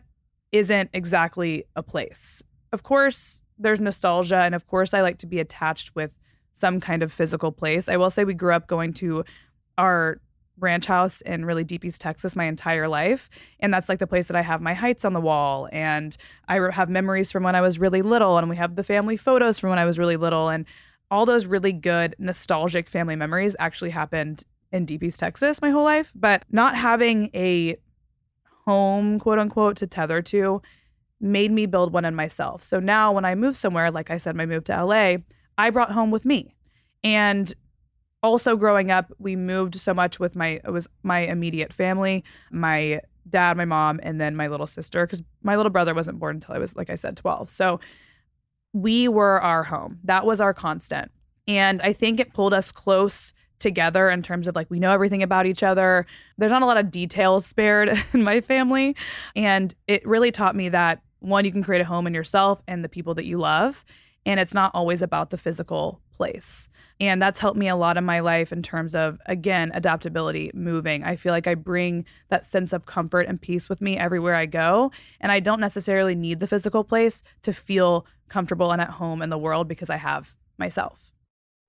isn't 0.53 0.91
exactly 0.93 1.65
a 1.75 1.83
place. 1.83 2.43
Of 2.73 2.83
course, 2.83 3.43
there's 3.59 3.81
nostalgia. 3.81 4.41
And 4.41 4.55
of 4.55 4.67
course, 4.67 4.95
I 4.95 5.01
like 5.01 5.19
to 5.19 5.27
be 5.27 5.41
attached 5.41 5.95
with 5.95 6.19
some 6.53 6.81
kind 6.81 7.03
of 7.03 7.13
physical 7.13 7.53
place. 7.53 7.89
I 7.89 7.97
will 7.97 8.11
say 8.11 8.25
we 8.25 8.35
grew 8.35 8.53
up 8.53 8.67
going 8.67 8.93
to 8.95 9.25
our 9.77 10.21
ranch 10.59 10.87
house 10.87 11.21
in 11.21 11.45
really 11.45 11.65
deep 11.65 11.85
East 11.85 12.01
Texas 12.01 12.35
my 12.35 12.45
entire 12.45 12.89
life. 12.89 13.29
And 13.61 13.75
that's 13.75 13.91
like 13.91 13.99
the 13.99 14.07
place 14.07 14.27
that 14.29 14.37
I 14.37 14.43
have 14.43 14.63
my 14.63 14.73
heights 14.73 15.05
on 15.05 15.13
the 15.13 15.21
wall. 15.21 15.69
And 15.71 16.17
I 16.49 16.59
have 16.73 16.89
memories 16.89 17.31
from 17.31 17.43
when 17.43 17.55
I 17.55 17.61
was 17.61 17.79
really 17.79 18.01
little. 18.01 18.39
And 18.39 18.49
we 18.49 18.57
have 18.57 18.77
the 18.77 18.83
family 18.83 19.19
photos 19.19 19.59
from 19.59 19.71
when 19.71 19.79
I 19.79 19.85
was 19.85 19.99
really 19.99 20.17
little. 20.17 20.49
And 20.49 20.65
all 21.11 21.27
those 21.27 21.47
really 21.47 21.73
good 21.73 22.15
nostalgic 22.19 22.89
family 22.89 23.17
memories 23.17 23.55
actually 23.59 23.91
happened 23.91 24.45
in 24.73 24.85
deep 24.85 25.03
East 25.03 25.21
Texas 25.21 25.63
my 25.63 25.71
whole 25.71 25.85
life. 25.85 26.13
But 26.15 26.45
not 26.51 26.77
having 26.77 27.31
a 27.35 27.77
home, 28.67 29.19
quote 29.19 29.39
unquote, 29.39 29.77
to 29.79 29.87
tether 29.87 30.23
to 30.23 30.63
made 31.21 31.51
me 31.51 31.67
build 31.67 31.93
one 31.93 32.05
in 32.05 32.15
myself. 32.15 32.63
So 32.63 32.79
now 32.81 33.13
when 33.13 33.25
I 33.25 33.35
move 33.35 33.57
somewhere, 33.57 33.91
like 33.91 34.11
I 34.11 34.19
said, 34.19 34.37
my 34.37 34.47
move 34.47 34.65
to 34.65 34.85
LA, 34.85 35.17
I 35.57 35.71
brought 35.71 35.93
home 35.93 36.11
with 36.11 36.25
me. 36.25 36.55
And 37.03 37.53
also 38.23 38.57
growing 38.57 38.91
up, 38.91 39.13
we 39.19 39.37
moved 39.37 39.77
so 39.77 39.95
much 39.95 40.19
with 40.19 40.35
my 40.35 40.61
it 40.65 40.73
was 40.73 40.89
my 41.03 41.21
immediate 41.21 41.73
family, 41.73 42.25
my 42.51 43.01
dad, 43.29 43.57
my 43.57 43.65
mom, 43.65 44.01
and 44.03 44.21
then 44.21 44.37
my 44.37 44.49
little 44.49 44.67
sister 44.67 45.07
because 45.07 45.23
my 45.43 45.57
little 45.57 45.71
brother 45.71 45.95
wasn't 45.95 46.19
born 46.19 46.37
until 46.37 46.55
I 46.55 46.59
was 46.59 46.75
like 46.77 46.91
I 46.91 46.97
said 46.97 47.17
12. 47.17 47.49
So 47.49 47.81
we 48.77 49.09
were 49.09 49.41
our 49.41 49.63
home. 49.63 49.99
That 50.05 50.27
was 50.27 50.39
our 50.39 50.53
constant. 50.53 51.11
And 51.49 51.81
I 51.81 51.95
think 51.95 52.21
it 52.21 52.35
pulled 52.35 52.53
us 52.53 52.71
close 52.71 53.33
together 53.59 54.11
in 54.11 54.23
terms 54.23 54.47
of 54.47 54.55
like 54.55 54.69
we 54.71 54.79
know 54.79 54.91
everything 54.93 55.23
about 55.23 55.47
each 55.47 55.63
other. 55.63 56.05
There's 56.37 56.53
not 56.53 56.61
a 56.61 56.67
lot 56.67 56.77
of 56.77 56.91
details 56.91 57.47
spared 57.47 57.91
in 58.13 58.23
my 58.23 58.43
family. 58.43 58.95
And 59.35 59.75
it 59.87 60.07
really 60.07 60.31
taught 60.31 60.55
me 60.55 60.69
that 60.69 61.01
one, 61.21 61.47
you 61.47 61.53
can 61.53 61.65
create 61.65 61.81
a 61.81 61.87
home 61.87 62.07
in 62.07 62.13
yourself 62.13 62.61
and 62.69 62.85
the 62.85 62.89
people 62.91 63.15
that 63.15 63.25
you 63.25 63.39
love. 63.39 63.87
And 64.27 64.39
it's 64.39 64.53
not 64.53 64.73
always 64.75 65.01
about 65.01 65.31
the 65.31 65.39
physical 65.39 66.03
place. 66.17 66.69
And 66.99 67.21
that's 67.21 67.39
helped 67.39 67.59
me 67.59 67.69
a 67.69 67.77
lot 67.77 67.97
in 67.97 68.05
my 68.05 68.21
life 68.21 68.53
in 68.53 68.63
terms 68.63 68.95
of, 68.95 69.19
again, 69.27 69.71
adaptability, 69.75 70.51
moving. 70.55 71.05
I 71.05 71.17
feel 71.17 71.33
like 71.33 71.47
I 71.47 71.55
bring 71.55 72.07
that 72.31 72.47
sense 72.47 72.73
of 72.73 72.87
comfort 72.87 73.27
and 73.27 73.41
peace 73.41 73.69
with 73.69 73.83
me 73.83 73.99
everywhere 73.99 74.35
I 74.35 74.47
go. 74.47 74.91
And 75.21 75.31
I 75.31 75.41
don't 75.41 75.61
necessarily 75.61 76.15
need 76.15 76.41
the 76.41 76.47
physical 76.47 76.85
place 76.85 77.23
to 77.43 77.53
feel 77.53 78.07
comfortable 78.29 78.73
and 78.73 78.81
at 78.81 78.91
home 78.91 79.21
in 79.21 79.31
the 79.31 79.39
world 79.39 79.69
because 79.69 79.91
I 79.91 79.97
have 79.97 80.37
myself. 80.59 81.13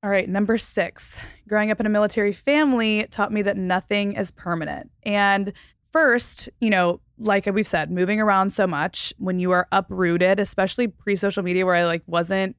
All 0.03 0.09
right, 0.09 0.29
number 0.29 0.57
six, 0.57 1.17
growing 1.47 1.71
up 1.71 1.79
in 1.79 1.85
a 1.85 1.89
military 1.89 2.31
family 2.31 3.07
taught 3.09 3.33
me 3.33 3.41
that 3.41 3.57
nothing 3.57 4.13
is 4.13 4.31
permanent. 4.31 4.91
And 5.03 5.53
first, 5.91 6.49
you 6.61 6.69
know, 6.69 7.01
like 7.17 7.47
we've 7.47 7.67
said, 7.67 7.89
moving 7.89 8.21
around 8.21 8.51
so 8.53 8.67
much 8.67 9.13
when 9.17 9.39
you 9.39 9.51
are 9.51 9.67
uprooted, 9.71 10.39
especially 10.39 10.87
pre 10.87 11.15
social 11.15 11.43
media 11.43 11.65
where 11.65 11.75
I 11.75 11.85
like 11.85 12.03
wasn't 12.05 12.55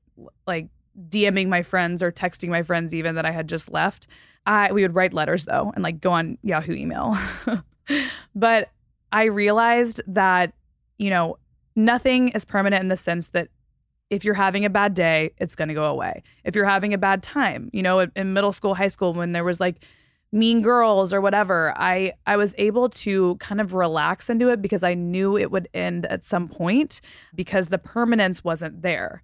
like 0.47 0.67
DMing 1.09 1.49
my 1.49 1.63
friends 1.63 2.03
or 2.03 2.11
texting 2.11 2.49
my 2.49 2.63
friends 2.63 2.95
even 2.95 3.15
that 3.15 3.27
I 3.27 3.31
had 3.31 3.49
just 3.49 3.71
left. 3.71 4.07
I 4.47 4.73
we 4.73 4.83
would 4.83 4.95
write 4.95 5.13
letters 5.13 5.45
though 5.45 5.73
and 5.75 5.83
like 5.83 6.01
go 6.01 6.13
on 6.13 6.39
Yahoo 6.43 6.75
email. 6.75 7.17
but 8.35 8.71
I 9.13 9.25
realized 9.25 10.01
that, 10.07 10.53
you 10.99 11.11
know, 11.11 11.39
nothing 11.77 12.29
is 12.31 12.45
permanent 12.45 12.83
in 12.83 12.89
the 12.89 12.97
sense 12.97 13.29
that 13.29 13.49
if 14.11 14.25
you're 14.25 14.35
having 14.35 14.65
a 14.65 14.71
bad 14.71 14.95
day, 14.95 15.33
it's 15.39 15.55
going 15.55 15.69
to 15.69 15.75
go 15.75 15.85
away. 15.85 16.23
If 16.45 16.55
you're 16.55 16.65
having 16.65 16.95
a 16.95 16.99
bad 16.99 17.23
time, 17.23 17.69
you 17.73 17.83
know, 17.83 18.01
in 18.01 18.33
middle 18.33 18.53
school, 18.53 18.75
high 18.75 18.89
school 18.89 19.13
when 19.13 19.33
there 19.33 19.45
was 19.45 19.61
like 19.61 19.85
mean 20.33 20.61
girls 20.61 21.13
or 21.15 21.21
whatever 21.21 21.73
i 21.79 22.13
i 22.27 22.37
was 22.37 22.55
able 22.59 22.89
to 22.89 23.35
kind 23.37 23.61
of 23.61 23.73
relax 23.73 24.29
into 24.29 24.51
it 24.51 24.61
because 24.61 24.83
i 24.83 24.93
knew 24.93 25.39
it 25.39 25.51
would 25.51 25.69
end 25.73 26.05
at 26.07 26.25
some 26.25 26.49
point 26.49 27.01
because 27.35 27.69
the 27.69 27.79
permanence 27.79 28.45
wasn't 28.45 28.83
there 28.83 29.23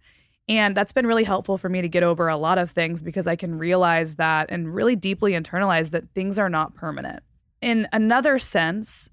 and 0.48 0.76
that's 0.76 0.92
been 0.92 1.06
really 1.06 1.24
helpful 1.24 1.56
for 1.56 1.68
me 1.68 1.80
to 1.80 1.88
get 1.88 2.02
over 2.02 2.28
a 2.28 2.36
lot 2.36 2.58
of 2.58 2.70
things 2.70 3.02
because 3.02 3.26
i 3.26 3.36
can 3.36 3.58
realize 3.58 4.16
that 4.16 4.46
and 4.50 4.74
really 4.74 4.96
deeply 4.96 5.32
internalize 5.32 5.90
that 5.90 6.08
things 6.14 6.38
are 6.38 6.48
not 6.48 6.74
permanent 6.74 7.22
in 7.60 7.88
another 7.92 8.38
sense 8.38 9.08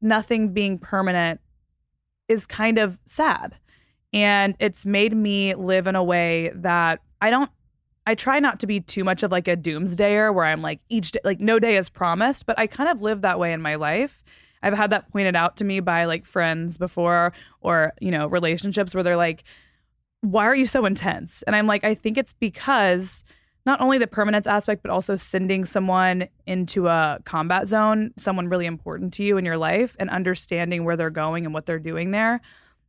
nothing 0.00 0.52
being 0.52 0.78
permanent 0.78 1.40
is 2.28 2.46
kind 2.46 2.78
of 2.78 2.98
sad 3.06 3.56
and 4.12 4.54
it's 4.58 4.86
made 4.86 5.16
me 5.16 5.54
live 5.54 5.86
in 5.86 5.96
a 5.96 6.04
way 6.04 6.50
that 6.54 7.00
i 7.20 7.30
don't 7.30 7.50
I 8.06 8.14
try 8.14 8.38
not 8.38 8.60
to 8.60 8.66
be 8.66 8.80
too 8.80 9.02
much 9.02 9.22
of 9.22 9.32
like 9.32 9.48
a 9.48 9.56
doomsdayer 9.56 10.34
where 10.34 10.44
I'm 10.44 10.60
like 10.60 10.80
each 10.88 11.12
day, 11.12 11.20
like 11.24 11.40
no 11.40 11.58
day 11.58 11.76
is 11.76 11.88
promised, 11.88 12.46
but 12.46 12.58
I 12.58 12.66
kind 12.66 12.90
of 12.90 13.00
live 13.00 13.22
that 13.22 13.38
way 13.38 13.52
in 13.52 13.62
my 13.62 13.76
life. 13.76 14.22
I've 14.62 14.74
had 14.74 14.90
that 14.90 15.10
pointed 15.10 15.36
out 15.36 15.56
to 15.58 15.64
me 15.64 15.80
by 15.80 16.04
like 16.04 16.24
friends 16.24 16.76
before 16.76 17.32
or, 17.60 17.92
you 18.00 18.10
know, 18.10 18.26
relationships 18.26 18.94
where 18.94 19.02
they're 19.02 19.16
like, 19.16 19.44
why 20.24 20.44
are 20.44 20.54
you 20.54 20.66
so 20.66 20.86
intense? 20.86 21.42
And 21.42 21.54
I'm 21.54 21.66
like, 21.66 21.84
I 21.84 21.94
think 21.94 22.16
it's 22.16 22.32
because 22.32 23.24
not 23.66 23.80
only 23.80 23.98
the 23.98 24.06
permanence 24.06 24.46
aspect, 24.46 24.82
but 24.82 24.90
also 24.90 25.16
sending 25.16 25.64
someone 25.64 26.28
into 26.46 26.88
a 26.88 27.18
combat 27.24 27.68
zone, 27.68 28.12
someone 28.18 28.48
really 28.48 28.66
important 28.66 29.12
to 29.14 29.24
you 29.24 29.36
in 29.36 29.44
your 29.44 29.56
life, 29.56 29.96
and 29.98 30.10
understanding 30.10 30.84
where 30.84 30.96
they're 30.96 31.10
going 31.10 31.44
and 31.44 31.54
what 31.54 31.66
they're 31.66 31.78
doing 31.78 32.10
there, 32.10 32.40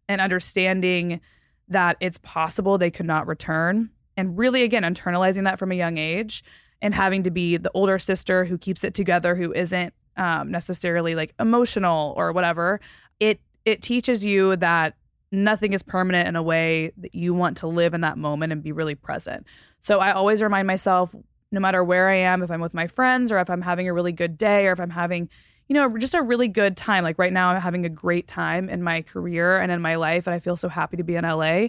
and 0.08 0.22
understanding 0.22 1.22
that 1.68 1.98
it's 2.00 2.18
possible 2.20 2.78
they 2.78 2.92
could 2.92 3.06
not 3.06 3.28
return 3.28 3.90
and 4.18 4.38
really 4.38 4.64
again 4.64 4.84
internalizing 4.84 5.44
that 5.44 5.60
from 5.60 5.72
a 5.72 5.76
young 5.76 5.98
age 5.98 6.44
and 6.82 6.94
having 6.94 7.24
to 7.24 7.32
be 7.32 7.58
the 7.58 7.72
older 7.74 7.98
sister 7.98 8.46
who 8.46 8.58
keeps 8.58 8.84
it 8.84 8.94
together 8.94 9.36
who 9.36 9.52
isn't 9.52 9.94
um, 10.16 10.52
necessarily 10.52 11.16
like 11.16 11.34
emotional 11.40 12.14
or 12.16 12.32
whatever 12.32 12.80
it 13.20 13.40
it 13.66 13.82
teaches 13.82 14.24
you 14.24 14.56
that 14.58 14.94
nothing 15.32 15.74
is 15.74 15.84
permanent 15.84 16.28
in 16.28 16.36
a 16.36 16.44
way 16.44 16.92
that 16.98 17.14
you 17.16 17.34
want 17.34 17.58
to 17.58 17.68
live 17.68 17.94
in 17.94 18.02
that 18.02 18.18
moment 18.18 18.52
and 18.52 18.64
be 18.64 18.72
really 18.72 18.96
present 18.96 19.46
so 19.80 20.00
i 20.00 20.12
always 20.12 20.42
remind 20.42 20.68
myself 20.68 21.14
no 21.52 21.60
matter 21.60 21.84
where 21.84 22.10
i 22.10 22.16
am 22.16 22.44
if 22.44 22.52
i'm 22.52 22.62
with 22.62 22.74
my 22.74 22.88
friends 22.88 23.32
or 23.32 23.38
if 23.38 23.50
i'm 23.50 23.62
having 23.62 23.88
a 23.88 23.94
really 23.94 24.12
good 24.12 24.38
day 24.38 24.68
or 24.68 24.72
if 24.72 24.80
i'm 24.80 24.90
having 24.90 25.30
you 25.68 25.74
know 25.74 25.98
just 25.98 26.14
a 26.14 26.22
really 26.22 26.48
good 26.48 26.78
time 26.78 27.04
like 27.04 27.18
right 27.18 27.34
now 27.34 27.50
i'm 27.50 27.62
having 27.62 27.86
a 27.86 27.90
great 27.90 28.28
time 28.28 28.70
in 28.70 28.84
my 28.84 29.02
career 29.02 29.58
and 29.60 29.72
in 29.72 29.82
my 29.82 29.96
life 29.96 30.28
and 30.28 30.34
i 30.34 30.40
feel 30.40 30.56
so 30.56 30.70
happy 30.70 30.98
to 30.98 31.04
be 31.04 31.16
in 31.16 31.24
la 31.26 31.68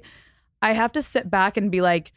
i 0.63 0.73
have 0.73 0.93
to 0.93 1.03
sit 1.03 1.31
back 1.31 1.57
and 1.57 1.71
be 1.71 1.81
like 1.81 2.13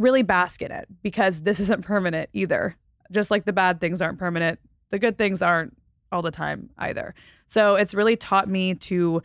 really 0.00 0.22
bask 0.22 0.62
in 0.62 0.72
it 0.72 0.88
because 1.02 1.42
this 1.42 1.60
isn't 1.60 1.84
permanent 1.84 2.28
either. 2.32 2.76
Just 3.12 3.30
like 3.30 3.44
the 3.44 3.52
bad 3.52 3.80
things 3.80 4.00
aren't 4.00 4.18
permanent, 4.18 4.58
the 4.90 4.98
good 4.98 5.18
things 5.18 5.42
aren't 5.42 5.76
all 6.10 6.22
the 6.22 6.30
time 6.30 6.70
either. 6.78 7.14
So 7.46 7.76
it's 7.76 7.94
really 7.94 8.16
taught 8.16 8.48
me 8.48 8.74
to 8.74 9.22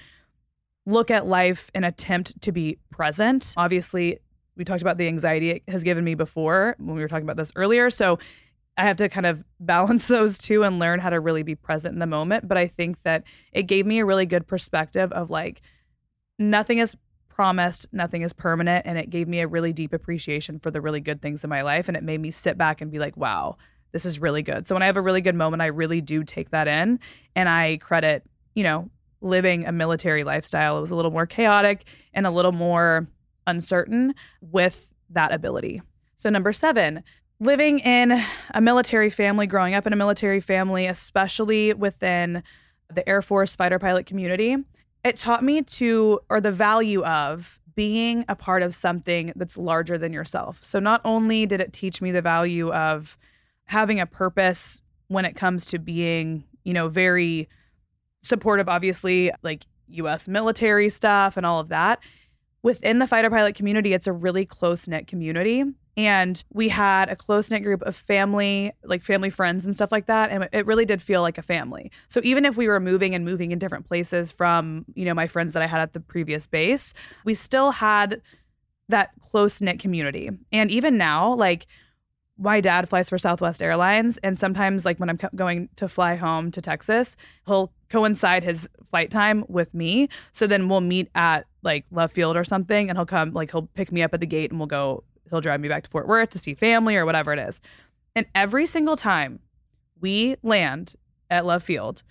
look 0.85 1.09
at 1.11 1.25
life 1.25 1.71
and 1.73 1.85
attempt 1.85 2.41
to 2.41 2.51
be 2.51 2.77
present. 2.91 3.53
Obviously, 3.57 4.19
we 4.55 4.63
talked 4.63 4.81
about 4.81 4.97
the 4.97 5.07
anxiety 5.07 5.51
it 5.51 5.63
has 5.67 5.83
given 5.83 6.03
me 6.03 6.15
before 6.15 6.75
when 6.77 6.95
we 6.95 7.01
were 7.01 7.07
talking 7.07 7.25
about 7.25 7.37
this 7.37 7.51
earlier. 7.55 7.89
So 7.89 8.19
I 8.77 8.83
have 8.83 8.97
to 8.97 9.09
kind 9.09 9.25
of 9.25 9.43
balance 9.59 10.07
those 10.07 10.37
two 10.37 10.63
and 10.63 10.79
learn 10.79 10.99
how 10.99 11.09
to 11.09 11.19
really 11.19 11.43
be 11.43 11.55
present 11.55 11.93
in 11.93 11.99
the 11.99 12.05
moment. 12.05 12.47
But 12.47 12.57
I 12.57 12.67
think 12.67 13.01
that 13.03 13.23
it 13.51 13.63
gave 13.63 13.85
me 13.85 13.99
a 13.99 14.05
really 14.05 14.25
good 14.25 14.47
perspective 14.47 15.11
of 15.11 15.29
like, 15.29 15.61
nothing 16.37 16.79
is 16.79 16.95
promised 17.35 17.87
nothing 17.91 18.21
is 18.21 18.31
permanent 18.31 18.85
and 18.85 18.97
it 18.97 19.09
gave 19.09 19.27
me 19.27 19.41
a 19.41 19.47
really 19.47 19.73
deep 19.73 19.91
appreciation 19.91 20.57
for 20.57 20.71
the 20.71 20.79
really 20.79 21.01
good 21.01 21.21
things 21.21 21.43
in 21.43 21.49
my 21.49 21.61
life 21.63 21.89
and 21.89 21.97
it 21.97 22.03
made 22.03 22.21
me 22.21 22.31
sit 22.31 22.57
back 22.57 22.79
and 22.79 22.91
be 22.91 22.97
like 22.97 23.17
wow 23.17 23.57
this 23.91 24.05
is 24.05 24.19
really 24.19 24.41
good 24.41 24.65
so 24.65 24.73
when 24.73 24.81
i 24.81 24.85
have 24.85 24.95
a 24.95 25.01
really 25.01 25.19
good 25.19 25.35
moment 25.35 25.61
i 25.61 25.65
really 25.65 25.99
do 25.99 26.23
take 26.23 26.49
that 26.51 26.65
in 26.65 26.97
and 27.35 27.49
i 27.49 27.77
credit 27.81 28.23
you 28.53 28.63
know 28.63 28.89
living 29.25 29.65
a 29.65 29.71
military 29.71 30.23
lifestyle 30.23 30.77
it 30.77 30.81
was 30.81 30.91
a 30.91 30.95
little 30.95 31.11
more 31.11 31.25
chaotic 31.25 31.85
and 32.13 32.25
a 32.25 32.31
little 32.31 32.51
more 32.51 33.07
uncertain 33.47 34.13
with 34.41 34.93
that 35.09 35.33
ability 35.33 35.81
so 36.15 36.29
number 36.29 36.53
7 36.53 37.03
living 37.39 37.79
in 37.79 38.23
a 38.53 38.61
military 38.61 39.09
family 39.09 39.45
growing 39.45 39.73
up 39.73 39.85
in 39.85 39.91
a 39.91 39.97
military 39.97 40.39
family 40.39 40.85
especially 40.85 41.73
within 41.73 42.41
the 42.93 43.07
air 43.09 43.21
force 43.21 43.55
fighter 43.55 43.79
pilot 43.79 44.05
community 44.05 44.57
it 45.05 45.17
taught 45.17 45.43
me 45.43 45.61
to, 45.61 46.19
or 46.29 46.41
the 46.41 46.51
value 46.51 47.03
of 47.05 47.59
being 47.75 48.25
a 48.27 48.35
part 48.35 48.63
of 48.63 48.73
something 48.73 49.31
that's 49.35 49.55
larger 49.55 49.99
than 49.99 50.11
yourself. 50.11 50.59
So 50.63 50.79
not 50.79 50.99
only 51.05 51.45
did 51.45 51.61
it 51.61 51.73
teach 51.73 52.01
me 52.01 52.11
the 52.11 52.23
value 52.23 52.73
of 52.73 53.17
having 53.65 53.99
a 53.99 54.07
purpose 54.07 54.81
when 55.07 55.23
it 55.23 55.35
comes 55.35 55.67
to 55.67 55.77
being, 55.77 56.45
you 56.63 56.73
know, 56.73 56.87
very 56.87 57.47
supportive, 58.25 58.67
obviously, 58.67 59.31
like 59.43 59.65
US 59.87 60.27
military 60.27 60.89
stuff 60.89 61.37
and 61.37 61.45
all 61.45 61.59
of 61.59 61.69
that. 61.69 61.99
Within 62.63 62.97
the 62.97 63.05
fighter 63.05 63.29
pilot 63.29 63.55
community, 63.55 63.93
it's 63.93 64.07
a 64.07 64.13
really 64.13 64.45
close 64.45 64.87
knit 64.87 65.05
community. 65.05 65.63
And 65.97 66.43
we 66.51 66.67
had 66.67 67.07
a 67.09 67.15
close 67.15 67.49
knit 67.51 67.63
group 67.63 67.81
of 67.83 67.95
family, 67.95 68.71
like 68.83 69.03
family 69.03 69.29
friends 69.29 69.65
and 69.65 69.75
stuff 69.75 69.91
like 69.91 70.07
that. 70.07 70.31
And 70.31 70.49
it 70.51 70.65
really 70.65 70.85
did 70.85 71.01
feel 71.01 71.21
like 71.21 71.37
a 71.37 71.43
family. 71.43 71.91
So 72.09 72.19
even 72.23 72.43
if 72.43 72.57
we 72.57 72.67
were 72.67 72.79
moving 72.79 73.13
and 73.13 73.23
moving 73.23 73.51
in 73.51 73.59
different 73.59 73.87
places 73.87 74.31
from, 74.31 74.85
you 74.95 75.05
know, 75.05 75.13
my 75.13 75.27
friends 75.27 75.53
that 75.53 75.61
I 75.61 75.67
had 75.67 75.79
at 75.79 75.93
the 75.93 75.99
previous 75.99 76.47
base, 76.47 76.93
we 77.23 77.35
still 77.35 77.71
had 77.71 78.21
that 78.89 79.11
close 79.21 79.61
knit 79.61 79.79
community. 79.79 80.31
And 80.51 80.69
even 80.71 80.97
now, 80.97 81.33
like, 81.35 81.67
my 82.37 82.59
dad 82.59 82.89
flies 82.89 83.09
for 83.09 83.17
Southwest 83.17 83.61
Airlines, 83.61 84.17
and 84.19 84.37
sometimes, 84.37 84.83
like 84.83 84.99
when 84.99 85.09
I'm 85.09 85.17
co- 85.17 85.29
going 85.35 85.69
to 85.77 85.87
fly 85.87 86.15
home 86.15 86.51
to 86.51 86.61
Texas, 86.61 87.15
he'll 87.45 87.71
coincide 87.89 88.43
his 88.43 88.67
flight 88.83 89.09
time 89.09 89.45
with 89.47 89.73
me. 89.73 90.09
So 90.33 90.45
then 90.45 90.67
we'll 90.67 90.81
meet 90.81 91.09
at 91.15 91.45
like 91.63 91.85
Love 91.91 92.11
Field 92.11 92.35
or 92.35 92.43
something, 92.43 92.89
and 92.89 92.97
he'll 92.97 93.05
come, 93.05 93.31
like 93.31 93.51
he'll 93.51 93.67
pick 93.73 93.91
me 93.91 94.03
up 94.03 94.13
at 94.13 94.19
the 94.19 94.25
gate, 94.25 94.51
and 94.51 94.59
we'll 94.59 94.67
go 94.67 95.03
he'll 95.29 95.41
drive 95.41 95.59
me 95.59 95.67
back 95.67 95.83
to 95.83 95.89
Fort 95.89 96.07
Worth 96.07 96.29
to 96.31 96.39
see 96.39 96.53
family 96.53 96.95
or 96.95 97.05
whatever 97.05 97.33
it 97.33 97.39
is. 97.39 97.61
And 98.15 98.25
every 98.35 98.65
single 98.65 98.95
time 98.95 99.39
we 99.99 100.35
land 100.43 100.95
at 101.29 101.45
Love 101.45 101.63
Field, 101.63 102.03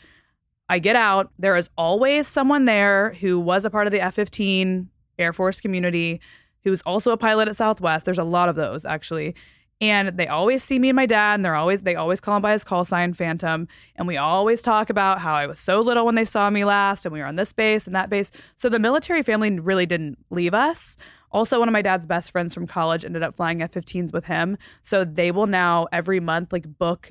I 0.68 0.78
get 0.78 0.96
out. 0.96 1.30
There 1.38 1.56
is 1.56 1.70
always 1.76 2.26
someone 2.28 2.64
there 2.64 3.12
who 3.20 3.38
was 3.38 3.64
a 3.64 3.70
part 3.70 3.86
of 3.86 3.92
the 3.92 4.00
F 4.00 4.14
15 4.14 4.88
Air 5.18 5.32
Force 5.32 5.60
community, 5.60 6.20
who's 6.62 6.80
also 6.82 7.12
a 7.12 7.16
pilot 7.16 7.48
at 7.48 7.56
Southwest. 7.56 8.04
There's 8.04 8.18
a 8.18 8.24
lot 8.24 8.48
of 8.48 8.56
those 8.56 8.84
actually. 8.84 9.34
And 9.80 10.16
they 10.16 10.28
always 10.28 10.62
see 10.62 10.78
me 10.78 10.88
and 10.88 10.96
my 10.96 11.06
dad, 11.06 11.34
and 11.34 11.44
they're 11.44 11.54
always 11.54 11.82
they 11.82 11.96
always 11.96 12.20
call 12.20 12.36
him 12.36 12.42
by 12.42 12.52
his 12.52 12.64
call 12.64 12.84
sign 12.84 13.12
Phantom. 13.12 13.68
And 13.96 14.06
we 14.06 14.16
always 14.16 14.62
talk 14.62 14.88
about 14.88 15.20
how 15.20 15.34
I 15.34 15.46
was 15.46 15.58
so 15.58 15.80
little 15.80 16.06
when 16.06 16.14
they 16.14 16.24
saw 16.24 16.48
me 16.48 16.64
last, 16.64 17.04
and 17.04 17.12
we 17.12 17.20
were 17.20 17.26
on 17.26 17.36
this 17.36 17.52
base 17.52 17.86
and 17.86 17.94
that 17.94 18.08
base. 18.08 18.30
So 18.56 18.68
the 18.68 18.78
military 18.78 19.22
family 19.22 19.58
really 19.58 19.86
didn't 19.86 20.18
leave 20.30 20.54
us. 20.54 20.96
Also, 21.30 21.58
one 21.58 21.68
of 21.68 21.72
my 21.72 21.82
dad's 21.82 22.06
best 22.06 22.30
friends 22.30 22.54
from 22.54 22.66
college 22.66 23.04
ended 23.04 23.24
up 23.24 23.34
flying 23.34 23.60
F 23.60 23.72
15s 23.72 24.12
with 24.12 24.24
him. 24.24 24.56
So 24.84 25.04
they 25.04 25.32
will 25.32 25.48
now 25.48 25.88
every 25.90 26.20
month 26.20 26.52
like 26.52 26.78
book 26.78 27.10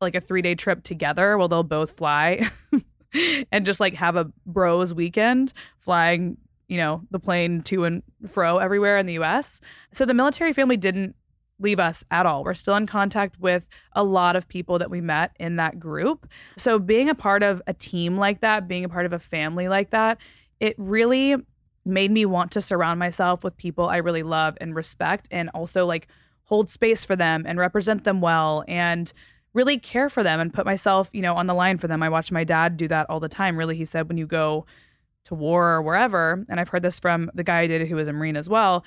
like 0.00 0.14
a 0.14 0.20
three 0.20 0.42
day 0.42 0.54
trip 0.54 0.82
together 0.82 1.36
where 1.36 1.48
they'll 1.48 1.62
both 1.62 1.92
fly 1.92 2.50
and 3.52 3.66
just 3.66 3.80
like 3.80 3.94
have 3.94 4.16
a 4.16 4.30
bros 4.46 4.94
weekend 4.94 5.52
flying, 5.78 6.38
you 6.68 6.76
know, 6.78 7.02
the 7.10 7.18
plane 7.18 7.62
to 7.62 7.84
and 7.84 8.02
fro 8.26 8.58
everywhere 8.58 8.96
in 8.96 9.06
the 9.06 9.18
US. 9.18 9.60
So 9.92 10.04
the 10.04 10.14
military 10.14 10.52
family 10.52 10.76
didn't 10.76 11.14
leave 11.60 11.80
us 11.80 12.04
at 12.10 12.26
all. 12.26 12.44
We're 12.44 12.54
still 12.54 12.76
in 12.76 12.86
contact 12.86 13.38
with 13.40 13.68
a 13.92 14.04
lot 14.04 14.36
of 14.36 14.48
people 14.48 14.78
that 14.78 14.90
we 14.90 15.00
met 15.00 15.34
in 15.38 15.56
that 15.56 15.78
group. 15.78 16.28
So 16.56 16.78
being 16.78 17.08
a 17.08 17.14
part 17.14 17.42
of 17.42 17.60
a 17.66 17.74
team 17.74 18.16
like 18.16 18.40
that, 18.40 18.68
being 18.68 18.84
a 18.84 18.88
part 18.88 19.06
of 19.06 19.12
a 19.12 19.18
family 19.18 19.68
like 19.68 19.90
that, 19.90 20.18
it 20.60 20.74
really 20.78 21.36
made 21.84 22.10
me 22.10 22.26
want 22.26 22.50
to 22.52 22.60
surround 22.60 22.98
myself 22.98 23.42
with 23.42 23.56
people 23.56 23.88
I 23.88 23.96
really 23.96 24.22
love 24.22 24.56
and 24.60 24.74
respect 24.74 25.26
and 25.30 25.48
also 25.54 25.86
like 25.86 26.08
hold 26.44 26.70
space 26.70 27.04
for 27.04 27.16
them 27.16 27.44
and 27.46 27.58
represent 27.58 28.04
them 28.04 28.20
well 28.20 28.64
and 28.68 29.12
really 29.54 29.78
care 29.78 30.08
for 30.08 30.22
them 30.22 30.40
and 30.40 30.52
put 30.52 30.66
myself, 30.66 31.10
you 31.12 31.22
know, 31.22 31.34
on 31.34 31.46
the 31.46 31.54
line 31.54 31.78
for 31.78 31.88
them. 31.88 32.02
I 32.02 32.08
watch 32.08 32.30
my 32.30 32.44
dad 32.44 32.76
do 32.76 32.88
that 32.88 33.08
all 33.08 33.20
the 33.20 33.28
time. 33.28 33.56
Really, 33.56 33.76
he 33.76 33.84
said 33.84 34.08
when 34.08 34.18
you 34.18 34.26
go 34.26 34.66
to 35.24 35.34
war 35.34 35.72
or 35.72 35.82
wherever, 35.82 36.44
and 36.48 36.60
I've 36.60 36.68
heard 36.68 36.82
this 36.82 36.98
from 36.98 37.30
the 37.34 37.44
guy 37.44 37.60
I 37.60 37.66
did 37.66 37.86
who 37.88 37.96
was 37.96 38.08
a 38.08 38.12
Marine 38.12 38.36
as 38.36 38.48
well, 38.48 38.84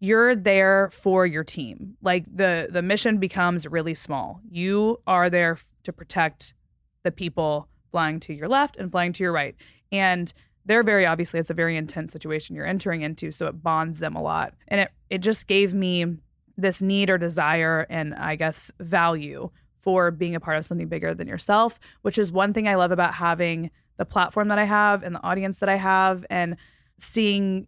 you're 0.00 0.34
there 0.34 0.90
for 0.90 1.26
your 1.26 1.44
team. 1.44 1.96
Like 2.02 2.24
the 2.32 2.68
the 2.70 2.82
mission 2.82 3.18
becomes 3.18 3.66
really 3.66 3.94
small. 3.94 4.40
You 4.50 5.00
are 5.06 5.28
there 5.28 5.58
to 5.84 5.92
protect 5.92 6.54
the 7.02 7.10
people 7.10 7.68
flying 7.90 8.20
to 8.20 8.34
your 8.34 8.48
left 8.48 8.76
and 8.76 8.90
flying 8.92 9.12
to 9.14 9.22
your 9.22 9.32
right. 9.32 9.56
And 9.90 10.32
they're 10.68 10.84
very 10.84 11.06
obviously 11.06 11.40
it's 11.40 11.50
a 11.50 11.54
very 11.54 11.76
intense 11.76 12.12
situation 12.12 12.54
you're 12.54 12.66
entering 12.66 13.02
into 13.02 13.32
so 13.32 13.46
it 13.46 13.62
bonds 13.62 13.98
them 13.98 14.14
a 14.14 14.22
lot 14.22 14.54
and 14.68 14.82
it 14.82 14.90
it 15.10 15.18
just 15.18 15.46
gave 15.48 15.74
me 15.74 16.04
this 16.56 16.80
need 16.80 17.10
or 17.10 17.18
desire 17.18 17.86
and 17.88 18.14
i 18.14 18.36
guess 18.36 18.70
value 18.78 19.50
for 19.80 20.10
being 20.10 20.34
a 20.34 20.40
part 20.40 20.58
of 20.58 20.64
something 20.64 20.86
bigger 20.86 21.14
than 21.14 21.26
yourself 21.26 21.80
which 22.02 22.18
is 22.18 22.30
one 22.30 22.52
thing 22.52 22.68
i 22.68 22.74
love 22.74 22.92
about 22.92 23.14
having 23.14 23.70
the 23.96 24.04
platform 24.04 24.48
that 24.48 24.58
i 24.58 24.64
have 24.64 25.02
and 25.02 25.14
the 25.14 25.24
audience 25.24 25.58
that 25.58 25.68
i 25.68 25.76
have 25.76 26.24
and 26.30 26.56
seeing 27.00 27.66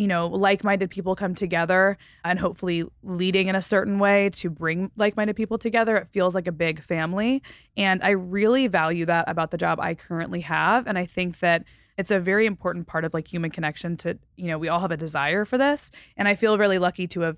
you 0.00 0.06
know 0.06 0.28
like-minded 0.28 0.88
people 0.88 1.14
come 1.14 1.34
together 1.34 1.98
and 2.24 2.38
hopefully 2.38 2.84
leading 3.02 3.48
in 3.48 3.54
a 3.54 3.60
certain 3.60 3.98
way 3.98 4.30
to 4.30 4.48
bring 4.48 4.90
like-minded 4.96 5.36
people 5.36 5.58
together. 5.58 5.94
It 5.94 6.08
feels 6.08 6.34
like 6.34 6.46
a 6.46 6.52
big 6.52 6.82
family. 6.82 7.42
And 7.76 8.02
i 8.02 8.10
really 8.10 8.66
value 8.66 9.04
that 9.04 9.26
about 9.28 9.50
the 9.50 9.58
job 9.58 9.78
i 9.78 9.94
currently 9.94 10.40
have. 10.40 10.86
And 10.86 10.96
i 10.96 11.04
think 11.04 11.40
that 11.40 11.64
it's 11.98 12.10
a 12.10 12.18
very 12.18 12.46
important 12.46 12.86
part 12.86 13.04
of 13.04 13.12
like 13.12 13.28
human 13.28 13.50
connection 13.50 13.98
to 13.98 14.18
you 14.36 14.46
know 14.46 14.56
we 14.56 14.68
all 14.68 14.80
have 14.80 14.90
a 14.90 14.96
desire 14.96 15.44
for 15.44 15.58
this. 15.58 15.90
And 16.16 16.26
i 16.26 16.34
feel 16.34 16.56
really 16.56 16.78
lucky 16.78 17.06
to 17.08 17.20
have 17.20 17.36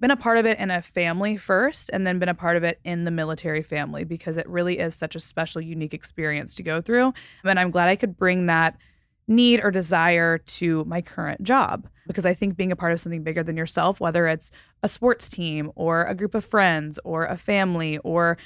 been 0.00 0.10
a 0.10 0.16
part 0.16 0.38
of 0.38 0.46
it 0.46 0.58
in 0.58 0.72
a 0.72 0.82
family 0.82 1.36
first 1.36 1.90
and 1.92 2.04
then 2.04 2.18
been 2.18 2.28
a 2.28 2.34
part 2.34 2.56
of 2.56 2.64
it 2.64 2.80
in 2.84 3.04
the 3.04 3.10
military 3.12 3.62
family 3.62 4.02
because 4.02 4.36
it 4.36 4.48
really 4.48 4.80
is 4.80 4.96
such 4.96 5.14
a 5.14 5.20
special 5.20 5.60
unique 5.60 5.94
experience 5.94 6.56
to 6.56 6.64
go 6.64 6.80
through. 6.80 7.14
And 7.44 7.60
i'm 7.60 7.70
glad 7.70 7.88
i 7.88 7.94
could 7.94 8.16
bring 8.16 8.46
that 8.46 8.76
need 9.30 9.60
or 9.64 9.70
desire 9.70 10.38
to 10.38 10.84
my 10.84 11.00
current 11.00 11.42
job 11.42 11.88
because 12.06 12.26
i 12.26 12.34
think 12.34 12.56
being 12.56 12.72
a 12.72 12.76
part 12.76 12.92
of 12.92 13.00
something 13.00 13.22
bigger 13.22 13.42
than 13.42 13.56
yourself 13.56 14.00
whether 14.00 14.26
it's 14.26 14.50
a 14.82 14.88
sports 14.88 15.28
team 15.28 15.70
or 15.74 16.04
a 16.04 16.14
group 16.14 16.34
of 16.34 16.44
friends 16.44 16.98
or 17.04 17.24
a 17.24 17.38
family 17.38 17.96
or 17.98 18.36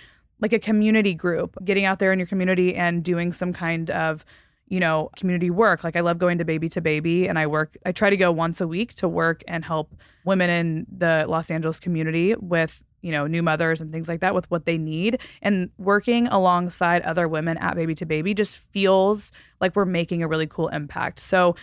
like 0.40 0.52
a 0.52 0.58
community 0.58 1.14
group 1.14 1.56
getting 1.64 1.84
out 1.84 1.98
there 1.98 2.12
in 2.12 2.18
your 2.18 2.26
community 2.26 2.74
and 2.74 3.02
doing 3.02 3.32
some 3.32 3.52
kind 3.52 3.90
of 3.90 4.24
you 4.66 4.80
know, 4.80 5.10
community 5.16 5.50
work. 5.50 5.84
Like 5.84 5.96
I 5.96 6.00
love 6.00 6.18
going 6.18 6.38
to 6.38 6.44
baby 6.44 6.68
to 6.70 6.80
baby 6.80 7.28
and 7.28 7.38
I 7.38 7.46
work 7.46 7.76
I 7.84 7.92
try 7.92 8.10
to 8.10 8.16
go 8.16 8.32
once 8.32 8.60
a 8.60 8.66
week 8.66 8.94
to 8.96 9.08
work 9.08 9.42
and 9.46 9.64
help 9.64 9.94
women 10.24 10.50
in 10.50 10.86
the 10.90 11.26
Los 11.28 11.50
Angeles 11.50 11.78
community 11.78 12.34
with, 12.34 12.82
you 13.04 13.12
know, 13.12 13.26
new 13.26 13.42
mothers 13.42 13.82
and 13.82 13.92
things 13.92 14.08
like 14.08 14.20
that 14.20 14.34
with 14.34 14.50
what 14.50 14.64
they 14.64 14.78
need 14.78 15.20
and 15.42 15.68
working 15.76 16.26
alongside 16.28 17.02
other 17.02 17.28
women 17.28 17.58
at 17.58 17.76
baby 17.76 17.94
to 17.94 18.06
baby 18.06 18.32
just 18.32 18.56
feels 18.56 19.30
like 19.60 19.76
we're 19.76 19.84
making 19.84 20.22
a 20.22 20.26
really 20.26 20.46
cool 20.46 20.68
impact. 20.68 21.20
So 21.20 21.54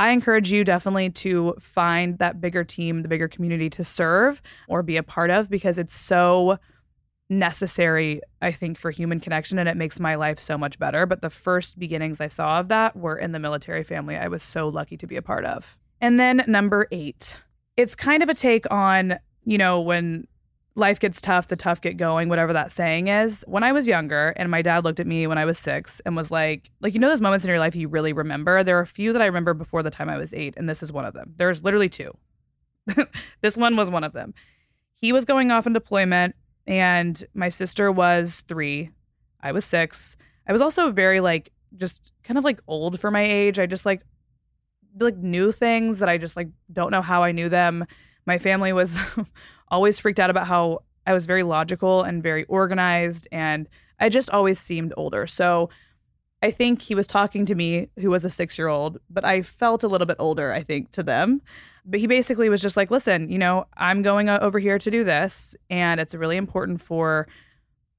I 0.00 0.10
encourage 0.10 0.50
you 0.50 0.64
definitely 0.64 1.10
to 1.10 1.54
find 1.60 2.18
that 2.18 2.40
bigger 2.40 2.64
team, 2.64 3.02
the 3.02 3.08
bigger 3.08 3.28
community 3.28 3.70
to 3.70 3.84
serve 3.84 4.42
or 4.66 4.82
be 4.82 4.96
a 4.96 5.02
part 5.04 5.30
of 5.30 5.48
because 5.48 5.78
it's 5.78 5.94
so 5.94 6.58
necessary, 7.28 8.20
I 8.42 8.50
think, 8.50 8.76
for 8.76 8.90
human 8.90 9.20
connection 9.20 9.60
and 9.60 9.68
it 9.68 9.76
makes 9.76 10.00
my 10.00 10.16
life 10.16 10.40
so 10.40 10.58
much 10.58 10.76
better. 10.80 11.06
But 11.06 11.22
the 11.22 11.30
first 11.30 11.78
beginnings 11.78 12.20
I 12.20 12.26
saw 12.26 12.58
of 12.58 12.66
that 12.68 12.96
were 12.96 13.16
in 13.16 13.30
the 13.30 13.38
military 13.38 13.84
family 13.84 14.16
I 14.16 14.26
was 14.26 14.42
so 14.42 14.68
lucky 14.68 14.96
to 14.96 15.06
be 15.06 15.14
a 15.14 15.22
part 15.22 15.44
of. 15.44 15.78
And 16.00 16.18
then 16.18 16.42
number 16.48 16.88
eight, 16.90 17.38
it's 17.76 17.94
kind 17.94 18.24
of 18.24 18.28
a 18.28 18.34
take 18.34 18.68
on, 18.72 19.20
you 19.44 19.58
know, 19.58 19.80
when 19.80 20.26
life 20.74 21.00
gets 21.00 21.20
tough, 21.20 21.48
the 21.48 21.56
tough 21.56 21.80
get 21.80 21.96
going, 21.96 22.28
whatever 22.28 22.52
that 22.52 22.70
saying 22.70 23.08
is. 23.08 23.44
When 23.46 23.62
I 23.62 23.72
was 23.72 23.88
younger 23.88 24.32
and 24.36 24.50
my 24.50 24.62
dad 24.62 24.84
looked 24.84 25.00
at 25.00 25.06
me 25.06 25.26
when 25.26 25.38
I 25.38 25.44
was 25.44 25.58
six 25.58 26.00
and 26.06 26.16
was 26.16 26.30
like, 26.30 26.70
like, 26.80 26.94
you 26.94 27.00
know, 27.00 27.08
those 27.08 27.20
moments 27.20 27.44
in 27.44 27.50
your 27.50 27.58
life 27.58 27.74
you 27.74 27.88
really 27.88 28.12
remember? 28.12 28.62
There 28.62 28.78
are 28.78 28.82
a 28.82 28.86
few 28.86 29.12
that 29.12 29.22
I 29.22 29.26
remember 29.26 29.54
before 29.54 29.82
the 29.82 29.90
time 29.90 30.08
I 30.08 30.16
was 30.16 30.32
eight, 30.32 30.54
and 30.56 30.68
this 30.68 30.82
is 30.82 30.92
one 30.92 31.04
of 31.04 31.14
them. 31.14 31.34
There's 31.36 31.64
literally 31.64 31.88
two. 31.88 32.16
this 33.42 33.56
one 33.56 33.76
was 33.76 33.90
one 33.90 34.04
of 34.04 34.12
them. 34.12 34.34
He 34.96 35.12
was 35.12 35.24
going 35.24 35.50
off 35.50 35.66
on 35.66 35.72
deployment 35.72 36.34
and 36.66 37.24
my 37.34 37.48
sister 37.48 37.90
was 37.90 38.42
three. 38.46 38.90
I 39.40 39.52
was 39.52 39.64
six. 39.64 40.16
I 40.46 40.52
was 40.52 40.60
also 40.60 40.90
very 40.90 41.20
like 41.20 41.52
just 41.76 42.12
kind 42.22 42.38
of 42.38 42.44
like 42.44 42.60
old 42.66 43.00
for 43.00 43.10
my 43.10 43.22
age. 43.22 43.58
I 43.58 43.66
just 43.66 43.86
like 43.86 44.02
like 44.98 45.16
knew 45.16 45.52
things 45.52 46.00
that 46.00 46.08
I 46.08 46.18
just 46.18 46.36
like 46.36 46.48
don't 46.72 46.90
know 46.90 47.02
how 47.02 47.22
I 47.22 47.32
knew 47.32 47.48
them. 47.48 47.86
My 48.26 48.38
family 48.38 48.72
was 48.72 48.98
always 49.70 49.98
freaked 49.98 50.20
out 50.20 50.30
about 50.30 50.46
how 50.46 50.80
I 51.06 51.12
was 51.12 51.26
very 51.26 51.42
logical 51.42 52.02
and 52.02 52.22
very 52.22 52.44
organized 52.44 53.28
and 53.32 53.68
I 53.98 54.08
just 54.08 54.30
always 54.30 54.58
seemed 54.58 54.94
older. 54.96 55.26
So 55.26 55.70
I 56.42 56.50
think 56.50 56.80
he 56.80 56.94
was 56.94 57.06
talking 57.06 57.44
to 57.46 57.54
me 57.54 57.88
who 57.98 58.10
was 58.10 58.24
a 58.24 58.28
6-year-old, 58.28 58.98
but 59.10 59.24
I 59.24 59.42
felt 59.42 59.82
a 59.82 59.88
little 59.88 60.06
bit 60.06 60.16
older 60.18 60.52
I 60.52 60.62
think 60.62 60.92
to 60.92 61.02
them. 61.02 61.42
But 61.86 62.00
he 62.00 62.06
basically 62.06 62.50
was 62.50 62.60
just 62.60 62.76
like, 62.76 62.90
listen, 62.90 63.30
you 63.30 63.38
know, 63.38 63.66
I'm 63.76 64.02
going 64.02 64.28
over 64.28 64.58
here 64.58 64.78
to 64.78 64.90
do 64.90 65.02
this, 65.02 65.56
and 65.70 65.98
it's 65.98 66.14
really 66.14 66.36
important 66.36 66.82
for 66.82 67.26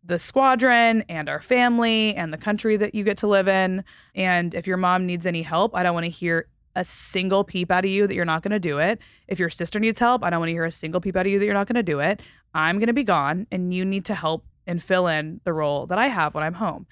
the 0.03 0.19
squadron 0.19 1.03
and 1.09 1.27
our 1.27 1.41
family 1.41 2.15
and 2.15 2.31
the 2.31 2.37
country 2.37 2.77
that 2.77 2.93
you 2.93 3.03
get 3.03 3.17
to 3.17 3.27
live 3.27 3.47
in. 3.47 3.83
And 4.13 4.53
if 4.53 4.67
your 4.67 4.77
mom 4.77 5.07
needs 5.07 5.25
any 5.25 5.41
help, 5.41 5.75
I 5.75 5.81
don't 5.81 5.95
want 5.95 6.05
to 6.05 6.11
hear 6.11 6.47
a 6.75 6.85
single 6.85 7.43
peep 7.43 7.71
out 7.71 7.85
of 7.85 7.91
you 7.91 8.07
that 8.07 8.15
you're 8.15 8.25
not 8.25 8.43
going 8.43 8.51
to 8.51 8.59
do 8.59 8.79
it. 8.79 8.99
If 9.27 9.39
your 9.39 9.49
sister 9.49 9.79
needs 9.79 9.99
help, 9.99 10.23
I 10.23 10.29
don't 10.29 10.39
want 10.39 10.49
to 10.49 10.53
hear 10.53 10.65
a 10.65 10.71
single 10.71 11.01
peep 11.01 11.15
out 11.15 11.25
of 11.25 11.31
you 11.31 11.39
that 11.39 11.45
you're 11.45 11.53
not 11.53 11.67
going 11.67 11.75
to 11.75 11.83
do 11.83 11.99
it. 11.99 12.21
I'm 12.53 12.77
going 12.77 12.87
to 12.87 12.93
be 12.93 13.03
gone, 13.03 13.47
and 13.51 13.73
you 13.73 13.85
need 13.85 14.05
to 14.05 14.15
help 14.15 14.45
and 14.67 14.81
fill 14.81 15.07
in 15.07 15.41
the 15.43 15.53
role 15.53 15.87
that 15.87 15.97
I 15.97 16.07
have 16.07 16.33
when 16.33 16.43
I'm 16.43 16.53
home. 16.53 16.87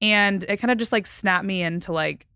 And 0.00 0.44
it 0.44 0.56
kind 0.56 0.70
of 0.70 0.78
just 0.78 0.92
like 0.92 1.06
snapped 1.06 1.44
me 1.44 1.62
into 1.62 1.92
like 1.92 2.26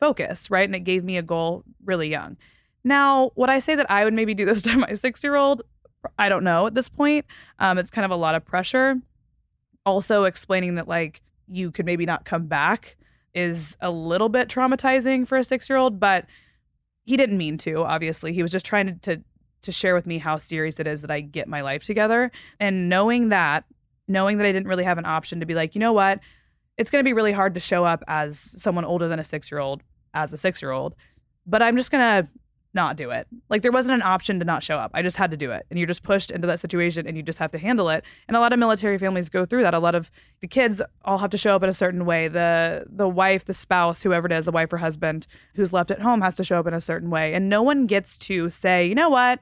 focus, 0.00 0.50
right? 0.50 0.68
And 0.68 0.74
it 0.74 0.80
gave 0.80 1.04
me 1.04 1.16
a 1.16 1.22
goal 1.22 1.64
really 1.84 2.08
young. 2.08 2.36
Now, 2.84 3.32
would 3.34 3.50
I 3.50 3.58
say 3.58 3.74
that 3.74 3.90
I 3.90 4.04
would 4.04 4.14
maybe 4.14 4.34
do 4.34 4.44
this 4.44 4.62
to 4.62 4.76
my 4.76 4.94
six 4.94 5.22
year 5.22 5.36
old? 5.36 5.62
I 6.18 6.28
don't 6.28 6.44
know 6.44 6.66
at 6.66 6.74
this 6.74 6.88
point. 6.88 7.26
Um, 7.58 7.78
it's 7.78 7.90
kind 7.90 8.04
of 8.04 8.10
a 8.10 8.16
lot 8.16 8.34
of 8.34 8.44
pressure. 8.44 8.96
Also, 9.84 10.24
explaining 10.24 10.76
that 10.76 10.86
like 10.86 11.22
you 11.48 11.70
could 11.70 11.86
maybe 11.86 12.06
not 12.06 12.24
come 12.24 12.46
back 12.46 12.96
is 13.34 13.76
a 13.80 13.90
little 13.90 14.28
bit 14.28 14.48
traumatizing 14.48 15.26
for 15.26 15.38
a 15.38 15.44
six 15.44 15.68
year 15.68 15.78
old, 15.78 16.00
but 16.00 16.26
he 17.04 17.16
didn't 17.16 17.38
mean 17.38 17.58
to, 17.58 17.84
obviously. 17.84 18.32
He 18.32 18.42
was 18.42 18.52
just 18.52 18.66
trying 18.66 18.86
to, 18.86 19.16
to 19.16 19.22
to 19.62 19.72
share 19.72 19.94
with 19.94 20.06
me 20.06 20.18
how 20.18 20.38
serious 20.38 20.78
it 20.78 20.86
is 20.86 21.02
that 21.02 21.10
I 21.10 21.20
get 21.20 21.48
my 21.48 21.62
life 21.62 21.82
together. 21.82 22.30
And 22.60 22.88
knowing 22.88 23.30
that, 23.30 23.64
knowing 24.06 24.38
that 24.38 24.46
I 24.46 24.52
didn't 24.52 24.68
really 24.68 24.84
have 24.84 24.98
an 24.98 25.04
option 25.04 25.40
to 25.40 25.46
be 25.46 25.54
like, 25.54 25.74
you 25.74 25.80
know 25.80 25.92
what, 25.92 26.20
it's 26.76 26.90
going 26.90 27.00
to 27.02 27.08
be 27.08 27.12
really 27.12 27.32
hard 27.32 27.54
to 27.54 27.60
show 27.60 27.84
up 27.84 28.04
as 28.06 28.38
someone 28.38 28.84
older 28.84 29.08
than 29.08 29.18
a 29.18 29.24
six 29.24 29.50
year 29.50 29.58
old, 29.58 29.82
as 30.14 30.32
a 30.32 30.38
six 30.38 30.62
year 30.62 30.70
old, 30.70 30.94
but 31.46 31.62
I'm 31.62 31.76
just 31.76 31.90
to 32.24 32.28
not 32.78 32.96
do 32.96 33.10
it. 33.10 33.26
Like 33.48 33.62
there 33.62 33.72
wasn't 33.72 33.96
an 33.96 34.02
option 34.02 34.38
to 34.38 34.44
not 34.44 34.62
show 34.62 34.76
up. 34.76 34.92
I 34.94 35.02
just 35.02 35.16
had 35.16 35.32
to 35.32 35.36
do 35.36 35.50
it. 35.50 35.66
And 35.68 35.80
you're 35.80 35.88
just 35.88 36.04
pushed 36.04 36.30
into 36.30 36.46
that 36.46 36.60
situation 36.60 37.08
and 37.08 37.16
you 37.16 37.24
just 37.24 37.40
have 37.40 37.50
to 37.50 37.58
handle 37.58 37.88
it. 37.88 38.04
And 38.28 38.36
a 38.36 38.40
lot 38.40 38.52
of 38.52 38.60
military 38.60 38.98
families 38.98 39.28
go 39.28 39.44
through 39.44 39.64
that. 39.64 39.74
A 39.74 39.80
lot 39.80 39.96
of 39.96 40.12
the 40.40 40.46
kids 40.46 40.80
all 41.04 41.18
have 41.18 41.30
to 41.30 41.38
show 41.38 41.56
up 41.56 41.64
in 41.64 41.68
a 41.68 41.74
certain 41.74 42.04
way. 42.04 42.28
The 42.28 42.86
the 42.88 43.08
wife, 43.08 43.44
the 43.46 43.52
spouse, 43.52 44.04
whoever 44.04 44.26
it 44.26 44.32
is, 44.32 44.44
the 44.44 44.52
wife 44.52 44.72
or 44.72 44.76
husband 44.76 45.26
who's 45.56 45.72
left 45.72 45.90
at 45.90 46.00
home 46.00 46.20
has 46.20 46.36
to 46.36 46.44
show 46.44 46.60
up 46.60 46.68
in 46.68 46.74
a 46.74 46.80
certain 46.80 47.10
way. 47.10 47.34
And 47.34 47.48
no 47.48 47.62
one 47.62 47.86
gets 47.86 48.16
to 48.18 48.48
say, 48.48 48.86
"You 48.86 48.94
know 48.94 49.10
what? 49.10 49.40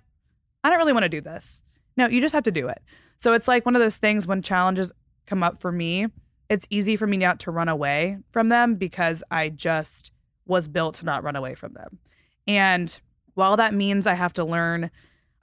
I 0.65 0.71
don't 0.71 0.79
really 0.79 0.95
want 0.95 1.05
to 1.05 1.11
do 1.11 1.21
this." 1.21 1.63
No, 1.99 2.09
you 2.09 2.23
just 2.23 2.35
have 2.35 2.45
to 2.45 2.51
do 2.51 2.69
it. 2.69 2.81
So 3.19 3.35
it's 3.35 3.49
like 3.49 3.67
one 3.67 3.77
of 3.77 3.83
those 3.83 3.99
things 3.99 4.27
when 4.27 4.41
challenges 4.41 4.93
come 5.27 5.43
up 5.43 5.61
for 5.61 5.73
me, 5.73 6.07
it's 6.49 6.67
easy 6.71 6.97
for 6.97 7.07
me 7.07 7.19
not 7.19 7.39
to 7.41 7.51
run 7.51 7.69
away 7.69 8.19
from 8.31 8.49
them 8.49 8.77
because 8.77 9.23
I 9.31 9.51
just 9.51 10.13
was 10.47 10.69
built 10.69 10.95
to 10.97 11.05
not 11.05 11.23
run 11.23 11.37
away 11.37 11.55
from 11.55 11.75
them. 11.75 11.99
And 12.47 12.99
while 13.37 13.57
that 13.59 13.75
means 13.75 14.07
I 14.07 14.15
have 14.15 14.33
to 14.35 14.45
learn, 14.45 14.91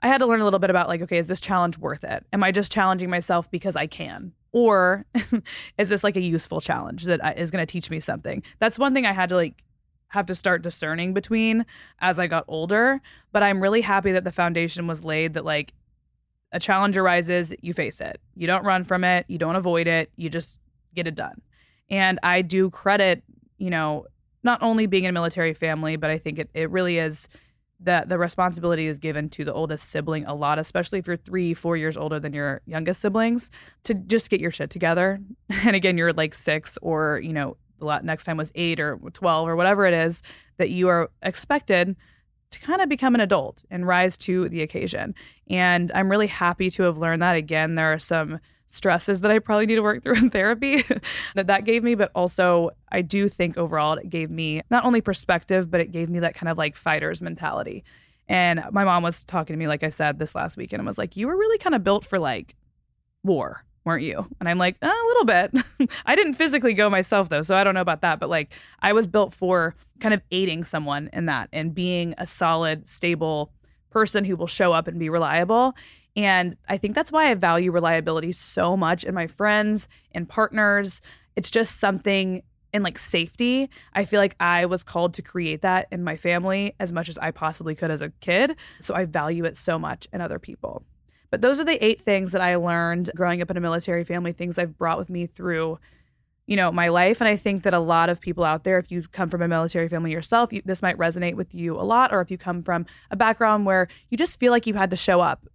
I 0.02 0.08
had 0.08 0.18
to 0.18 0.26
learn 0.26 0.40
a 0.40 0.44
little 0.44 0.58
bit 0.58 0.68
about 0.68 0.88
like, 0.88 1.00
okay, 1.02 1.16
is 1.16 1.28
this 1.28 1.40
challenge 1.40 1.78
worth 1.78 2.02
it? 2.04 2.26
Am 2.32 2.42
I 2.42 2.50
just 2.50 2.70
challenging 2.70 3.08
myself 3.08 3.48
because 3.50 3.76
I 3.76 3.86
can? 3.86 4.32
Or 4.52 5.06
is 5.78 5.88
this 5.88 6.02
like 6.02 6.16
a 6.16 6.20
useful 6.20 6.60
challenge 6.60 7.04
that 7.04 7.38
is 7.38 7.52
going 7.52 7.64
to 7.64 7.70
teach 7.70 7.90
me 7.90 8.00
something? 8.00 8.42
That's 8.58 8.78
one 8.78 8.94
thing 8.94 9.06
I 9.06 9.12
had 9.12 9.28
to 9.28 9.36
like 9.36 9.62
have 10.08 10.26
to 10.26 10.34
start 10.34 10.62
discerning 10.62 11.14
between 11.14 11.64
as 12.00 12.18
I 12.18 12.26
got 12.26 12.44
older. 12.48 13.00
But 13.30 13.44
I'm 13.44 13.62
really 13.62 13.80
happy 13.80 14.10
that 14.10 14.24
the 14.24 14.32
foundation 14.32 14.88
was 14.88 15.04
laid 15.04 15.34
that 15.34 15.44
like 15.44 15.72
a 16.50 16.58
challenge 16.58 16.96
arises, 16.96 17.54
you 17.60 17.72
face 17.72 18.00
it. 18.00 18.20
You 18.34 18.48
don't 18.48 18.64
run 18.64 18.82
from 18.82 19.04
it, 19.04 19.24
you 19.28 19.38
don't 19.38 19.56
avoid 19.56 19.86
it, 19.86 20.10
you 20.16 20.28
just 20.28 20.58
get 20.94 21.06
it 21.06 21.14
done. 21.14 21.40
And 21.88 22.18
I 22.24 22.42
do 22.42 22.70
credit, 22.70 23.22
you 23.58 23.70
know, 23.70 24.06
not 24.42 24.62
only 24.62 24.86
being 24.86 25.04
in 25.04 25.10
a 25.10 25.12
military 25.12 25.54
family, 25.54 25.94
but 25.94 26.10
I 26.10 26.18
think 26.18 26.40
it, 26.40 26.50
it 26.54 26.70
really 26.70 26.98
is 26.98 27.28
that 27.84 28.08
the 28.08 28.18
responsibility 28.18 28.86
is 28.86 28.98
given 28.98 29.28
to 29.30 29.44
the 29.44 29.52
oldest 29.52 29.88
sibling 29.90 30.24
a 30.26 30.34
lot, 30.34 30.58
especially 30.58 30.98
if 30.98 31.06
you're 31.06 31.16
three, 31.16 31.54
four 31.54 31.76
years 31.76 31.96
older 31.96 32.18
than 32.18 32.32
your 32.32 32.60
youngest 32.66 33.00
siblings, 33.00 33.50
to 33.84 33.94
just 33.94 34.30
get 34.30 34.40
your 34.40 34.50
shit 34.50 34.70
together. 34.70 35.20
And 35.64 35.76
again, 35.76 35.96
you're 35.96 36.12
like 36.12 36.34
six, 36.34 36.76
or 36.82 37.20
you 37.22 37.32
know, 37.32 37.56
the 37.78 38.00
next 38.00 38.24
time 38.24 38.36
was 38.36 38.52
eight 38.54 38.80
or 38.80 38.98
twelve 39.12 39.48
or 39.48 39.56
whatever 39.56 39.86
it 39.86 39.94
is 39.94 40.22
that 40.58 40.70
you 40.70 40.88
are 40.88 41.10
expected 41.22 41.96
to 42.50 42.60
kind 42.60 42.80
of 42.80 42.88
become 42.88 43.14
an 43.14 43.20
adult 43.20 43.64
and 43.70 43.86
rise 43.86 44.16
to 44.18 44.48
the 44.48 44.62
occasion. 44.62 45.14
And 45.48 45.90
I'm 45.94 46.10
really 46.10 46.26
happy 46.26 46.70
to 46.70 46.84
have 46.84 46.98
learned 46.98 47.22
that. 47.22 47.36
Again, 47.36 47.74
there 47.74 47.92
are 47.92 47.98
some 47.98 48.40
stresses 48.66 49.20
that 49.20 49.30
I 49.30 49.38
probably 49.38 49.66
need 49.66 49.76
to 49.76 49.82
work 49.82 50.02
through 50.02 50.16
in 50.16 50.30
therapy 50.30 50.84
that 51.34 51.46
that 51.46 51.64
gave 51.64 51.82
me, 51.82 51.94
but 51.94 52.10
also 52.14 52.70
I 52.90 53.02
do 53.02 53.28
think 53.28 53.56
overall 53.56 53.94
it 53.94 54.10
gave 54.10 54.30
me 54.30 54.62
not 54.70 54.84
only 54.84 55.00
perspective, 55.00 55.70
but 55.70 55.80
it 55.80 55.92
gave 55.92 56.08
me 56.08 56.20
that 56.20 56.34
kind 56.34 56.48
of 56.48 56.58
like 56.58 56.76
fighter's 56.76 57.20
mentality. 57.20 57.84
And 58.28 58.64
my 58.72 58.84
mom 58.84 59.02
was 59.02 59.24
talking 59.24 59.54
to 59.54 59.58
me, 59.58 59.68
like 59.68 59.82
I 59.82 59.90
said, 59.90 60.18
this 60.18 60.34
last 60.34 60.56
weekend 60.56 60.80
and 60.80 60.86
was 60.86 60.98
like, 60.98 61.16
You 61.16 61.26
were 61.26 61.36
really 61.36 61.58
kind 61.58 61.74
of 61.74 61.84
built 61.84 62.04
for 62.04 62.18
like 62.18 62.56
war, 63.22 63.64
weren't 63.84 64.02
you? 64.02 64.26
And 64.40 64.48
I'm 64.48 64.58
like, 64.58 64.76
uh, 64.82 64.86
A 64.86 65.06
little 65.06 65.24
bit. 65.24 65.90
I 66.06 66.16
didn't 66.16 66.34
physically 66.34 66.74
go 66.74 66.88
myself 66.90 67.28
though, 67.28 67.42
so 67.42 67.56
I 67.56 67.64
don't 67.64 67.74
know 67.74 67.80
about 67.80 68.00
that. 68.02 68.20
But 68.20 68.28
like, 68.30 68.52
I 68.80 68.92
was 68.92 69.06
built 69.06 69.34
for 69.34 69.74
kind 70.00 70.14
of 70.14 70.22
aiding 70.30 70.64
someone 70.64 71.10
in 71.12 71.26
that 71.26 71.48
and 71.52 71.74
being 71.74 72.14
a 72.18 72.26
solid, 72.26 72.88
stable 72.88 73.52
person 73.90 74.24
who 74.24 74.36
will 74.36 74.46
show 74.46 74.72
up 74.72 74.88
and 74.88 74.98
be 74.98 75.08
reliable. 75.08 75.74
And 76.16 76.56
I 76.68 76.76
think 76.76 76.94
that's 76.94 77.12
why 77.12 77.30
I 77.30 77.34
value 77.34 77.70
reliability 77.70 78.32
so 78.32 78.76
much 78.76 79.04
in 79.04 79.14
my 79.14 79.26
friends 79.26 79.88
and 80.12 80.28
partners. 80.28 81.00
It's 81.36 81.50
just 81.50 81.78
something 81.80 82.42
in 82.72 82.82
like 82.82 82.98
safety. 82.98 83.70
I 83.94 84.04
feel 84.04 84.20
like 84.20 84.34
I 84.40 84.66
was 84.66 84.82
called 84.82 85.14
to 85.14 85.22
create 85.22 85.62
that 85.62 85.86
in 85.92 86.02
my 86.02 86.16
family 86.16 86.74
as 86.80 86.92
much 86.92 87.08
as 87.08 87.16
I 87.18 87.30
possibly 87.30 87.74
could 87.74 87.90
as 87.90 88.00
a 88.00 88.10
kid. 88.20 88.56
So 88.80 88.94
I 88.94 89.04
value 89.04 89.44
it 89.44 89.56
so 89.56 89.78
much 89.78 90.08
in 90.12 90.20
other 90.20 90.38
people. 90.38 90.84
But 91.30 91.40
those 91.40 91.60
are 91.60 91.64
the 91.64 91.84
eight 91.84 92.00
things 92.00 92.32
that 92.32 92.40
I 92.40 92.56
learned 92.56 93.10
growing 93.14 93.42
up 93.42 93.50
in 93.50 93.56
a 93.56 93.60
military 93.60 94.04
family, 94.04 94.32
things 94.32 94.58
I've 94.58 94.78
brought 94.78 94.98
with 94.98 95.10
me 95.10 95.26
through 95.26 95.78
you 96.46 96.56
know 96.56 96.70
my 96.70 96.88
life 96.88 97.22
and 97.22 97.28
i 97.28 97.36
think 97.36 97.62
that 97.62 97.72
a 97.72 97.78
lot 97.78 98.10
of 98.10 98.20
people 98.20 98.44
out 98.44 98.64
there 98.64 98.78
if 98.78 98.92
you 98.92 99.02
come 99.12 99.30
from 99.30 99.40
a 99.40 99.48
military 99.48 99.88
family 99.88 100.12
yourself 100.12 100.52
you, 100.52 100.60
this 100.66 100.82
might 100.82 100.98
resonate 100.98 101.36
with 101.36 101.54
you 101.54 101.74
a 101.74 101.80
lot 101.80 102.12
or 102.12 102.20
if 102.20 102.30
you 102.30 102.36
come 102.36 102.62
from 102.62 102.84
a 103.10 103.16
background 103.16 103.64
where 103.64 103.88
you 104.10 104.18
just 104.18 104.38
feel 104.38 104.52
like 104.52 104.66
you 104.66 104.74
had 104.74 104.90
to 104.90 104.96
show 104.96 105.22
up 105.22 105.48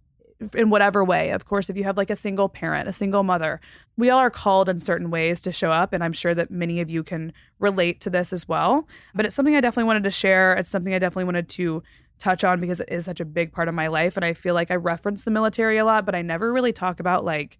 in 0.54 0.70
whatever 0.70 1.04
way. 1.04 1.30
Of 1.30 1.44
course, 1.44 1.68
if 1.68 1.76
you 1.76 1.84
have 1.84 1.96
like 1.96 2.10
a 2.10 2.16
single 2.16 2.48
parent, 2.48 2.88
a 2.88 2.92
single 2.92 3.22
mother, 3.22 3.60
we 3.96 4.10
all 4.10 4.18
are 4.18 4.30
called 4.30 4.68
in 4.68 4.80
certain 4.80 5.10
ways 5.10 5.40
to 5.42 5.52
show 5.52 5.70
up. 5.70 5.92
And 5.92 6.02
I'm 6.02 6.12
sure 6.12 6.34
that 6.34 6.50
many 6.50 6.80
of 6.80 6.90
you 6.90 7.02
can 7.02 7.32
relate 7.58 8.00
to 8.02 8.10
this 8.10 8.32
as 8.32 8.48
well. 8.48 8.88
But 9.14 9.26
it's 9.26 9.34
something 9.34 9.54
I 9.54 9.60
definitely 9.60 9.84
wanted 9.84 10.04
to 10.04 10.10
share. 10.10 10.54
It's 10.54 10.70
something 10.70 10.94
I 10.94 10.98
definitely 10.98 11.24
wanted 11.24 11.48
to 11.50 11.82
touch 12.20 12.44
on 12.44 12.60
because 12.60 12.78
it 12.78 12.88
is 12.90 13.04
such 13.04 13.18
a 13.18 13.24
big 13.24 13.52
part 13.52 13.68
of 13.68 13.74
my 13.74 13.88
life. 13.88 14.16
And 14.16 14.24
I 14.24 14.34
feel 14.34 14.54
like 14.54 14.70
I 14.70 14.76
reference 14.76 15.24
the 15.24 15.30
military 15.30 15.78
a 15.78 15.84
lot, 15.84 16.06
but 16.06 16.14
I 16.14 16.22
never 16.22 16.52
really 16.52 16.72
talk 16.72 17.00
about 17.00 17.24
like 17.24 17.58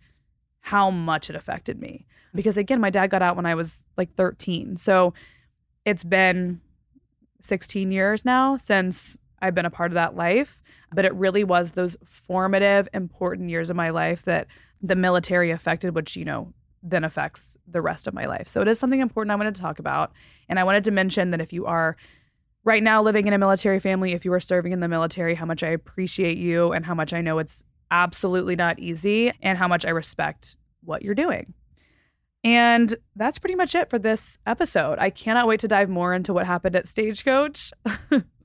how 0.61 0.90
much 0.90 1.30
it 1.30 1.36
affected 1.36 1.80
me. 1.80 2.06
Mm. 2.32 2.36
Because 2.36 2.56
again, 2.56 2.80
my 2.80 2.90
dad 2.90 3.08
got 3.08 3.22
out 3.22 3.36
when 3.36 3.46
I 3.46 3.54
was 3.54 3.82
like 3.96 4.14
13. 4.14 4.76
So 4.76 5.14
it's 5.84 6.04
been 6.04 6.61
16 7.42 7.90
years 7.90 8.24
now 8.24 8.56
since 8.56 9.18
I've 9.40 9.54
been 9.54 9.66
a 9.66 9.70
part 9.70 9.90
of 9.90 9.94
that 9.94 10.14
life. 10.14 10.62
But 10.92 11.04
it 11.04 11.14
really 11.14 11.42
was 11.44 11.72
those 11.72 11.96
formative, 12.04 12.88
important 12.92 13.48
years 13.48 13.70
of 13.70 13.76
my 13.76 13.90
life 13.90 14.22
that 14.24 14.46
the 14.82 14.96
military 14.96 15.50
affected, 15.50 15.94
which, 15.94 16.16
you 16.16 16.24
know, 16.24 16.52
then 16.82 17.04
affects 17.04 17.56
the 17.66 17.82
rest 17.82 18.06
of 18.06 18.14
my 18.14 18.26
life. 18.26 18.48
So 18.48 18.61
it 18.61 18.68
is 18.68 18.78
something 18.78 19.00
important 19.00 19.32
I 19.32 19.36
wanted 19.36 19.54
to 19.54 19.61
talk 19.61 19.78
about. 19.78 20.12
And 20.48 20.58
I 20.58 20.64
wanted 20.64 20.84
to 20.84 20.90
mention 20.90 21.30
that 21.30 21.40
if 21.40 21.52
you 21.52 21.66
are 21.66 21.96
right 22.64 22.82
now 22.82 23.02
living 23.02 23.26
in 23.26 23.32
a 23.32 23.38
military 23.38 23.80
family, 23.80 24.12
if 24.12 24.24
you 24.24 24.32
are 24.32 24.40
serving 24.40 24.72
in 24.72 24.80
the 24.80 24.88
military, 24.88 25.34
how 25.34 25.46
much 25.46 25.62
I 25.62 25.68
appreciate 25.68 26.38
you 26.38 26.72
and 26.72 26.84
how 26.84 26.94
much 26.94 27.12
I 27.12 27.20
know 27.20 27.38
it's 27.38 27.64
absolutely 27.90 28.56
not 28.56 28.78
easy 28.78 29.32
and 29.42 29.58
how 29.58 29.68
much 29.68 29.84
I 29.84 29.90
respect 29.90 30.56
what 30.82 31.02
you're 31.02 31.14
doing. 31.14 31.54
And 32.42 32.94
that's 33.16 33.38
pretty 33.38 33.54
much 33.54 33.74
it 33.74 33.90
for 33.90 33.98
this 33.98 34.38
episode. 34.46 34.98
I 34.98 35.11
cannot 35.11 35.46
wait 35.46 35.61
to 35.61 35.68
dive 35.68 35.90
more 35.90 36.14
into 36.14 36.32
what 36.32 36.46
happened 36.46 36.74
at 36.74 36.88
Stagecoach 36.88 37.72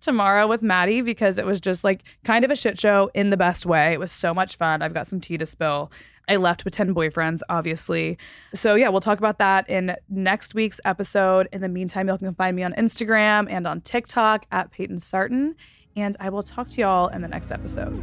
tomorrow 0.00 0.46
with 0.46 0.62
Maddie 0.62 1.00
because 1.00 1.38
it 1.38 1.46
was 1.46 1.60
just 1.60 1.84
like 1.84 2.02
kind 2.24 2.44
of 2.44 2.50
a 2.50 2.56
shit 2.56 2.78
show 2.78 3.10
in 3.14 3.30
the 3.30 3.36
best 3.36 3.66
way. 3.66 3.92
It 3.92 4.00
was 4.00 4.12
so 4.12 4.34
much 4.34 4.56
fun. 4.56 4.82
I've 4.82 4.94
got 4.94 5.06
some 5.06 5.20
tea 5.20 5.38
to 5.38 5.46
spill. 5.46 5.90
I 6.28 6.36
left 6.36 6.64
with 6.64 6.74
10 6.74 6.94
boyfriends, 6.94 7.40
obviously. 7.48 8.16
So, 8.54 8.76
yeah, 8.76 8.88
we'll 8.88 9.00
talk 9.00 9.18
about 9.18 9.38
that 9.38 9.68
in 9.68 9.94
next 10.08 10.54
week's 10.54 10.80
episode. 10.84 11.48
In 11.52 11.60
the 11.60 11.68
meantime, 11.68 12.08
y'all 12.08 12.18
can 12.18 12.34
find 12.34 12.56
me 12.56 12.62
on 12.62 12.72
Instagram 12.74 13.46
and 13.50 13.66
on 13.66 13.82
TikTok 13.82 14.46
at 14.50 14.70
Payton 14.70 15.00
Sartain. 15.00 15.54
And 15.96 16.16
I 16.20 16.30
will 16.30 16.42
talk 16.42 16.68
to 16.70 16.80
y'all 16.80 17.08
in 17.08 17.22
the 17.22 17.28
next 17.28 17.52
episode. 17.52 18.02